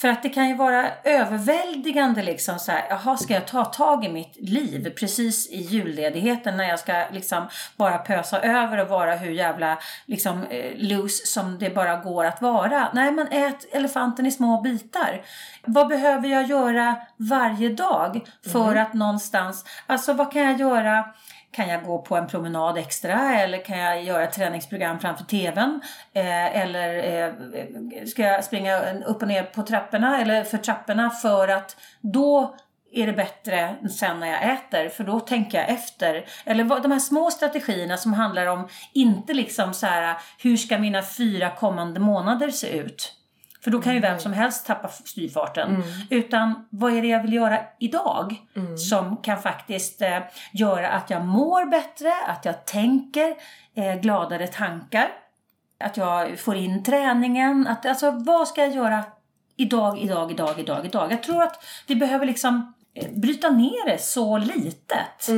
För 0.00 0.08
att 0.08 0.22
det 0.22 0.28
kan 0.28 0.48
ju 0.48 0.54
vara 0.54 0.90
överväldigande 1.04 2.22
liksom 2.22 2.58
så 2.58 2.72
här, 2.72 2.86
jaha 2.90 3.16
ska 3.16 3.34
jag 3.34 3.46
ta 3.46 3.64
tag 3.64 4.04
i 4.04 4.08
mitt 4.08 4.36
liv 4.36 4.92
precis 4.98 5.50
i 5.50 5.60
julledigheten 5.60 6.56
när 6.56 6.64
jag 6.64 6.78
ska 6.78 7.04
liksom 7.12 7.48
bara 7.76 7.98
pösa 7.98 8.40
över 8.40 8.78
och 8.78 8.88
vara 8.88 9.16
hur 9.16 9.30
jävla 9.30 9.78
liksom 10.06 10.44
eh, 10.50 10.72
loose 10.76 11.26
som 11.26 11.58
det 11.58 11.74
bara 11.74 11.96
går 11.96 12.24
att 12.24 12.42
vara. 12.42 12.88
Nej 12.92 13.12
men 13.12 13.28
ät 13.28 13.74
elefanten 13.74 14.26
i 14.26 14.30
små 14.30 14.60
bitar. 14.60 15.22
Vad 15.64 15.88
behöver 15.88 16.28
jag 16.28 16.46
göra 16.46 16.96
varje 17.16 17.68
dag 17.68 18.20
för 18.52 18.76
att 18.76 18.94
någonstans, 18.94 19.64
alltså 19.86 20.12
vad 20.12 20.32
kan 20.32 20.42
jag 20.42 20.60
göra 20.60 21.04
kan 21.52 21.68
jag 21.68 21.84
gå 21.84 21.98
på 21.98 22.16
en 22.16 22.26
promenad 22.26 22.78
extra 22.78 23.40
eller 23.40 23.64
kan 23.64 23.78
jag 23.78 24.02
göra 24.02 24.24
ett 24.24 24.32
träningsprogram 24.32 24.98
framför 24.98 25.24
TVn? 25.24 25.80
Eh, 26.12 26.56
eller 26.60 26.94
eh, 26.94 28.04
ska 28.06 28.22
jag 28.22 28.44
springa 28.44 28.94
upp 29.06 29.22
och 29.22 29.28
ner 29.28 29.42
på 29.42 29.62
trapporna 29.62 30.20
eller 30.20 30.44
för 30.44 30.58
trapporna 30.58 31.10
för 31.10 31.48
att 31.48 31.76
då 32.00 32.56
är 32.92 33.06
det 33.06 33.12
bättre 33.12 33.76
sen 33.90 34.20
när 34.20 34.26
jag 34.26 34.52
äter 34.52 34.88
för 34.88 35.04
då 35.04 35.20
tänker 35.20 35.58
jag 35.58 35.68
efter. 35.68 36.24
Eller 36.44 36.80
de 36.80 36.92
här 36.92 36.98
små 36.98 37.30
strategierna 37.30 37.96
som 37.96 38.12
handlar 38.12 38.46
om 38.46 38.68
inte 38.92 39.34
liksom 39.34 39.74
så 39.74 39.86
här 39.86 40.16
hur 40.38 40.56
ska 40.56 40.78
mina 40.78 41.02
fyra 41.02 41.50
kommande 41.50 42.00
månader 42.00 42.50
se 42.50 42.78
ut? 42.78 43.19
För 43.60 43.70
då 43.70 43.82
kan 43.82 43.94
ju 43.94 44.00
vem 44.00 44.18
som 44.18 44.32
helst 44.32 44.66
tappa 44.66 44.88
styrfarten. 44.88 45.82
Utan 46.10 46.68
vad 46.70 46.92
är 46.92 47.02
det 47.02 47.08
jag 47.08 47.22
vill 47.22 47.32
göra 47.32 47.58
idag? 47.78 48.36
Som 48.76 49.16
kan 49.16 49.42
faktiskt 49.42 50.02
eh, 50.02 50.18
göra 50.52 50.88
att 50.88 51.10
jag 51.10 51.24
mår 51.24 51.70
bättre, 51.70 52.12
att 52.26 52.44
jag 52.44 52.66
tänker 52.66 53.34
eh, 53.74 53.94
gladare 53.94 54.46
tankar. 54.46 55.08
Att 55.80 55.96
jag 55.96 56.38
får 56.38 56.56
in 56.56 56.82
träningen. 56.84 57.66
Att, 57.66 57.86
alltså 57.86 58.10
vad 58.10 58.48
ska 58.48 58.60
jag 58.60 58.74
göra 58.74 59.04
idag, 59.56 59.98
idag, 59.98 60.30
idag, 60.30 60.58
idag, 60.58 60.86
idag? 60.86 61.12
Jag 61.12 61.22
tror 61.22 61.42
att 61.42 61.64
vi 61.86 61.96
behöver 61.96 62.26
liksom 62.26 62.74
eh, 62.94 63.10
bryta 63.10 63.50
ner 63.50 63.86
det 63.86 63.98
så 63.98 64.38
litet. 64.38 65.28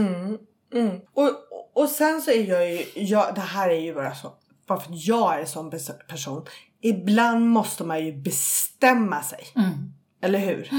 Mm. 0.72 1.00
Och, 1.14 1.30
och 1.74 1.88
sen 1.88 2.22
så 2.22 2.30
är 2.30 2.44
jag 2.44 2.70
ju, 2.70 2.84
jag, 2.94 3.34
det 3.34 3.40
här 3.40 3.70
är 3.70 3.80
ju 3.80 3.94
bara 3.94 4.14
så, 4.14 4.32
bara 4.66 4.80
för 4.80 4.92
att 4.92 5.06
jag 5.06 5.34
är 5.34 5.40
en 5.40 5.46
sån 5.46 5.70
person. 6.08 6.44
Ibland 6.82 7.46
måste 7.48 7.84
man 7.84 8.04
ju 8.04 8.12
bestämma 8.22 9.22
sig. 9.22 9.44
Eller 10.22 10.38
hur? 10.38 10.70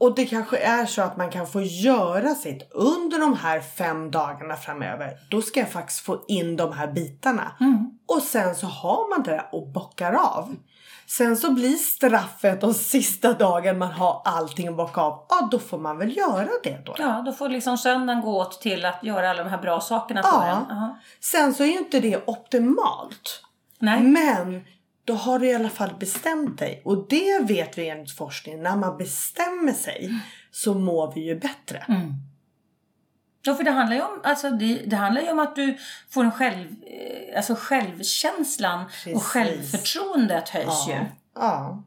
Och 0.00 0.14
det 0.14 0.26
kanske 0.26 0.56
är 0.58 0.86
så 0.86 1.02
att 1.02 1.16
man 1.16 1.30
kan 1.30 1.46
få 1.46 1.60
göra 1.62 2.34
sitt 2.34 2.68
under 2.70 3.18
de 3.18 3.34
här 3.36 3.60
fem 3.60 4.10
dagarna 4.10 4.56
framöver. 4.56 5.16
Då 5.30 5.42
ska 5.42 5.60
jag 5.60 5.70
faktiskt 5.70 6.00
få 6.00 6.24
in 6.28 6.56
de 6.56 6.72
här 6.72 6.92
bitarna. 6.92 7.52
Och 8.08 8.22
sen 8.22 8.54
så 8.54 8.66
har 8.66 9.10
man 9.10 9.22
det 9.22 9.30
där 9.30 9.48
och 9.52 9.68
bockar 9.68 10.12
av. 10.12 10.56
Sen 11.06 11.36
så 11.36 11.52
blir 11.52 11.76
straffet 11.76 12.62
och 12.64 12.76
sista 12.76 13.32
dagen 13.32 13.78
man 13.78 13.92
har 13.92 14.22
allting 14.24 14.68
att 14.68 14.76
bocka 14.76 15.00
av. 15.00 15.26
Ja, 15.28 15.48
då 15.50 15.58
får 15.58 15.78
man 15.78 15.98
väl 15.98 16.16
göra 16.16 16.48
det 16.64 16.82
då. 16.86 16.94
Ja, 16.98 17.22
då 17.26 17.32
får 17.32 17.48
liksom 17.48 17.78
söndagen 17.78 18.22
gå 18.22 18.40
åt 18.40 18.60
till 18.60 18.84
att 18.84 19.04
göra 19.04 19.30
alla 19.30 19.44
de 19.44 19.50
här 19.50 19.62
bra 19.62 19.80
sakerna 19.80 20.22
för 20.22 20.28
Ja. 20.28 20.46
en. 20.46 20.76
Ja. 20.76 20.98
Sen 21.20 21.54
så 21.54 21.62
är 21.62 21.66
ju 21.66 21.78
inte 21.78 22.00
det 22.00 22.28
optimalt. 22.28 23.42
Nej. 23.78 24.02
Men 24.02 24.64
då 25.08 25.14
har 25.14 25.38
du 25.38 25.46
i 25.46 25.54
alla 25.54 25.70
fall 25.70 25.94
bestämt 26.00 26.58
dig. 26.58 26.82
Och 26.84 27.08
det 27.08 27.42
vet 27.42 27.78
vi 27.78 27.88
enligt 27.88 28.16
forskning. 28.16 28.62
När 28.62 28.76
man 28.76 28.98
bestämmer 28.98 29.72
sig 29.72 30.10
så 30.50 30.74
mår 30.74 31.12
vi 31.14 31.20
ju 31.20 31.38
bättre. 31.38 31.84
Ja, 33.42 33.54
för 33.54 33.64
det 33.64 33.70
handlar 33.70 33.96
ju 33.96 34.02
om, 34.02 34.20
alltså 34.24 34.50
det, 34.50 34.74
det 34.86 34.96
handlar 34.96 35.22
ju 35.22 35.30
om 35.30 35.38
att 35.38 35.56
du 35.56 35.78
får 36.10 36.24
en 36.24 36.32
själv, 36.32 36.66
eh, 36.86 37.36
alltså 37.36 37.54
självkänslan 37.58 38.84
och 38.84 38.90
Precis. 39.04 39.22
självförtroendet 39.22 40.48
höjs 40.48 40.88
ju. 40.88 41.04
Ja. 41.34 41.82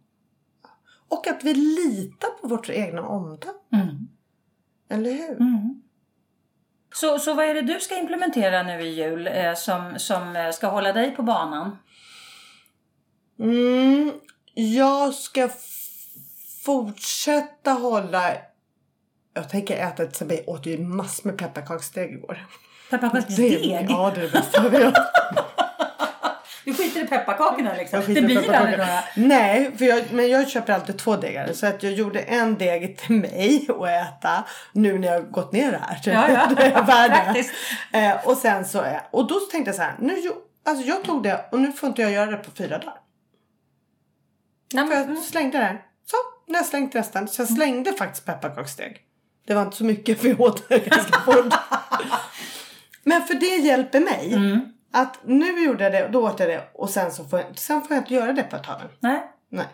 Och 1.08 1.28
att 1.28 1.44
vi 1.44 1.54
litar 1.54 2.30
på 2.42 2.48
vårt 2.48 2.70
egna 2.70 3.02
omdöme. 3.02 3.54
Mm. 3.74 4.08
Eller 4.90 5.12
hur? 5.12 5.42
Mm. 5.42 5.82
Så, 6.94 7.20
så 7.20 7.34
vad 7.34 7.46
är 7.46 7.54
det 7.54 7.62
du 7.62 7.80
ska 7.80 7.98
implementera 7.98 8.64
nu 8.64 8.82
i 8.82 8.90
jul 8.90 9.28
eh, 9.28 9.54
som, 9.54 10.00
som 10.00 10.36
eh, 10.36 10.52
ska 10.52 10.68
hålla 10.68 10.94
dig 10.94 11.16
på 11.16 11.24
banan? 11.24 11.78
Mm, 13.42 14.12
jag 14.54 15.14
ska 15.14 15.50
fortsätta 16.66 17.72
hålla... 17.72 18.34
Jag 19.34 19.50
tänker 19.50 19.78
äta, 19.78 20.04
exempel, 20.04 20.38
jag 20.46 20.56
åt 20.56 20.66
ju 20.66 20.78
massor 20.78 21.30
med 21.30 21.38
pepparkaksdeg 21.38 22.12
igår. 22.12 22.48
Pepparkaksdeg? 22.90 23.88
Ja, 23.90 24.12
det 24.16 24.22
är 24.22 24.26
det 24.26 24.32
bästa 24.32 24.64
jag 24.64 24.70
vet. 24.70 24.94
Du 26.66 26.74
skiter 26.74 27.04
i 27.04 27.08
pepparkakorna 27.08 27.74
liksom? 27.74 28.02
Det 28.08 28.22
blir 28.22 28.54
aldrig 28.54 28.78
några. 28.78 29.00
Nej, 29.16 29.72
för 29.78 29.86
jag, 29.86 30.04
men 30.12 30.30
jag 30.30 30.50
köper 30.50 30.74
alltid 30.74 30.98
två 30.98 31.16
degar. 31.16 31.54
Så 31.54 31.68
att 31.68 31.84
jag 31.84 31.94
gjorde 31.94 32.20
en 32.20 32.58
deg 32.58 32.98
till 32.98 33.16
mig 33.16 33.68
att 33.70 33.88
äta 33.88 34.44
nu 34.72 35.00
när 35.00 35.08
jag 35.08 35.32
gått 35.32 35.52
ner 35.52 35.72
här. 35.72 36.00
Ja, 36.04 36.32
ja. 36.32 36.48
Då 36.56 36.62
är 36.62 36.72
jag 36.72 36.86
värd 36.86 37.12
det. 37.12 37.16
Praktiskt. 37.16 37.54
eh, 37.94 38.28
och 38.28 38.38
sen 38.38 38.66
så, 38.66 38.86
och 39.12 39.28
då 39.28 39.40
tänkte 39.40 39.70
jag 39.70 39.76
så 39.76 39.82
här, 39.82 39.96
nu, 40.00 40.16
alltså 40.66 40.88
jag 40.88 41.04
tog 41.04 41.24
det 41.24 41.46
och 41.52 41.60
nu 41.60 41.72
får 41.72 41.90
inte 41.90 42.02
jag 42.02 42.12
göra 42.12 42.32
det 42.32 42.38
på 42.38 42.52
fyra 42.52 42.78
dagar. 42.78 43.01
Nej, 44.74 44.88
För 44.88 45.06
men, 45.06 45.16
jag 45.16 45.24
slängde 45.24 45.58
det. 45.58 45.78
Så, 46.06 46.18
nu 46.48 46.54
har 46.54 46.60
jag 46.60 46.66
slängt 46.66 46.96
resten. 46.96 47.28
Så 47.28 47.42
jag 47.42 47.50
slängde 47.50 47.94
faktiskt 47.94 48.26
pepparkaksdeg. 48.26 49.02
Det 49.48 49.54
var 49.54 49.62
inte 49.62 49.78
så 49.78 49.84
mycket 49.84 50.20
för 50.22 50.28
jag 50.28 50.42
åt 50.42 50.68
ganska 50.70 51.20
fort. 51.26 51.54
Men 53.04 53.22
för 53.22 53.34
det 53.34 53.56
hjälper 53.68 54.00
mig. 54.00 54.34
mm. 54.34 54.60
Att 54.94 55.20
nu 55.24 55.64
gjorde 55.66 55.84
jag 55.84 55.94
det, 55.94 56.10
då 56.12 56.28
åt 56.28 56.40
jag 56.40 56.50
det 56.50 56.70
och 56.74 56.90
sen 56.90 57.12
så 57.12 57.26
får 57.26 57.40
jag, 57.40 57.58
sen 57.58 57.82
får 57.82 57.96
jag 57.96 58.02
inte 58.02 58.14
göra 58.14 58.34
det 58.34 58.44
på 58.44 58.56
ett 58.56 58.64
tag. 58.64 58.82
nej. 59.00 59.28
Nej. 59.54 59.66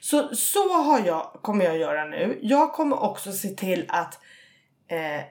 Så, 0.00 0.34
så 0.36 0.82
har 0.82 1.00
jag, 1.06 1.38
kommer 1.42 1.64
jag 1.64 1.78
göra 1.78 2.04
nu. 2.04 2.38
Jag 2.42 2.72
kommer 2.72 3.02
också 3.02 3.32
se 3.32 3.48
till 3.48 3.84
att 3.88 4.18
eh, 4.88 5.24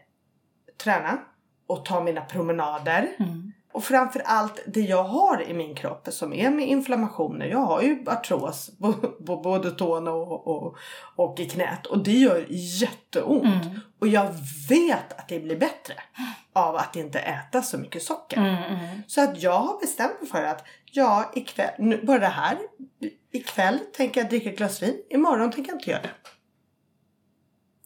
träna 0.84 1.20
och 1.67 1.86
ta 1.86 2.03
mina 2.03 2.22
promenader. 2.22 3.07
Mm. 3.20 3.51
Och 3.72 3.84
framför 3.84 4.22
allt 4.26 4.63
det 4.67 4.82
jag 4.82 5.03
har 5.03 5.41
i 5.41 5.53
min 5.53 5.76
kropp 5.76 6.07
som 6.11 6.34
är 6.34 6.49
med 6.49 6.67
inflammationer. 6.67 7.45
Jag 7.45 7.59
har 7.59 7.82
ju 7.82 8.03
artros 8.07 8.72
på, 8.80 8.93
på 8.93 9.38
både 9.38 9.72
tårna 9.72 10.11
och, 10.11 10.47
och, 10.47 10.76
och 11.15 11.39
i 11.39 11.49
knät. 11.49 11.86
Och 11.86 12.03
det 12.03 12.11
gör 12.11 12.45
jätteont. 12.49 13.65
Mm. 13.65 13.80
Och 13.99 14.07
jag 14.07 14.34
vet 14.70 15.20
att 15.20 15.28
det 15.28 15.39
blir 15.39 15.57
bättre 15.57 15.93
av 16.53 16.76
att 16.76 16.95
inte 16.95 17.20
äta 17.20 17.61
så 17.61 17.78
mycket 17.78 18.03
socker. 18.03 18.38
Mm, 18.38 18.63
mm. 18.63 19.01
Så 19.07 19.22
att 19.22 19.43
jag 19.43 19.59
har 19.59 19.80
bestämt 19.80 20.22
mig 20.22 20.30
för 20.30 20.43
att 20.43 20.65
ja, 20.86 21.32
ikväll, 21.36 21.74
nu, 21.78 22.03
bara 22.03 22.20
det 22.20 22.26
här. 22.26 22.57
Ikväll 23.32 23.80
tänker 23.93 24.22
jag 24.22 24.30
dricka 24.30 24.49
ett 24.49 24.57
glas 24.57 24.84
vin. 24.84 24.95
Imorgon 25.09 25.51
tänker 25.51 25.72
jag 25.72 25.80
inte 25.80 25.89
göra 25.89 26.01
det. 26.01 26.09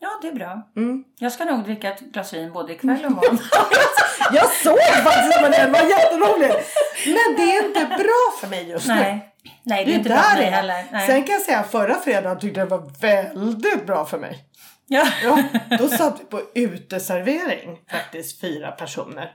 Ja, 0.03 0.09
det 0.21 0.27
är 0.27 0.33
bra. 0.33 0.61
Mm. 0.77 1.03
Jag 1.19 1.31
ska 1.31 1.45
nog 1.45 1.63
dricka 1.63 1.93
ett 1.93 1.99
glas 1.99 2.33
vin 2.33 2.51
både 2.53 2.73
ikväll 2.73 3.05
och 3.05 3.11
imorgon. 3.11 3.37
Jag 4.33 4.49
såg 4.49 4.79
faktiskt 5.03 5.37
på 5.41 5.47
den, 5.47 5.51
det 5.73 5.79
var 5.79 5.89
jätteroligt. 5.89 6.69
Men 7.05 7.35
det 7.37 7.55
är 7.57 7.65
inte 7.67 7.85
bra 7.85 8.33
för 8.39 8.47
mig 8.47 8.69
just 8.69 8.87
nu. 8.87 8.93
nej. 8.93 9.33
nej, 9.63 9.85
det 9.85 9.91
är 9.91 9.93
Det 9.93 9.97
inte 9.97 10.09
bra 10.09 10.17
för 10.21 10.37
mig 10.37 10.47
är. 10.47 10.51
heller. 10.51 10.85
Nej. 10.91 11.07
Sen 11.07 11.23
kan 11.23 11.33
jag 11.33 11.41
säga 11.41 11.59
att 11.59 11.71
förra 11.71 11.95
fredagen 11.99 12.39
tyckte 12.39 12.59
jag 12.59 12.69
det 12.69 12.77
var 12.77 12.91
väldigt 13.01 13.85
bra 13.87 14.05
för 14.05 14.17
mig. 14.17 14.43
Ja. 14.87 15.07
Ja, 15.23 15.43
då 15.79 15.87
satt 15.87 16.19
vi 16.19 16.25
på 16.25 16.41
uteservering 16.55 17.77
faktiskt 17.91 18.41
fyra 18.41 18.71
personer. 18.71 19.31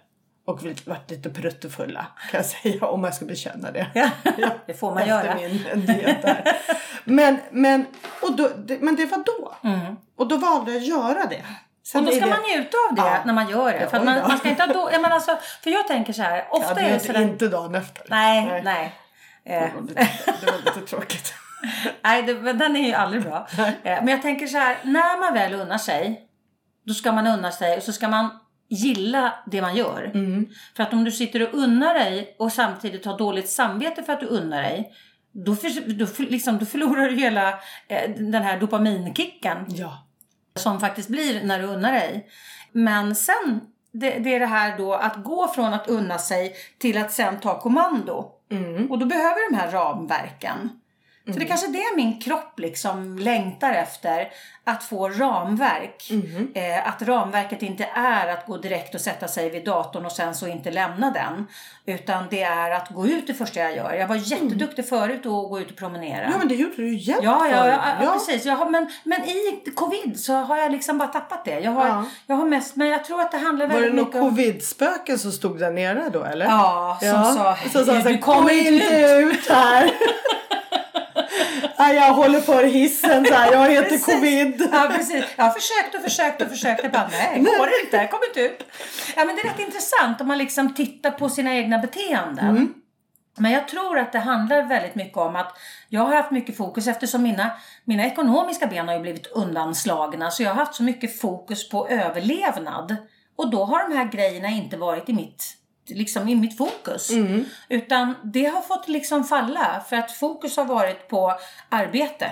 Och 0.49 0.67
vi 0.67 0.77
vart 0.87 1.11
lite 1.11 1.31
pruttefulla 1.31 2.07
kan 2.31 2.39
jag 2.39 2.47
säga 2.47 2.87
om 2.87 3.05
jag 3.05 3.15
ska 3.15 3.25
bekänna 3.25 3.71
det. 3.71 3.87
Ja, 3.95 4.11
det 4.67 4.75
får 4.75 4.95
man 4.95 5.03
Efter 5.03 5.25
göra. 5.25 5.35
min 5.35 5.87
diet 5.87 6.23
där. 6.23 6.57
Men, 7.05 7.39
men, 7.51 7.87
och 8.23 8.37
då, 8.37 8.49
det, 8.57 8.79
men 8.81 8.97
det 8.97 9.07
var 9.07 9.19
då. 9.25 9.55
Mm. 9.69 9.97
Och 10.17 10.29
då 10.29 10.37
valde 10.37 10.71
jag 10.73 10.81
att 10.83 10.87
göra 10.89 11.27
det. 11.27 11.45
Sen 11.87 12.01
Och 12.01 12.07
då 12.07 12.13
ska 12.17 12.25
det, 12.25 12.31
man 12.31 12.41
njuta 12.43 12.77
av 12.91 12.95
det 12.97 13.03
Ja. 13.03 13.19
när 13.25 13.33
man 13.33 13.49
gör 13.49 13.73
det. 13.73 13.81
Ja, 13.81 13.89
För 13.91 14.05
man, 14.05 14.19
man 14.29 14.39
ska 14.39 14.49
inte 14.49 14.63
ha 14.63 14.73
då, 14.73 14.91
jag 14.93 15.05
alltså, 15.05 15.39
För 15.63 15.71
jag 15.71 15.89
tänker 15.89 16.13
så 16.13 16.23
här, 16.23 16.47
ofta 16.51 16.69
hade 16.69 16.81
är 16.81 16.93
det 16.93 17.01
sådär... 17.01 17.21
inte 17.23 17.49
dagen 17.49 17.75
efter. 17.75 18.03
Nej, 18.09 18.63
nej. 18.65 18.95
Det 19.45 19.55
Eh, 19.55 19.75
var 19.75 19.83
lite, 19.83 20.09
det 20.41 20.47
var 20.51 20.59
lite 20.59 20.81
tråkigt. 20.91 21.35
nej, 22.03 22.23
det, 22.23 22.35
men 22.35 22.59
den 22.59 22.77
är 22.77 22.87
ju 22.87 22.95
aldrig 22.95 23.23
bra. 23.23 23.49
Eh, 23.59 23.69
men 23.83 24.09
jag 24.09 24.23
tänker 24.23 24.47
så 24.47 24.59
här, 24.59 24.77
när 24.83 25.21
man 25.21 25.35
väl 25.35 25.55
unnar 25.55 25.79
sig, 25.79 26.21
då 26.87 26.95
ska 26.95 27.13
man 27.13 27.27
unna 27.27 27.51
sig 27.51 27.77
och 27.77 27.83
så 27.83 27.93
ska 27.93 28.09
man 28.09 28.31
gilla 28.69 29.35
det 29.47 29.63
man 29.63 29.77
gör. 29.77 30.11
Mm. 30.15 30.49
För 30.77 30.83
att 30.83 30.93
om 30.93 31.05
du 31.05 31.11
sitter 31.13 31.43
och 31.49 31.59
unnar 31.59 31.95
dig 31.95 32.37
och 32.39 32.53
samtidigt 32.53 33.05
har 33.07 33.19
dåligt 33.19 33.49
samvete 33.49 34.03
för 34.03 34.13
att 34.13 34.21
du 34.21 34.27
unnar 34.27 34.63
dig, 34.63 34.93
då, 35.33 35.57
för, 35.57 35.93
då, 35.93 36.07
liksom, 36.19 36.59
då 36.59 36.67
förlorar 36.67 37.09
du 37.09 37.17
hela 37.17 37.49
eh, 37.89 38.11
den 38.17 38.43
här 38.43 38.61
dopaminkicken 38.61 39.59
Ja. 39.69 40.07
som 40.55 40.81
faktiskt 40.81 41.09
blir 41.09 41.45
när 41.45 41.59
du 41.59 41.65
unnar 41.65 41.93
dig. 41.93 42.29
Men 42.73 43.15
sen, 43.15 43.61
det, 43.93 44.11
det 44.11 44.35
är 44.35 44.41
det 44.41 44.47
här 44.47 44.79
då 44.79 44.95
att 44.95 45.25
gå 45.25 45.49
från 45.49 45.75
att 45.75 45.89
unna 45.89 46.19
sig 46.19 46.55
till 46.79 46.99
att 46.99 47.13
sen 47.13 47.41
ta 47.41 47.61
kommando. 47.61 48.33
Mm. 48.51 48.91
Och 48.91 48.99
då 48.99 49.07
behöver 49.07 49.51
de 49.51 49.57
här 49.57 49.71
ramverken. 49.71 50.71
Så 51.33 51.39
det 51.39 51.45
är 51.45 51.49
kanske 51.49 51.67
är 51.67 51.73
det 51.73 51.97
min 51.97 52.21
kropp 52.21 52.59
liksom 52.59 53.19
längtar 53.19 53.73
efter. 53.73 54.29
Att 54.65 54.85
få 54.85 55.09
ramverk. 55.09 56.09
Mm. 56.11 56.53
Eh, 56.55 56.89
att 56.89 57.03
ramverket 57.03 57.63
inte 57.63 57.89
är 57.95 58.29
att 58.29 58.47
gå 58.47 58.57
direkt 58.57 58.95
och 58.95 59.01
sätta 59.01 59.29
sig 59.29 59.51
vid 59.51 59.65
datorn 59.65 60.07
och 60.07 60.13
sen 60.13 60.35
så 60.35 60.47
inte 60.47 60.71
lämna 60.71 61.11
den. 61.11 61.47
Utan 61.87 62.25
det 62.31 62.43
är 62.43 62.71
att 62.71 62.89
gå 62.89 63.07
ut 63.07 63.27
det 63.27 63.35
första 63.35 63.61
jag 63.61 63.77
gör. 63.77 63.93
Jag 63.95 64.09
var 64.09 64.17
jätteduktig 64.17 64.89
förut 64.89 65.19
att 65.19 65.23
gå 65.25 65.61
ut 65.61 65.71
och 65.71 65.77
promenera. 65.77 66.29
ja, 66.33 66.39
men 66.39 66.49
det 66.49 66.55
gjorde 66.55 66.77
du 66.77 66.89
ju 66.89 66.97
jämt 67.13 67.21
Ja, 67.23 67.49
ja, 67.51 67.69
ja, 67.69 67.79
ja, 68.03 68.13
precis. 68.13 68.45
Jag 68.47 68.57
har, 68.57 68.71
men, 68.71 68.91
men 69.05 69.25
i 69.25 69.63
covid 69.75 70.21
så 70.21 70.33
har 70.35 70.57
jag 70.57 70.73
liksom 70.73 70.99
bara 70.99 71.09
tappat 71.09 71.45
det. 71.45 71.61
Jag 71.61 71.71
har, 71.73 71.87
Ja. 71.87 72.05
jag 72.27 72.37
har 72.37 72.45
mest, 72.47 72.77
men 72.77 72.89
jag 72.89 73.05
tror 73.05 73.21
att 73.21 73.31
det 73.33 73.39
handlar 73.39 73.67
Var 73.67 73.75
det 73.75 73.81
väldigt 73.81 73.95
något 73.97 74.07
mycket 74.07 74.23
om... 74.23 74.31
covid-spöke 74.31 75.19
som 75.19 75.33
stod 75.33 75.59
där 75.59 75.71
nere 75.71 76.09
då 76.13 76.25
eller? 76.25 76.47
Ja, 76.47 76.99
som 77.01 77.25
sa, 77.25 77.57
som 77.73 77.85
sa 77.85 77.93
du 78.09 78.19
kommer 78.19 78.43
"Gå 78.43 78.51
inte 78.51 78.69
inte 78.85 79.13
ut 79.13 79.49
här. 79.51 79.91
Nej, 81.79 81.97
jag 81.97 82.13
håller 82.13 82.41
för 82.41 82.65
hissen 82.65 83.25
så 83.25 83.35
här. 83.35 83.53
Jag 83.53 83.71
heter 83.71 83.89
Precis. 83.89 84.15
covid. 84.15 84.69
Ja, 84.73 84.89
precis. 84.97 85.25
Jag 85.37 85.45
har 85.45 85.51
försökt 85.51 85.95
och 85.95 86.03
försökt 86.03 86.43
och 86.43 86.49
försökt. 86.49 86.83
Jag 86.83 86.93
bara, 86.93 87.09
nej, 87.09 87.41
går 87.41 87.69
inte. 87.85 87.97
Jag 87.97 88.11
kommer 88.11 88.27
inte 88.27 88.41
ut. 88.41 88.65
Ja, 89.17 89.25
men 89.25 89.37
det 89.37 89.43
är 89.43 89.47
rätt 89.49 89.61
intressant 89.61 90.21
om 90.21 90.29
man 90.29 90.39
liksom 90.39 90.75
tittar 90.75 91.11
på 91.11 91.29
sina 91.29 91.55
egna 91.55 91.79
beteenden. 91.79 92.49
Mm. 92.49 92.75
Men 93.39 93.53
jag 93.53 93.69
tror 93.69 93.99
att 93.99 94.13
det 94.13 94.19
handlar 94.19 94.63
väldigt 94.63 94.95
mycket 94.95 95.19
om 95.19 95.37
att 95.37 95.59
jag 95.89 96.01
har 96.01 96.15
haft 96.15 96.31
mycket 96.31 96.57
fokus 96.57 96.87
eftersom 96.87 97.23
mina, 97.23 97.51
mina 97.85 98.07
ekonomiska 98.07 98.67
ben 98.67 98.89
har 98.89 98.95
ju 98.95 99.01
blivit 99.01 99.27
undanslagna. 99.27 100.31
Så 100.31 100.43
jag 100.43 100.51
har 100.51 100.57
haft 100.57 100.75
så 100.75 100.83
mycket 100.83 101.21
fokus 101.21 101.69
på 101.69 101.89
överlevnad. 101.89 102.97
Och 103.37 103.51
då 103.51 103.65
har 103.65 103.89
de 103.89 103.97
här 103.97 104.05
grejerna 104.05 104.49
inte 104.49 104.77
varit 104.77 105.09
i 105.09 105.13
mitt, 105.13 105.55
liksom 105.91 106.29
i 106.29 106.35
mitt 106.35 106.57
fokus. 106.57 107.11
Mm. 107.11 107.45
Utan 107.69 108.15
det 108.25 108.45
har 108.45 108.61
fått 108.61 108.89
liksom 108.89 109.25
falla 109.25 109.85
för 109.89 109.97
att 109.97 110.13
fokus 110.13 110.57
har 110.57 110.65
varit 110.65 111.09
på 111.09 111.35
arbete. 111.69 112.31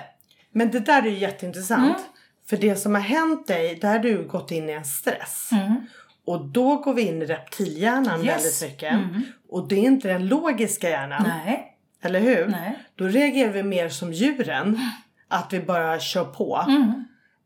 Men 0.53 0.71
det 0.71 0.81
där 0.81 1.03
är 1.03 1.11
ju 1.11 1.19
jätteintressant. 1.19 1.85
Mm. 1.99 2.01
För 2.49 2.57
det 2.57 2.77
som 2.77 2.95
har 2.95 3.03
hänt 3.03 3.47
dig, 3.47 3.79
där 3.81 3.89
har 3.93 3.99
du 3.99 4.29
gått 4.29 4.51
in 4.51 4.69
i 4.69 4.73
en 4.73 4.85
stress. 4.85 5.51
Och 6.27 6.45
då 6.49 6.77
går 6.77 6.95
vi 6.95 7.03
in 7.03 7.23
i 7.23 7.25
reptilhjärnan 7.27 8.25
Yes. 8.25 8.63
väldigt 8.63 8.73
mycket. 8.73 8.95
Och 9.49 9.69
det 9.69 9.75
är 9.75 9.83
inte 9.83 10.09
den 10.09 10.29
logiska 10.29 10.91
hjärnan. 10.91 11.31
Nej. 11.45 11.73
Eller 12.03 12.21
hur? 12.21 12.47
Nej. 12.47 12.79
Då 12.95 13.05
reagerar 13.05 13.53
vi 13.53 13.63
mer 13.63 13.89
som 13.89 14.13
djuren. 14.13 14.79
Att 15.29 15.53
vi 15.53 15.61
bara 15.61 16.01
kör 16.01 16.25
på. 16.25 16.65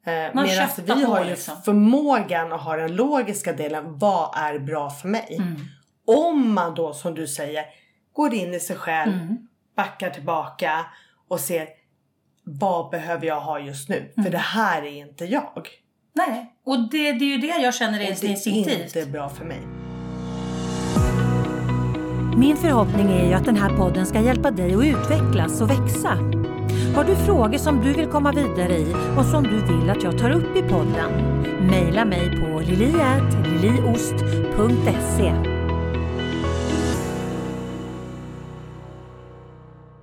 Eh, 0.07 0.13
Man 0.35 0.47
Medan 0.47 0.69
vi 0.77 1.05
på, 1.05 1.11
har 1.11 1.25
ju 1.25 1.31
liksom. 1.31 1.63
förmågan 1.63 2.53
att 2.53 2.61
ha 2.61 2.77
den 2.77 2.97
logiska 2.97 3.53
delen. 3.53 3.99
Vad 3.99 4.31
är 4.37 4.59
bra 4.59 4.91
för 4.91 5.09
mig? 5.09 5.37
Mm. 5.39 5.57
Om 6.19 6.53
man 6.55 6.75
då 6.75 6.93
som 6.93 7.15
du 7.15 7.27
säger 7.27 7.65
går 8.13 8.35
in 8.35 8.55
i 8.55 8.61
sig 8.61 8.77
själv, 8.77 9.13
Mm. 9.13 9.37
backar 9.77 10.11
tillbaka 10.11 10.87
och 11.29 11.41
ser 11.41 11.69
vad 12.45 12.91
behöver 12.91 13.27
jag 13.27 13.41
ha 13.41 13.61
just 13.61 13.89
nu? 13.89 13.97
Mm. 13.97 14.25
För 14.25 14.31
det 14.33 14.39
här 14.39 14.83
är 14.83 14.87
inte 14.91 15.25
jag. 15.25 15.69
Nej, 16.13 16.53
och 16.67 16.79
det, 16.91 17.13
det 17.13 17.25
är 17.25 17.29
ju 17.29 17.39
det 17.39 17.47
jag 17.63 17.75
känner 17.75 18.01
är 18.01 18.05
Det 18.21 18.25
är 18.25 18.29
instinktivt. 18.31 18.97
inte 18.97 19.11
bra 19.11 19.29
för 19.29 19.45
mig. 19.45 19.61
Min 22.37 22.57
förhoppning 22.57 23.13
är 23.13 23.27
ju 23.29 23.33
att 23.35 23.45
den 23.45 23.57
här 23.57 23.77
podden 23.77 24.07
ska 24.07 24.21
hjälpa 24.21 24.51
dig 24.51 24.75
att 24.75 24.85
utvecklas 24.85 25.61
och 25.61 25.71
växa. 25.71 26.09
Har 26.97 27.05
du 27.05 27.17
frågor 27.17 27.59
som 27.59 27.81
du 27.81 27.93
vill 27.93 28.07
komma 28.07 28.33
vidare 28.33 28.79
i 28.79 28.95
och 29.19 29.25
som 29.25 29.43
du 29.43 29.57
vill 29.67 29.91
att 29.91 30.03
jag 30.03 30.19
tar 30.19 30.31
upp 30.31 30.57
i 30.57 30.63
podden? 30.63 31.11
Maila 31.67 32.05
mig 32.05 32.31
på 32.41 32.61
liliat.liliost.se 32.61 35.50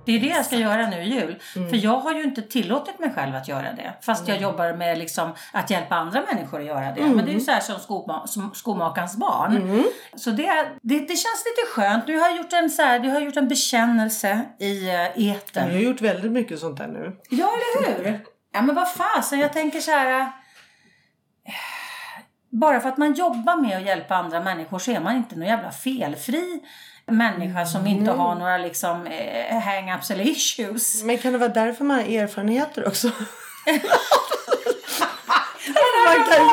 Det 0.08 0.16
är 0.16 0.20
det 0.20 0.26
jag 0.26 0.46
ska 0.46 0.56
göra 0.56 0.86
nu 0.86 1.02
i 1.02 1.08
jul. 1.08 1.42
Mm. 1.56 1.68
För 1.70 1.76
jag 1.76 1.98
har 2.00 2.12
ju 2.14 2.22
inte 2.22 2.42
tillåtit 2.42 2.98
mig 2.98 3.12
själv 3.14 3.34
att 3.36 3.48
göra 3.48 3.72
det. 3.72 3.94
Fast 4.02 4.28
jag 4.28 4.40
jobbar 4.40 4.72
med 4.72 4.98
liksom 4.98 5.30
att 5.52 5.70
hjälpa 5.70 5.94
andra 5.94 6.22
människor 6.32 6.60
att 6.60 6.66
göra 6.66 6.92
det. 6.94 7.00
Men 7.00 7.12
det 7.16 7.18
är 7.18 7.22
Mm. 7.22 7.34
ju 7.34 7.40
så 7.40 7.50
här 7.50 7.60
som, 7.60 7.78
skoma, 7.80 8.26
som 8.26 8.54
skomakarens 8.54 9.16
barn. 9.16 9.84
Så 10.16 10.30
det, 10.30 10.46
det, 10.82 10.98
det 10.98 11.06
känns 11.16 11.44
lite 11.46 11.70
skönt. 11.74 12.06
Du 12.06 12.18
har 12.18 12.30
gjort 12.36 12.52
en, 12.52 12.70
så 12.70 12.82
här, 12.82 12.98
du 12.98 13.08
har 13.10 13.20
gjort 13.20 13.36
en 13.36 13.48
bekännelse 13.48 14.44
i 14.58 14.80
uh, 14.86 14.92
Jag 14.92 15.18
etern. 15.18 15.70
har 15.70 15.78
gjort 15.78 16.00
väldigt 16.00 16.32
mycket 16.32 16.58
sånt 16.58 16.78
där 16.78 16.86
nu. 16.88 17.16
Ja, 17.30 17.50
eller 17.78 17.94
hur? 18.04 18.20
Ja 18.52 18.62
men 18.62 18.74
vad 18.74 18.92
fasen, 18.92 19.38
jag 19.38 19.52
tänker 19.52 19.80
så 19.80 19.90
här. 19.90 20.20
eh, 20.20 20.26
Bara 22.50 22.80
för 22.80 22.88
att 22.88 22.98
man 22.98 23.14
jobbar 23.14 23.56
med 23.56 23.76
att 23.76 23.82
hjälpa 23.86 24.14
andra 24.16 24.40
människor 24.40 24.78
så 24.78 24.90
är 24.90 25.00
man 25.00 25.16
inte 25.16 25.36
någon 25.36 25.48
jävla 25.48 25.70
felfri 25.70 26.60
människa 27.08 27.66
som 27.66 27.86
inte 27.86 28.10
har 28.10 28.34
några 28.34 28.58
liksom 28.58 29.06
eh, 29.06 29.56
hang-ups 29.60 30.12
eller 30.12 30.24
issues. 30.24 31.02
Men 31.02 31.18
kan 31.18 31.32
det 31.32 31.38
vara 31.38 31.48
därför 31.48 31.84
man 31.84 31.96
har 31.96 32.04
erfarenheter 32.04 32.86
också? 32.88 33.10
man 36.06 36.14
kan, 36.28 36.44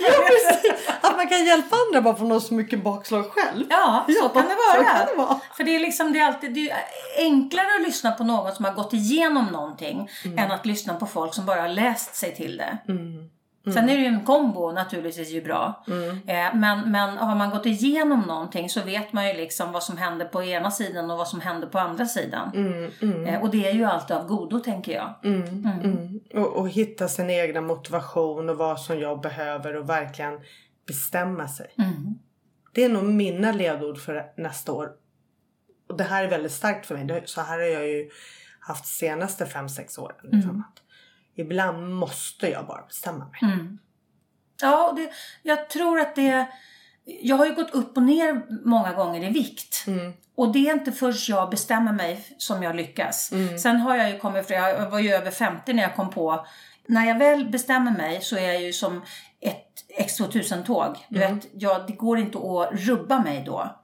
ja, 0.00 0.10
precis. 0.26 0.88
att 1.00 1.16
man 1.16 1.28
kan 1.28 1.44
hjälpa 1.44 1.76
andra 1.86 2.00
bara 2.02 2.14
för 2.16 2.36
att 2.36 2.42
så 2.42 2.54
mycket 2.54 2.84
bakslag 2.84 3.24
själv. 3.30 3.64
Ja, 3.70 4.04
så 4.08 4.12
Ja, 4.22 4.28
kan 4.28 4.42
det 4.42 4.48
så 4.72 4.78
vara. 4.78 4.88
kan 4.90 5.06
det 5.06 5.14
vara. 5.14 5.40
För 5.56 5.64
det 5.64 5.74
är 5.76 5.80
liksom, 5.80 6.12
det 6.12 6.18
är 6.18 6.26
alltid 6.26 6.54
det 6.54 6.70
är 6.70 6.78
enklare 7.18 7.66
att 7.80 7.86
lyssna 7.86 8.10
på 8.10 8.24
någon 8.24 8.52
som 8.54 8.64
har 8.64 8.72
gått 8.72 8.92
igenom 8.92 9.44
någonting 9.46 10.08
Mm. 10.24 10.38
än 10.38 10.50
att 10.52 10.66
lyssna 10.66 10.94
på 10.94 11.06
folk 11.06 11.34
som 11.34 11.46
bara 11.46 11.60
har 11.60 11.68
läst 11.68 12.14
sig 12.14 12.34
till 12.34 12.56
det. 12.56 12.78
Mm. 12.92 13.30
Sen 13.64 13.88
är 13.88 13.96
det 13.96 14.02
ju 14.02 14.06
en 14.06 14.24
kombo 14.24 14.72
naturligtvis 14.72 15.30
ju 15.30 15.42
bra. 15.42 15.84
Eh, 16.26 16.54
men, 16.54 16.90
men 16.90 17.16
har 17.16 17.36
man 17.36 17.50
gått 17.50 17.66
igenom 17.66 18.20
någonting 18.20 18.68
så 18.70 18.82
vet 18.82 19.12
man 19.12 19.28
ju 19.28 19.34
liksom 19.34 19.72
vad 19.72 19.82
som 19.82 19.96
händer 19.96 20.26
på 20.26 20.42
ena 20.42 20.70
sidan 20.70 21.10
och 21.10 21.18
vad 21.18 21.28
som 21.28 21.40
händer 21.40 21.68
på 21.68 21.78
andra 21.78 22.06
sidan. 22.06 22.50
Mm, 22.54 23.26
Eh, 23.26 23.42
och 23.42 23.50
det 23.50 23.68
är 23.68 23.72
ju 23.72 23.84
alltid 23.84 24.16
av 24.16 24.26
godo 24.26 24.60
tänker 24.60 24.92
jag. 24.92 25.14
Mm. 25.24 26.20
Och, 26.34 26.56
och 26.56 26.68
hitta 26.68 27.08
sin 27.08 27.30
egna 27.30 27.60
motivation 27.60 28.48
och 28.48 28.56
vad 28.56 28.80
som 28.80 29.00
jag 29.00 29.20
behöver 29.20 29.76
och 29.76 29.88
verkligen 29.88 30.40
bestämma 30.86 31.48
sig. 31.48 31.66
Mm. 31.78 32.18
Det 32.72 32.84
är 32.84 32.88
nog 32.88 33.04
mina 33.04 33.52
ledord 33.52 33.98
för 33.98 34.32
nästa 34.36 34.72
år. 34.72 34.90
Och 35.88 35.96
det 35.96 36.04
här 36.04 36.24
är 36.24 36.28
väldigt 36.28 36.52
starkt 36.52 36.86
för 36.86 36.96
mig. 36.96 37.22
Så 37.24 37.40
här 37.40 37.58
har 37.58 37.64
jag 37.64 37.88
ju 37.88 38.10
haft 38.60 38.86
senaste 38.86 39.44
5-6 39.44 40.00
åren. 40.00 40.16
Liksom. 40.22 40.64
Att 40.68 40.82
ibland 41.38 41.90
måste 41.94 42.48
jag 42.50 42.66
bara 42.66 42.82
bestämma 42.86 43.24
mig. 43.24 43.52
Mm. 43.52 43.78
Ja, 44.62 44.92
det, 44.96 45.10
jag 45.42 45.68
tror 45.70 46.00
att 46.00 46.14
det... 46.16 46.46
Jag 47.20 47.36
har 47.36 47.46
ju 47.46 47.54
gått 47.54 47.70
upp 47.70 47.96
och 47.96 48.02
ner 48.02 48.42
många 48.64 48.92
gånger 48.92 49.24
i 49.24 49.32
vikt. 49.32 49.84
Mm. 49.86 50.12
Och 50.34 50.52
det 50.52 50.68
är 50.68 50.72
inte 50.72 50.92
först 50.92 51.28
jag 51.28 51.50
bestämmer 51.50 51.92
mig 51.92 52.24
som 52.38 52.62
jag 52.62 52.76
lyckas. 52.76 53.32
Mm. 53.32 53.58
Sen 53.58 53.76
har 53.76 53.96
jag 53.96 54.10
ju 54.10 54.18
kommit 54.18 54.46
för 54.46 54.54
jag 54.54 54.90
var 54.90 54.98
ju 54.98 55.10
över 55.12 55.30
50 55.30 55.72
när 55.72 55.82
jag 55.82 55.96
kom 55.96 56.10
på. 56.10 56.46
När 56.86 57.06
jag 57.08 57.18
väl 57.18 57.48
bestämmer 57.50 57.90
mig 57.90 58.20
så 58.20 58.36
är 58.36 58.52
jag 58.52 58.62
ju 58.62 58.72
som 58.72 59.02
ett 59.40 59.64
X2000-tåg. 60.00 60.96
Du 61.08 61.22
Mm. 61.22 61.34
vet, 61.38 61.46
jag, 61.52 61.86
det 61.86 61.92
går 61.92 62.18
inte 62.18 62.38
att 62.38 62.68
rubba 62.72 63.18
mig 63.18 63.42
då. 63.46 63.76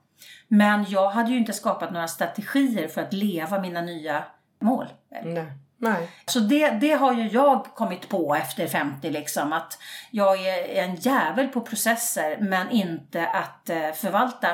Men 0.49 0.85
jag 0.89 1.11
hade 1.11 1.31
ju 1.31 1.39
inte 1.39 1.53
skapat 1.53 1.93
några 1.93 2.09
strategier 2.09 2.89
för 2.89 3.01
att 3.03 3.13
leva 3.13 3.61
mina 3.61 3.81
nya 3.81 4.25
mål. 4.63 4.87
Nej. 5.25 5.53
Nej. 5.79 6.11
Så 6.27 6.41
det, 6.41 6.71
det 6.71 6.93
har 6.93 7.13
ju 7.13 7.29
jag 7.29 7.65
kommit 7.65 8.09
på 8.09 8.35
efter 8.35 8.67
50 8.67 9.11
liksom. 9.11 9.53
Att 9.53 9.79
jag 10.11 10.47
är 10.47 10.83
en 10.83 10.95
jävel 10.95 11.49
på 11.49 11.61
processer 11.61 12.37
men 12.41 12.71
inte 12.71 13.27
att 13.27 13.71
eh, 13.71 13.93
förvalta. 13.93 14.49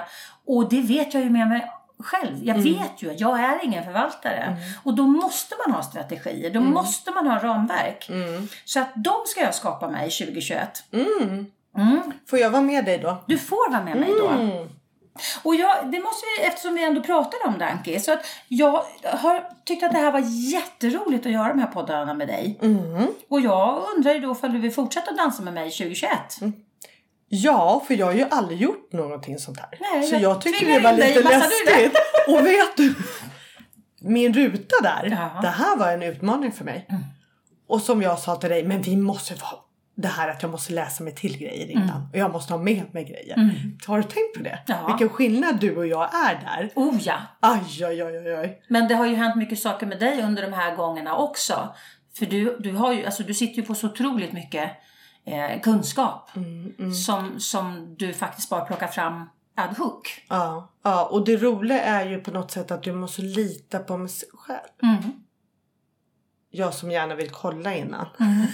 Och 0.47 0.69
det 0.69 0.81
vet 0.81 1.15
jag 1.15 1.23
ju 1.23 1.31
med 1.31 1.49
mig 1.49 1.71
själv. 1.99 2.37
Jag 2.43 2.55
vet 2.55 3.03
ju 3.03 3.11
att 3.11 3.21
jag 3.21 3.41
är 3.41 3.65
ingen 3.65 3.85
förvaltare. 3.85 4.57
Och 4.83 4.95
då 4.95 5.07
måste 5.07 5.55
man 5.67 5.75
ha 5.75 5.83
strategier. 5.83 6.51
Då 6.51 6.61
måste 6.61 7.11
man 7.11 7.27
ha 7.27 7.39
ramverk. 7.39 8.09
Mm. 8.09 8.49
Så 8.65 8.81
att 8.81 8.93
de 8.95 9.15
ska 9.27 9.41
jag 9.41 9.55
skapa 9.55 9.89
mig 9.89 10.11
2021. 10.11 10.85
Mm. 10.93 11.47
Mm. 11.77 12.13
Får 12.27 12.39
jag 12.39 12.51
vara 12.51 12.63
med 12.63 12.85
dig 12.85 12.99
då? 12.99 13.25
Du 13.27 13.39
får 13.39 13.71
vara 13.71 13.85
med 13.85 13.97
mig 13.97 14.11
då. 14.19 14.29
Mm. 15.15 15.41
Och 15.43 15.55
jag, 15.55 15.93
det 15.93 16.01
måste 16.01 16.27
vi, 16.39 16.47
eftersom 16.47 16.75
vi 16.75 16.85
ändå 16.85 17.03
pratade 17.03 17.45
om 17.45 17.59
det 17.59 17.67
Anki, 17.67 18.01
så 18.01 18.13
att 18.13 18.27
jag 18.49 18.85
har 19.05 19.45
tyckt 19.65 19.83
att 19.83 19.93
det 19.93 19.99
här 19.99 20.13
var 20.13 20.23
jätteroligt 20.53 21.27
att 21.27 21.33
göra 21.33 21.49
de 21.49 21.59
här 21.59 21.67
poddarna 21.67 22.15
med 22.15 22.29
dig. 22.29 22.59
Mm. 22.63 23.07
Och 23.29 23.41
jag 23.41 23.85
undrar 23.97 24.15
ju 24.15 24.21
då 24.21 24.33
ifall 24.33 24.53
du 24.53 24.59
vill 24.59 24.73
fortsätta 24.73 25.13
dansa 25.13 25.43
med 25.43 25.55
mig 25.55 25.71
2021? 25.71 26.11
Ja, 27.29 27.85
för 27.87 27.95
jag 27.95 28.07
har 28.07 28.13
ju 28.13 28.27
aldrig 28.31 28.61
gjort 28.61 28.93
någonting 28.93 29.39
sånt 29.39 29.59
här. 29.59 29.69
Nej, 29.81 30.03
så 30.03 30.15
jag 30.15 30.23
jag 30.23 30.41
tycker 30.41 30.67
det 30.67 30.81
var 30.81 30.93
lite 30.93 31.23
läskigt. 31.23 31.97
Och 32.29 32.47
vet 32.47 32.77
du? 32.77 32.95
Min 34.01 34.35
ruta 34.35 34.75
där. 34.83 35.09
Ja. 35.11 35.41
Det 35.43 35.49
här 35.49 35.77
var 35.77 35.93
en 35.93 36.03
utmaning 36.03 36.53
för 36.53 36.65
mig. 36.65 36.87
Mm. 36.89 37.03
Och 37.69 37.83
som 37.83 38.03
jag 38.03 38.19
sa 38.19 38.37
till 38.37 38.51
dig, 38.51 38.65
men 38.65 38.83
vi 38.83 38.97
måste 38.97 39.35
vara 39.35 39.61
det 39.95 40.09
här 40.09 40.29
att 40.29 40.43
jag 40.43 40.51
måste 40.51 40.73
läsa 40.73 41.05
mig 41.05 41.15
till 41.15 41.39
grejer 41.39 41.71
innan. 41.71 42.09
Och 42.13 42.19
jag 42.19 42.33
måste 42.33 42.53
ha 42.53 42.63
med 42.63 42.95
mig 42.95 43.05
grejer. 43.05 43.37
Mm. 43.37 43.79
Har 43.87 43.97
du 43.97 44.03
tänkt 44.03 44.37
på 44.37 44.43
det? 44.43 44.59
Ja. 44.67 44.87
Vilken 44.87 45.09
skillnad 45.09 45.61
du 45.61 45.77
och 45.77 45.87
jag 45.87 46.15
är 46.15 46.41
där. 46.41 46.71
Oh 46.75 46.97
ja! 47.01 47.17
Aj, 47.41 47.85
aj, 47.85 48.03
aj, 48.03 48.17
aj, 48.17 48.35
aj. 48.35 48.63
Men 48.69 48.89
det 48.89 48.95
har 48.95 49.07
ju 49.07 49.15
hänt 49.15 49.37
mycket 49.37 49.59
saker 49.59 49.87
med 49.87 50.01
dig 50.01 50.23
under 50.23 50.43
de 50.43 50.53
här 50.53 50.77
gångerna 50.77 51.17
också. 51.17 51.75
För 52.19 52.27
du, 52.27 52.59
du, 52.61 52.73
har 52.73 52.93
ju, 52.93 53.05
alltså, 53.05 53.23
du 53.23 53.35
sitter 53.35 53.57
ju 53.57 53.63
på 53.63 53.75
så 53.75 53.87
otroligt 53.87 54.33
mycket 54.33 54.71
eh, 55.25 55.61
kunskap 55.61 56.31
Mm, 56.37 56.95
Som, 56.95 57.41
som 57.41 57.95
du 57.99 58.15
faktiskt 58.15 58.51
bara 58.51 58.65
plockar 58.65 58.87
fram 58.87 59.29
ad 59.57 59.75
hoc. 59.79 60.03
Ja, 60.29 60.71
ja, 60.83 61.05
och 61.05 61.25
det 61.25 61.37
roliga 61.37 61.83
är 61.83 62.07
ju 62.07 62.21
på 62.21 62.31
något 62.31 62.51
sätt 62.51 62.71
att 62.71 62.83
du 62.83 62.93
måste 62.93 63.23
lita 63.23 63.79
på 63.79 63.97
mig 63.97 64.11
själv. 64.33 65.03
Mm. 66.53 66.65
Jag 66.65 66.75
som 66.75 66.91
gärna 66.91 67.15
vill 67.15 67.31
kolla 67.31 67.75
innan. 67.75 68.07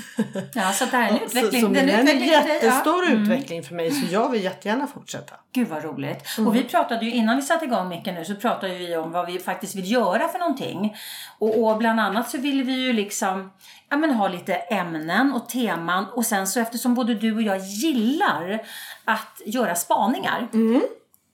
Ja, 0.55 0.73
så 0.73 0.85
det 0.85 0.97
här 0.97 1.09
är 1.09 1.17
en 1.17 1.23
utveckling. 1.25 1.61
Så, 1.61 1.67
så 1.67 1.73
det 1.73 1.81
är 1.81 1.99
en 1.99 2.07
dig, 2.07 2.31
ja. 2.33 2.49
jättestor 2.49 3.07
Mm. 3.07 3.23
utveckling 3.23 3.63
för 3.63 3.75
mig 3.75 3.91
så 3.91 4.13
jag 4.13 4.31
vill 4.31 4.45
jättegärna 4.45 4.87
fortsätta. 4.87 5.35
Gud 5.53 5.69
vad 5.69 5.85
roligt. 5.85 6.25
Mm. 6.39 6.49
Och 6.49 6.57
vi 6.57 6.65
pratade 6.65 7.05
ju 7.05 7.11
innan 7.11 7.37
vi 7.37 7.43
satte 7.43 7.65
igång 7.65 7.89
micken 7.89 8.15
nu 8.15 8.25
så 8.25 8.35
pratade 8.35 8.75
vi 8.75 8.97
om 8.97 9.13
vad 9.13 9.27
vi 9.27 9.39
faktiskt 9.39 9.75
vill 9.75 9.93
göra 9.93 10.29
för 10.29 10.39
någonting. 10.39 10.97
Och, 11.39 11.65
och 11.65 11.79
bland 11.79 12.01
annat 12.01 12.31
så 12.31 12.39
vill 12.39 12.63
vi 12.63 12.73
ju 12.73 12.93
liksom 12.93 13.53
ja, 13.91 13.97
men 13.97 14.11
ha 14.11 14.29
lite 14.29 14.55
ämnen 14.55 15.33
och 15.33 15.49
teman 15.49 16.07
och 16.15 16.27
sen 16.27 16.47
så 16.47 16.61
eftersom 16.61 16.95
både 16.95 17.15
du 17.15 17.35
och 17.35 17.43
jag 17.43 17.59
gillar 17.59 18.63
att 19.05 19.41
göra 19.47 19.75
spaningar. 19.75 20.49
Mm. 20.53 20.83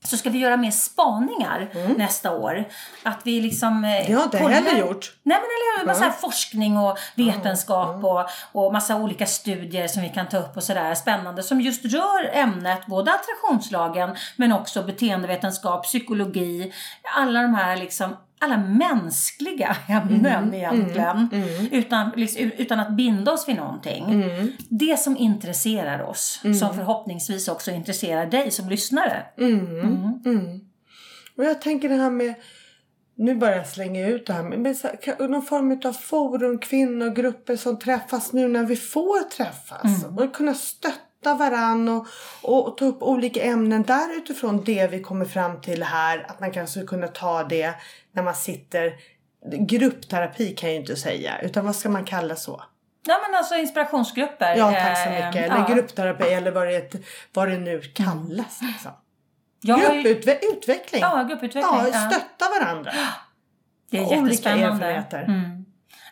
Så 0.04 0.16
ska 0.16 0.30
vi 0.30 0.38
göra 0.38 0.56
mer 0.56 0.70
spaningar 0.70 1.68
nästa 1.96 2.30
år. 2.30 2.64
Att 3.02 3.20
vi 3.24 3.40
liksom... 3.40 3.84
eh, 3.84 4.06
Det 4.06 4.12
har 4.12 4.22
inte 4.24 4.38
kollar- 4.38 4.50
heller 4.54 4.78
gjort. 4.78 5.12
Nej 5.22 5.36
men 5.38 5.44
eller 5.44 5.78
hur, 5.80 5.86
massa 5.86 6.04
här 6.04 6.10
forskning 6.10 6.78
och 6.78 6.98
vetenskap 7.16 8.04
och, 8.04 8.26
och 8.52 8.72
massa 8.72 8.96
olika 8.96 9.26
studier 9.26 9.88
som 9.88 10.02
vi 10.02 10.08
kan 10.08 10.28
ta 10.28 10.38
upp 10.38 10.56
och 10.56 10.62
sådär. 10.62 10.94
Spännande 10.94 11.42
som 11.42 11.60
just 11.60 11.84
rör 11.84 12.30
ämnet, 12.32 12.86
både 12.86 13.12
attraktionslagen 13.14 14.16
men 14.36 14.52
också 14.52 14.82
beteendevetenskap, 14.82 15.82
psykologi, 15.84 16.72
alla 17.16 17.42
de 17.42 17.54
här 17.54 17.76
liksom 17.76 18.16
alla 18.42 18.56
mänskliga 18.56 19.76
ämnen 19.88 20.54
egentligen. 20.54 21.28
Utan, 21.72 22.10
liksom, 22.16 22.50
utan 22.56 22.80
att 22.80 22.96
binda 22.96 23.32
oss 23.32 23.48
vid 23.48 23.56
någonting. 23.56 24.24
Det 24.68 24.98
som 24.98 25.16
intresserar 25.16 26.02
oss, 26.02 26.40
som 26.60 26.74
förhoppningsvis 26.74 27.48
också 27.48 27.70
intresserar 27.70 28.26
dig 28.26 28.50
som 28.50 28.68
lyssnare. 28.68 29.22
Mm. 29.38 30.60
Och 31.36 31.44
jag 31.44 31.60
tänker 31.60 31.88
det 31.88 31.94
här 31.94 32.10
med 32.10 32.34
nu 33.16 33.34
börjar 33.34 33.56
jag 33.56 33.66
slänga 33.66 34.06
ut 34.08 34.26
det 34.26 34.32
här 34.32 35.02
kan- 35.02 35.30
någon 35.30 35.42
form 35.42 35.80
av 35.84 35.92
forum, 35.92 36.58
kvinnogrupper 36.58 37.56
som 37.56 37.78
träffas 37.78 38.32
nu 38.32 38.48
när 38.48 38.64
vi 38.64 38.76
får 38.76 39.30
träffas. 39.30 40.04
Och 40.18 40.34
kunna 40.34 40.54
stötta 40.54 41.34
varann 41.34 41.88
och, 41.88 42.06
och, 42.42 42.68
och 42.68 42.76
ta 42.76 42.84
upp 42.84 43.02
olika 43.02 43.42
ämnen 43.42 43.82
där 43.82 44.16
utifrån 44.16 44.64
det 44.64 44.86
vi 44.90 45.00
kommer 45.00 45.24
fram 45.24 45.60
till 45.60 45.82
här. 45.82 46.26
Att 46.28 46.40
man 46.40 46.50
kanske 46.50 46.70
skulle 46.70 46.86
kunna 46.86 47.08
ta 47.08 47.44
det 47.44 47.74
när 48.14 48.22
man 48.22 48.34
sitter 48.34 48.92
Gruppterapi 49.66 50.54
kan 50.54 50.68
jag 50.68 50.74
ju 50.74 50.80
inte 50.80 50.96
säga 50.96 51.38
utan 51.40 51.64
vad 51.64 51.76
ska 51.76 51.88
man 51.88 52.04
kalla 52.04 52.36
så? 52.36 52.62
Ja 53.06 53.18
men 53.28 53.38
alltså 53.38 53.54
inspirationsgrupper. 53.54 54.54
Ja 54.56 54.72
tack 54.72 54.98
så 54.98 55.08
Eh, 55.10 55.26
mycket. 55.26 55.44
Eller 55.50 55.56
ja. 55.68 55.74
gruppterapi 55.74 56.24
eller 56.24 56.50
vad 56.50 56.66
det, 56.68 56.92
vad 57.32 57.48
det 57.48 57.58
nu 57.58 57.80
kallas. 57.80 58.60
Liksom. 58.62 58.90
Har 59.68 59.94
ju- 59.94 60.02
Grupputveckling. 60.02 61.00
Ja, 61.00 61.22
grupputveckling. 61.28 61.62
Ja, 61.92 62.10
stötta 62.10 62.44
varandra. 62.60 62.92
Det 63.90 63.98
är 63.98 64.02
olika 64.02 64.20
jättespännande. 64.22 64.66
erfarenheter. 64.86 65.22
Mm. 65.22 65.64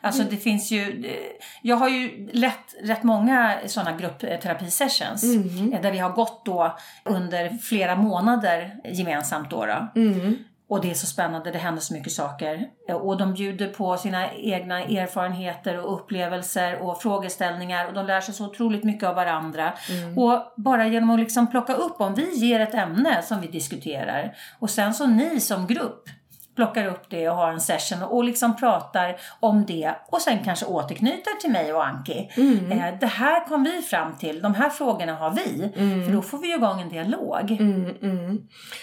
Alltså 0.03 0.23
det 0.23 0.37
finns 0.37 0.71
ju, 0.71 1.07
eh, 1.07 1.15
jag 1.63 1.77
har 1.77 1.89
ju 1.89 2.29
lett 2.33 2.75
rätt 2.83 3.03
många 3.03 3.59
sådana 3.67 3.93
gruppterapisessions 3.97 5.23
Mm. 5.23 5.73
eh, 5.73 5.81
där 5.81 5.93
vi 5.93 5.99
har 5.99 6.11
gått 6.11 6.45
då 6.45 6.77
under 7.05 7.49
flera 7.59 7.97
månader 7.97 8.77
gemensamt 8.85 9.51
då. 9.51 9.67
då. 9.67 9.89
Mm. 10.01 10.37
Och 10.71 10.81
det 10.81 10.91
är 10.91 10.95
så 10.95 11.07
spännande, 11.07 11.51
det 11.51 11.59
händer 11.59 11.81
så 11.81 11.95
mycket 11.95 12.13
saker. 12.13 12.69
Och 12.89 13.17
de 13.17 13.33
bjuder 13.33 13.69
på 13.69 13.97
sina 13.97 14.33
egna 14.33 14.83
erfarenheter 14.83 15.79
och 15.79 15.95
upplevelser 15.95 16.83
och 16.83 17.03
frågeställningar 17.03 17.87
och 17.87 17.95
de 17.95 18.07
lär 18.07 18.21
sig 18.21 18.35
så 18.35 18.47
otroligt 18.47 18.85
mycket 18.85 19.09
av 19.09 19.15
varandra. 19.15 19.73
Mm. 19.91 20.19
Och 20.19 20.43
bara 20.57 20.87
genom 20.87 21.11
att 21.11 21.21
liksom 21.21 21.51
plocka 21.51 21.75
upp, 21.75 22.01
om 22.01 22.15
vi 22.15 22.35
ger 22.35 22.61
ett 22.61 22.75
ämne 22.75 23.23
som 23.23 23.41
vi 23.41 23.47
diskuterar 23.47 24.37
och 24.59 24.71
sen 24.71 24.95
så 24.95 25.07
ni 25.07 25.41
som 25.41 25.67
grupp 25.67 26.09
plockar 26.57 26.87
upp 26.87 27.03
det 27.11 27.29
och 27.29 27.37
har 27.37 27.53
en 27.53 27.61
session 27.61 28.03
och 28.03 28.25
liksom 28.25 28.57
pratar 28.57 29.17
om 29.41 29.67
det 29.67 29.95
och 30.09 30.21
sen 30.23 30.39
kanske 30.45 30.67
återknyter 30.67 31.41
till 31.41 31.51
mig 31.51 31.73
och 31.73 31.87
Anki. 31.87 32.31
Mm. 32.37 32.73
Eh, 32.73 32.99
det 33.01 33.07
här 33.07 33.47
kom 33.49 33.65
vi 33.65 33.83
fram 33.83 34.19
till, 34.19 34.43
de 34.43 34.55
här 34.55 34.71
frågorna 34.71 35.15
har 35.15 35.31
vi. 35.31 35.71
För 36.05 36.13
då 36.13 36.23
får 36.23 36.39
vi 36.39 36.55
igång 36.55 36.81
en 36.81 36.89
dialog. 36.89 37.51
Mm, 37.51 37.97
mm. 38.03 38.39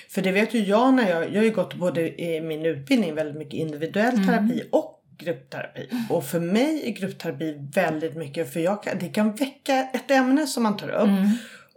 För 0.09 0.21
det 0.21 0.31
vet 0.31 0.53
ju 0.53 0.59
jag 0.59 0.93
när 0.93 1.09
jag, 1.09 1.29
jag 1.33 1.39
har 1.39 1.45
ju 1.45 1.51
gått 1.51 1.73
både 1.73 2.21
i 2.21 2.41
min 2.41 2.65
utbildning 2.65 3.15
väldigt 3.15 3.37
mycket 3.37 3.53
individuell 3.53 4.13
Mm. 4.13 4.27
terapi 4.27 4.63
och 4.71 4.93
gruppterapi. 5.19 5.89
Och 6.09 6.25
för 6.25 6.39
mig 6.39 6.83
är 6.89 6.91
gruppterapi 6.91 7.69
väldigt 7.75 8.15
mycket 8.15 8.53
för 8.53 8.59
jag 8.59 8.83
kan, 8.83 8.99
det 8.99 9.07
kan 9.07 9.31
väcka 9.35 9.87
ett 9.93 10.11
ämne 10.11 10.47
som 10.47 10.63
man 10.63 10.77
tar 10.77 10.89
upp. 10.89 11.09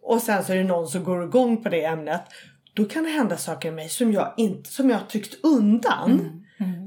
Och 0.03 0.22
sen 0.22 0.45
så 0.45 0.53
är 0.53 0.57
det 0.57 0.64
någon 0.64 0.88
som 0.88 1.05
går 1.05 1.24
igång 1.24 1.62
på 1.62 1.68
det 1.68 1.84
ämnet. 1.84 2.22
Då 2.80 2.86
kan 2.86 3.04
det 3.04 3.10
hända 3.10 3.36
saker 3.36 3.68
i 3.68 3.72
mig 3.72 3.88
som 3.88 4.12
jag, 4.12 4.34
inte, 4.36 4.70
som 4.70 4.90
jag 4.90 4.98
har 4.98 5.06
tryckt 5.06 5.44
undan. 5.44 6.44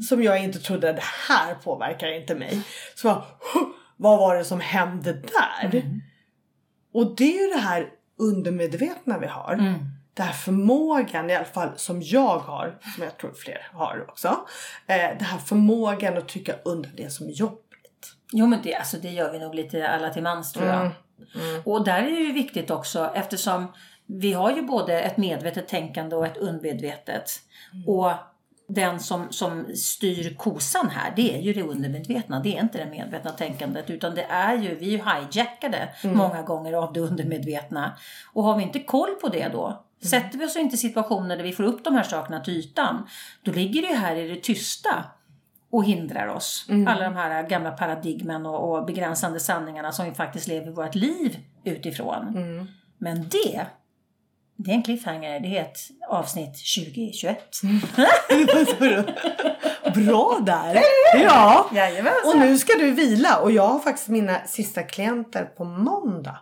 Som 0.10 0.24
jag 0.24 0.44
inte 0.44 0.60
trodde, 0.60 0.94
det 0.94 1.04
här 1.30 1.56
påverkar 1.56 2.12
inte 2.22 2.36
mig. 2.36 2.62
Så 2.96 3.10
"Huh, 3.10 3.64
vad 3.98 4.20
var 4.20 4.36
det 4.36 4.46
som 4.46 4.60
hände 4.60 5.14
där? 5.14 5.84
Och 6.94 7.16
det 7.16 7.38
är 7.38 7.48
ju 7.48 7.54
det 7.54 7.60
här 7.60 7.90
undermedvetna 8.20 9.20
vi 9.20 9.28
har. 9.28 9.54
Mm. 9.54 9.74
Den 10.14 10.26
här 10.26 10.34
förmågan 10.34 11.30
i 11.30 11.36
alla 11.36 11.46
fall 11.46 11.70
som 11.76 12.02
jag 12.02 12.38
har, 12.40 12.78
som 12.96 13.04
jag 13.04 13.18
tror 13.18 13.34
fler 13.34 13.68
har 13.74 14.06
också. 14.10 14.28
Eh, 14.88 14.96
den 15.18 15.26
här 15.26 15.38
förmågan 15.38 16.18
att 16.18 16.28
trycka 16.30 16.54
undan 16.66 16.92
det 16.98 17.10
som 17.10 17.28
är 17.28 17.32
jobbigt. 17.32 17.60
Jo 18.32 18.48
men 18.48 18.60
det, 18.64 18.76
alltså, 18.76 18.98
det 18.98 19.10
gör 19.10 19.32
vi 19.32 19.40
nog 19.40 19.56
lite 19.56 19.88
alla 19.90 20.10
till 20.10 20.24
mans 20.24 20.54
tror 20.54 20.68
jag. 20.68 20.82
Mm. 20.82 21.62
Och 21.66 21.86
där 21.86 21.98
är 22.04 22.12
det 22.12 22.22
ju 22.22 22.32
viktigt 22.32 22.72
också 22.72 23.12
eftersom 23.16 23.68
vi 24.06 24.34
har 24.34 24.52
ju 24.52 24.62
både 24.62 25.02
ett 25.02 25.18
medvetet 25.18 25.68
tänkande 25.68 26.16
och 26.16 26.26
ett 26.26 26.38
undermedvetet. 26.38 27.32
Och 27.88 28.12
den 28.68 29.00
som, 29.00 29.28
som 29.30 29.66
styr 29.76 30.36
kosan 30.38 30.90
här, 30.90 31.14
det 31.16 31.38
är 31.38 31.42
ju 31.42 31.54
det 31.54 31.64
undermedvetna. 31.64 32.40
Det 32.40 32.58
är 32.58 32.62
inte 32.62 32.78
det 32.78 32.90
medvetna 32.90 33.32
tänkandet 33.32 33.90
utan 33.90 34.16
det 34.16 34.24
är 34.24 34.58
ju, 34.58 34.76
vi 34.76 34.86
är 34.86 34.92
ju 34.92 34.98
hijackade 34.98 35.90
många 36.04 36.42
gånger 36.42 36.74
av 36.74 36.94
det 36.94 37.00
undermedvetna. 37.00 37.98
Och 38.34 38.44
har 38.44 38.58
vi 38.58 38.64
inte 38.64 38.80
koll 38.80 39.16
på 39.22 39.30
det 39.30 39.48
då, 39.48 39.86
sätter 40.04 40.38
vi 40.38 40.46
oss 40.46 40.56
inte 40.56 40.76
i 40.76 40.78
situationer 40.78 41.38
där 41.38 41.44
vi 41.44 41.52
får 41.52 41.64
upp 41.64 41.84
de 41.84 41.96
här 41.96 42.04
sakerna 42.04 42.40
till 42.40 42.58
ytan, 42.58 43.08
då 43.44 43.52
ligger 43.52 43.82
det 43.82 43.88
ju 43.88 43.96
här 43.96 44.16
i 44.16 44.28
det 44.28 44.44
tysta 44.44 45.06
och 45.72 45.86
hindrar 45.86 46.28
oss. 46.28 46.66
Alla 46.88 47.04
de 47.04 47.16
här 47.16 47.44
gamla 47.44 47.72
paradigmen 47.72 48.46
och, 48.46 48.78
och 48.78 48.86
begränsande 48.86 49.40
sanningarna 49.40 49.92
som 49.92 50.06
vi 50.06 50.12
faktiskt 50.12 50.48
lever 50.48 50.72
vårt 50.72 50.96
liv 50.96 51.38
utifrån. 51.64 52.34
Men 52.98 53.30
det, 53.30 53.66
det 54.56 54.72
är 54.72 54.76
en 54.76 54.84
cliffhanger. 54.84 55.40
Det 55.40 55.58
är 55.58 55.62
ett 55.62 55.80
avsnitt 56.10 56.54
2021. 56.76 57.62
Bra 59.96 60.40
där! 60.46 60.82
Ja! 61.14 61.70
Jajamensan. 61.74 62.30
Och 62.34 62.38
nu 62.38 62.58
ska 62.58 62.74
du 62.74 62.92
vila 62.92 63.40
och 63.40 63.52
jag 63.52 63.68
har 63.68 63.80
faktiskt 63.80 64.08
mina 64.08 64.46
sista 64.46 64.84
klienter 64.84 65.46
på 65.46 65.64
måndag. 65.64 66.40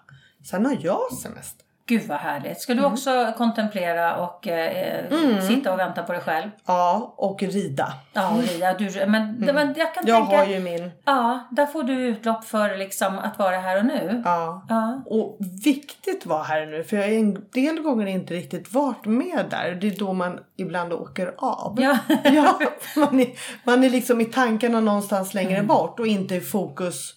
Sen 0.49 0.65
har 0.65 0.77
jag 0.81 1.13
semester. 1.13 1.60
Gud 1.85 2.07
vad 2.07 2.17
härligt. 2.17 2.61
Ska 2.61 2.73
du 2.73 2.83
också 2.85 3.33
kontemplera 3.37 4.15
och 4.15 4.47
eh, 4.47 5.05
sitta 5.47 5.73
och 5.73 5.79
vänta 5.79 6.03
på 6.03 6.11
dig 6.13 6.21
själv? 6.21 6.49
Ja, 6.65 7.13
och 7.17 7.43
rida. 7.43 7.93
Ja, 8.13 8.29
och 8.29 8.43
rida. 8.43 8.73
Du, 8.73 9.05
men, 9.07 9.35
men 9.39 9.73
jag 9.77 9.93
kan 9.93 10.03
Jag 10.07 10.17
tänka... 10.17 10.37
har 10.37 10.45
ju 10.45 10.59
min... 10.59 10.91
Ja, 11.05 11.47
där 11.51 11.65
får 11.65 11.83
du 11.83 11.93
utlopp 11.93 12.43
för 12.43 12.77
liksom 12.77 13.19
att 13.19 13.39
vara 13.39 13.57
här 13.57 13.77
och 13.77 13.85
nu. 13.85 14.21
Ja. 14.25 14.65
Ja. 14.69 15.01
Och 15.05 15.37
viktigt 15.63 16.25
var 16.25 16.43
här 16.43 16.65
nu 16.65 16.83
för 16.83 16.97
jag 16.97 17.03
har 17.03 17.11
en 17.13 17.45
del 17.53 17.79
gånger 17.79 18.05
inte 18.05 18.33
riktigt 18.33 18.73
varit 18.73 19.05
med 19.05 19.45
där. 19.49 19.71
Det 19.81 19.87
är 19.87 19.99
då 19.99 20.13
man 20.13 20.39
ibland 20.57 20.93
åker 20.93 21.33
av. 21.37 21.77
Ja. 21.81 21.97
ja 22.23 22.59
man, 22.95 23.19
är, 23.19 23.27
man 23.63 23.83
är 23.83 23.89
liksom 23.89 24.21
i 24.21 24.25
tankarna 24.25 24.79
någonstans 24.79 25.33
längre 25.33 25.51
Mm. 25.51 25.67
bort 25.67 25.99
och 25.99 26.07
inte 26.07 26.35
i 26.35 26.41
fokus. 26.41 27.13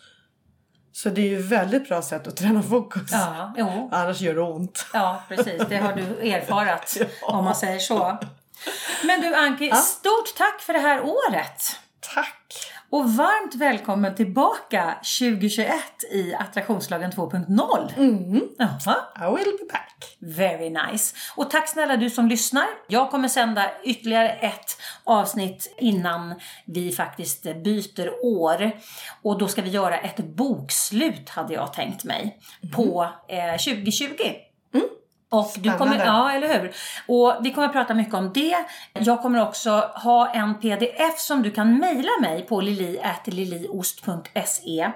Så 0.97 1.09
det 1.09 1.21
är 1.21 1.27
ju 1.27 1.39
ett 1.39 1.45
väldigt 1.45 1.89
bra 1.89 2.03
sätt 2.03 2.27
att 2.27 2.37
träna 2.37 2.63
fokus. 2.63 3.11
Ja, 3.13 3.55
jo. 3.57 3.89
Annars 3.93 4.21
gör 4.21 4.35
det 4.35 4.41
ont. 4.41 4.87
Ja, 4.93 5.23
precis. 5.29 5.63
Det 5.69 5.77
har 5.77 5.93
du 5.93 6.31
erfarat, 6.31 6.97
om 7.23 7.45
man 7.45 7.55
säger 7.55 7.79
så. 7.79 8.19
Men 9.05 9.21
du 9.21 9.35
Anki, 9.35 9.73
stort 9.73 10.35
tack 10.37 10.61
för 10.61 10.73
det 10.73 10.79
här 10.79 11.01
året! 11.01 11.63
Tack! 12.15 12.44
Och 12.91 13.11
varmt 13.11 13.55
välkommen 13.55 14.15
tillbaka 14.15 14.97
2021 15.21 15.75
i 16.13 16.35
Attraktionslagen 16.35 17.11
2.0. 17.11 17.97
Mm. 17.97 18.43
I 19.21 19.37
will 19.37 19.59
be 19.61 19.73
back. 19.73 20.17
Very 20.19 20.71
nice. 20.71 21.15
Och 21.37 21.51
tack 21.51 21.69
snälla 21.69 21.97
du 21.97 22.11
som 22.11 22.29
lyssnar. 22.29 22.67
Jag 22.89 23.11
kommer 23.11 23.29
sända 23.29 23.71
ytterligare 23.85 24.29
ett 24.29 24.81
avsnitt 25.05 25.75
innan 25.79 26.35
vi 26.67 26.93
faktiskt 26.93 27.43
byter 27.43 28.25
år. 28.25 28.71
Och 29.23 29.39
då 29.39 29.49
ska 29.49 29.63
vi 29.63 29.71
göra 29.71 29.99
ett 29.99 30.19
bokslut 30.19 31.29
hade 31.29 31.55
jag 31.55 31.73
tänkt 31.73 32.05
mig 32.05 32.39
på 32.73 33.09
eh, 33.29 33.53
2020. 33.53 34.09
Och 35.39 35.53
du 35.57 35.79
kommer, 35.79 36.05
ja, 36.05 36.33
eller 36.33 36.61
hur? 36.61 36.73
Och 37.07 37.37
vi 37.41 37.51
kommer 37.51 37.67
att 37.67 37.73
prata 37.73 37.95
mycket 37.95 38.15
om 38.15 38.31
det. 38.35 38.57
Jag 38.93 39.23
kommer 39.23 39.43
också 39.43 39.71
ha 39.95 40.31
en 40.31 40.55
pdf 40.55 41.19
som 41.19 41.43
du 41.43 41.51
kan 41.51 41.79
mejla 41.79 42.11
mig 42.21 42.43
på 42.43 42.61
lili.liliost.se. 42.61 44.91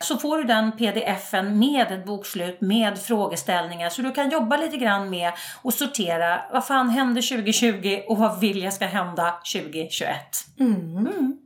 Så 0.00 0.16
får 0.16 0.38
du 0.38 0.44
den 0.44 0.72
pdfen 0.72 1.58
med 1.58 1.92
ett 1.92 2.06
bokslut 2.06 2.60
med 2.60 2.98
frågeställningar 2.98 3.90
så 3.90 4.02
du 4.02 4.12
kan 4.12 4.30
jobba 4.30 4.56
lite 4.56 4.76
grann 4.76 5.10
med 5.10 5.32
och 5.62 5.74
sortera 5.74 6.40
vad 6.52 6.66
fan 6.66 6.88
hände 6.88 7.22
2020 7.22 8.00
och 8.08 8.18
vad 8.18 8.40
vill 8.40 8.62
jag 8.62 8.72
ska 8.72 8.86
hända 8.86 9.34
2021. 9.52 10.16
Mm. 10.60 11.38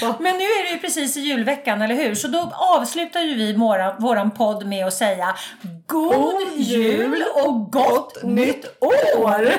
Men 0.00 0.36
nu 0.36 0.44
är 0.44 0.68
det 0.68 0.70
ju 0.70 0.78
precis 0.78 1.16
i 1.16 1.20
julveckan, 1.20 1.82
eller 1.82 1.94
hur? 1.94 2.14
Så 2.14 2.28
då 2.28 2.52
avslutar 2.54 3.20
ju 3.20 3.34
vi 3.34 3.52
våra, 3.52 3.96
våran 3.98 4.30
podd 4.30 4.66
med 4.66 4.86
att 4.86 4.94
säga 4.94 5.36
God 5.86 6.52
jul 6.56 7.24
och 7.44 7.72
gott 7.72 8.22
nytt 8.22 8.66
år! 8.80 9.44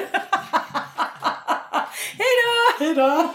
Hej 2.18 2.34
då! 2.44 2.86
Hej 2.86 2.94
då! 2.96 3.34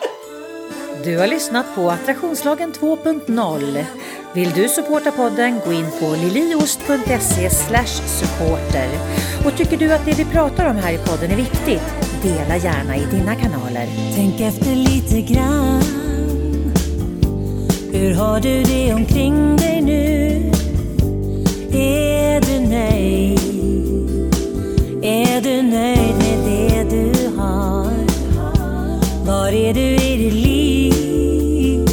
Du 1.05 1.19
har 1.19 1.27
lyssnat 1.27 1.75
på 1.75 1.91
Attraktionslagen 1.91 2.73
2.0. 2.73 3.85
Vill 4.35 4.51
du 4.51 4.69
supporta 4.69 5.11
podden, 5.11 5.61
gå 5.67 5.73
in 5.73 5.91
på 6.01 6.07
liliost.se 6.07 7.51
supporter. 7.51 8.89
Och 9.47 9.57
tycker 9.57 9.77
du 9.77 9.93
att 9.93 10.05
det 10.05 10.19
vi 10.19 10.25
pratar 10.25 10.71
om 10.71 10.77
här 10.77 10.93
i 10.93 10.99
podden 10.99 11.31
är 11.31 11.37
viktigt, 11.37 11.95
dela 12.23 12.57
gärna 12.57 12.97
i 12.97 13.05
dina 13.05 13.35
kanaler. 13.35 13.89
Tänk 14.17 14.41
efter 14.41 14.75
lite 14.75 15.21
grann 15.21 16.12
hur 17.95 18.15
har 18.15 18.41
du 18.41 18.63
det 18.63 18.95
omkring 18.95 19.57
dig 19.57 19.81
nu? 19.81 20.51
Är 21.79 22.41
du 22.41 22.69
nöjd? 22.69 23.39
Är 25.03 25.41
du 25.41 25.63
nöjd 25.63 26.15
med 26.19 26.39
det 26.45 26.97
du 26.97 27.29
har? 27.37 27.93
Var 29.27 29.49
är 29.49 29.75
du 29.75 29.81
i 29.81 30.17
ditt 30.17 30.33
liv? 30.33 31.87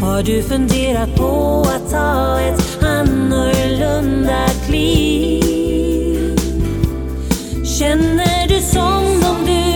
Har 0.00 0.22
du 0.22 0.42
funderat 0.42 1.16
på 1.16 1.66
att 1.76 1.90
ta 1.90 2.40
ett 2.40 2.84
annorlunda 2.84 4.48
kliv? 4.66 6.36
Känner 7.78 8.48
du 8.48 8.60
som 8.60 9.04
om 9.30 9.46
du 9.46 9.75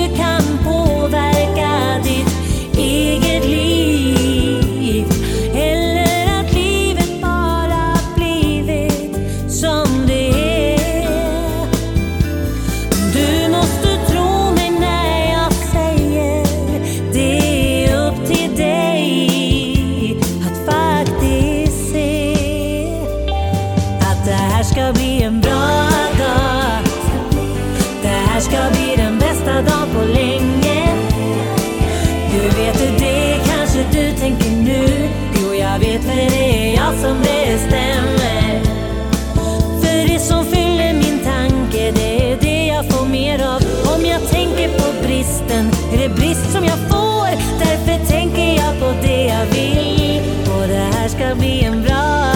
ska 51.30 51.38
bli 51.38 51.64
en 51.64 51.82
bra 51.82 52.32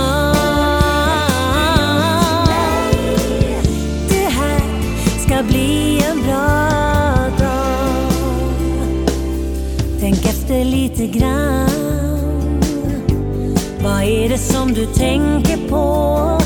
Det 4.08 4.28
här 4.28 4.62
ska 5.18 5.42
bli 5.42 6.02
en 6.10 6.22
bra 6.22 6.68
dag. 7.38 8.12
Tänk 10.00 10.24
efter 10.24 10.64
lite 10.64 11.06
grann. 11.06 11.70
Vad 13.82 14.02
är 14.02 14.28
det 14.28 14.38
som 14.38 14.74
du 14.74 14.86
tänker 14.86 15.68
på 15.68 16.39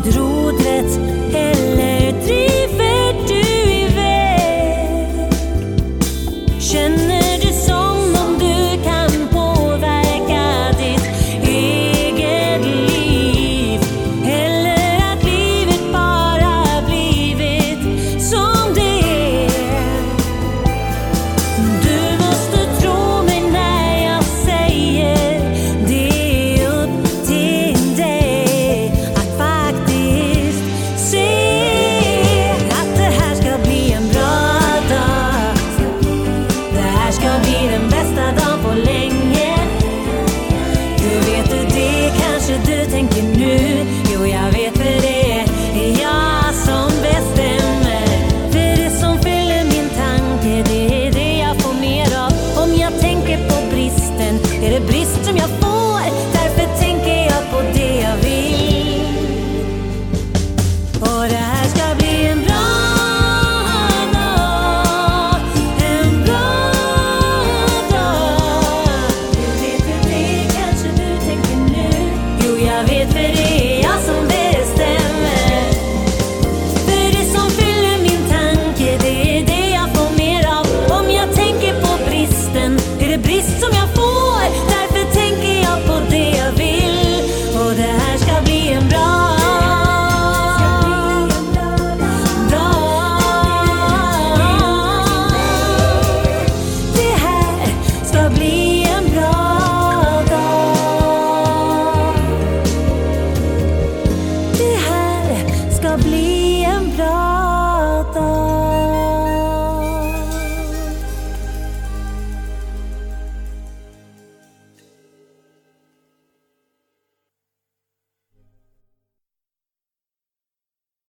du 0.00 0.61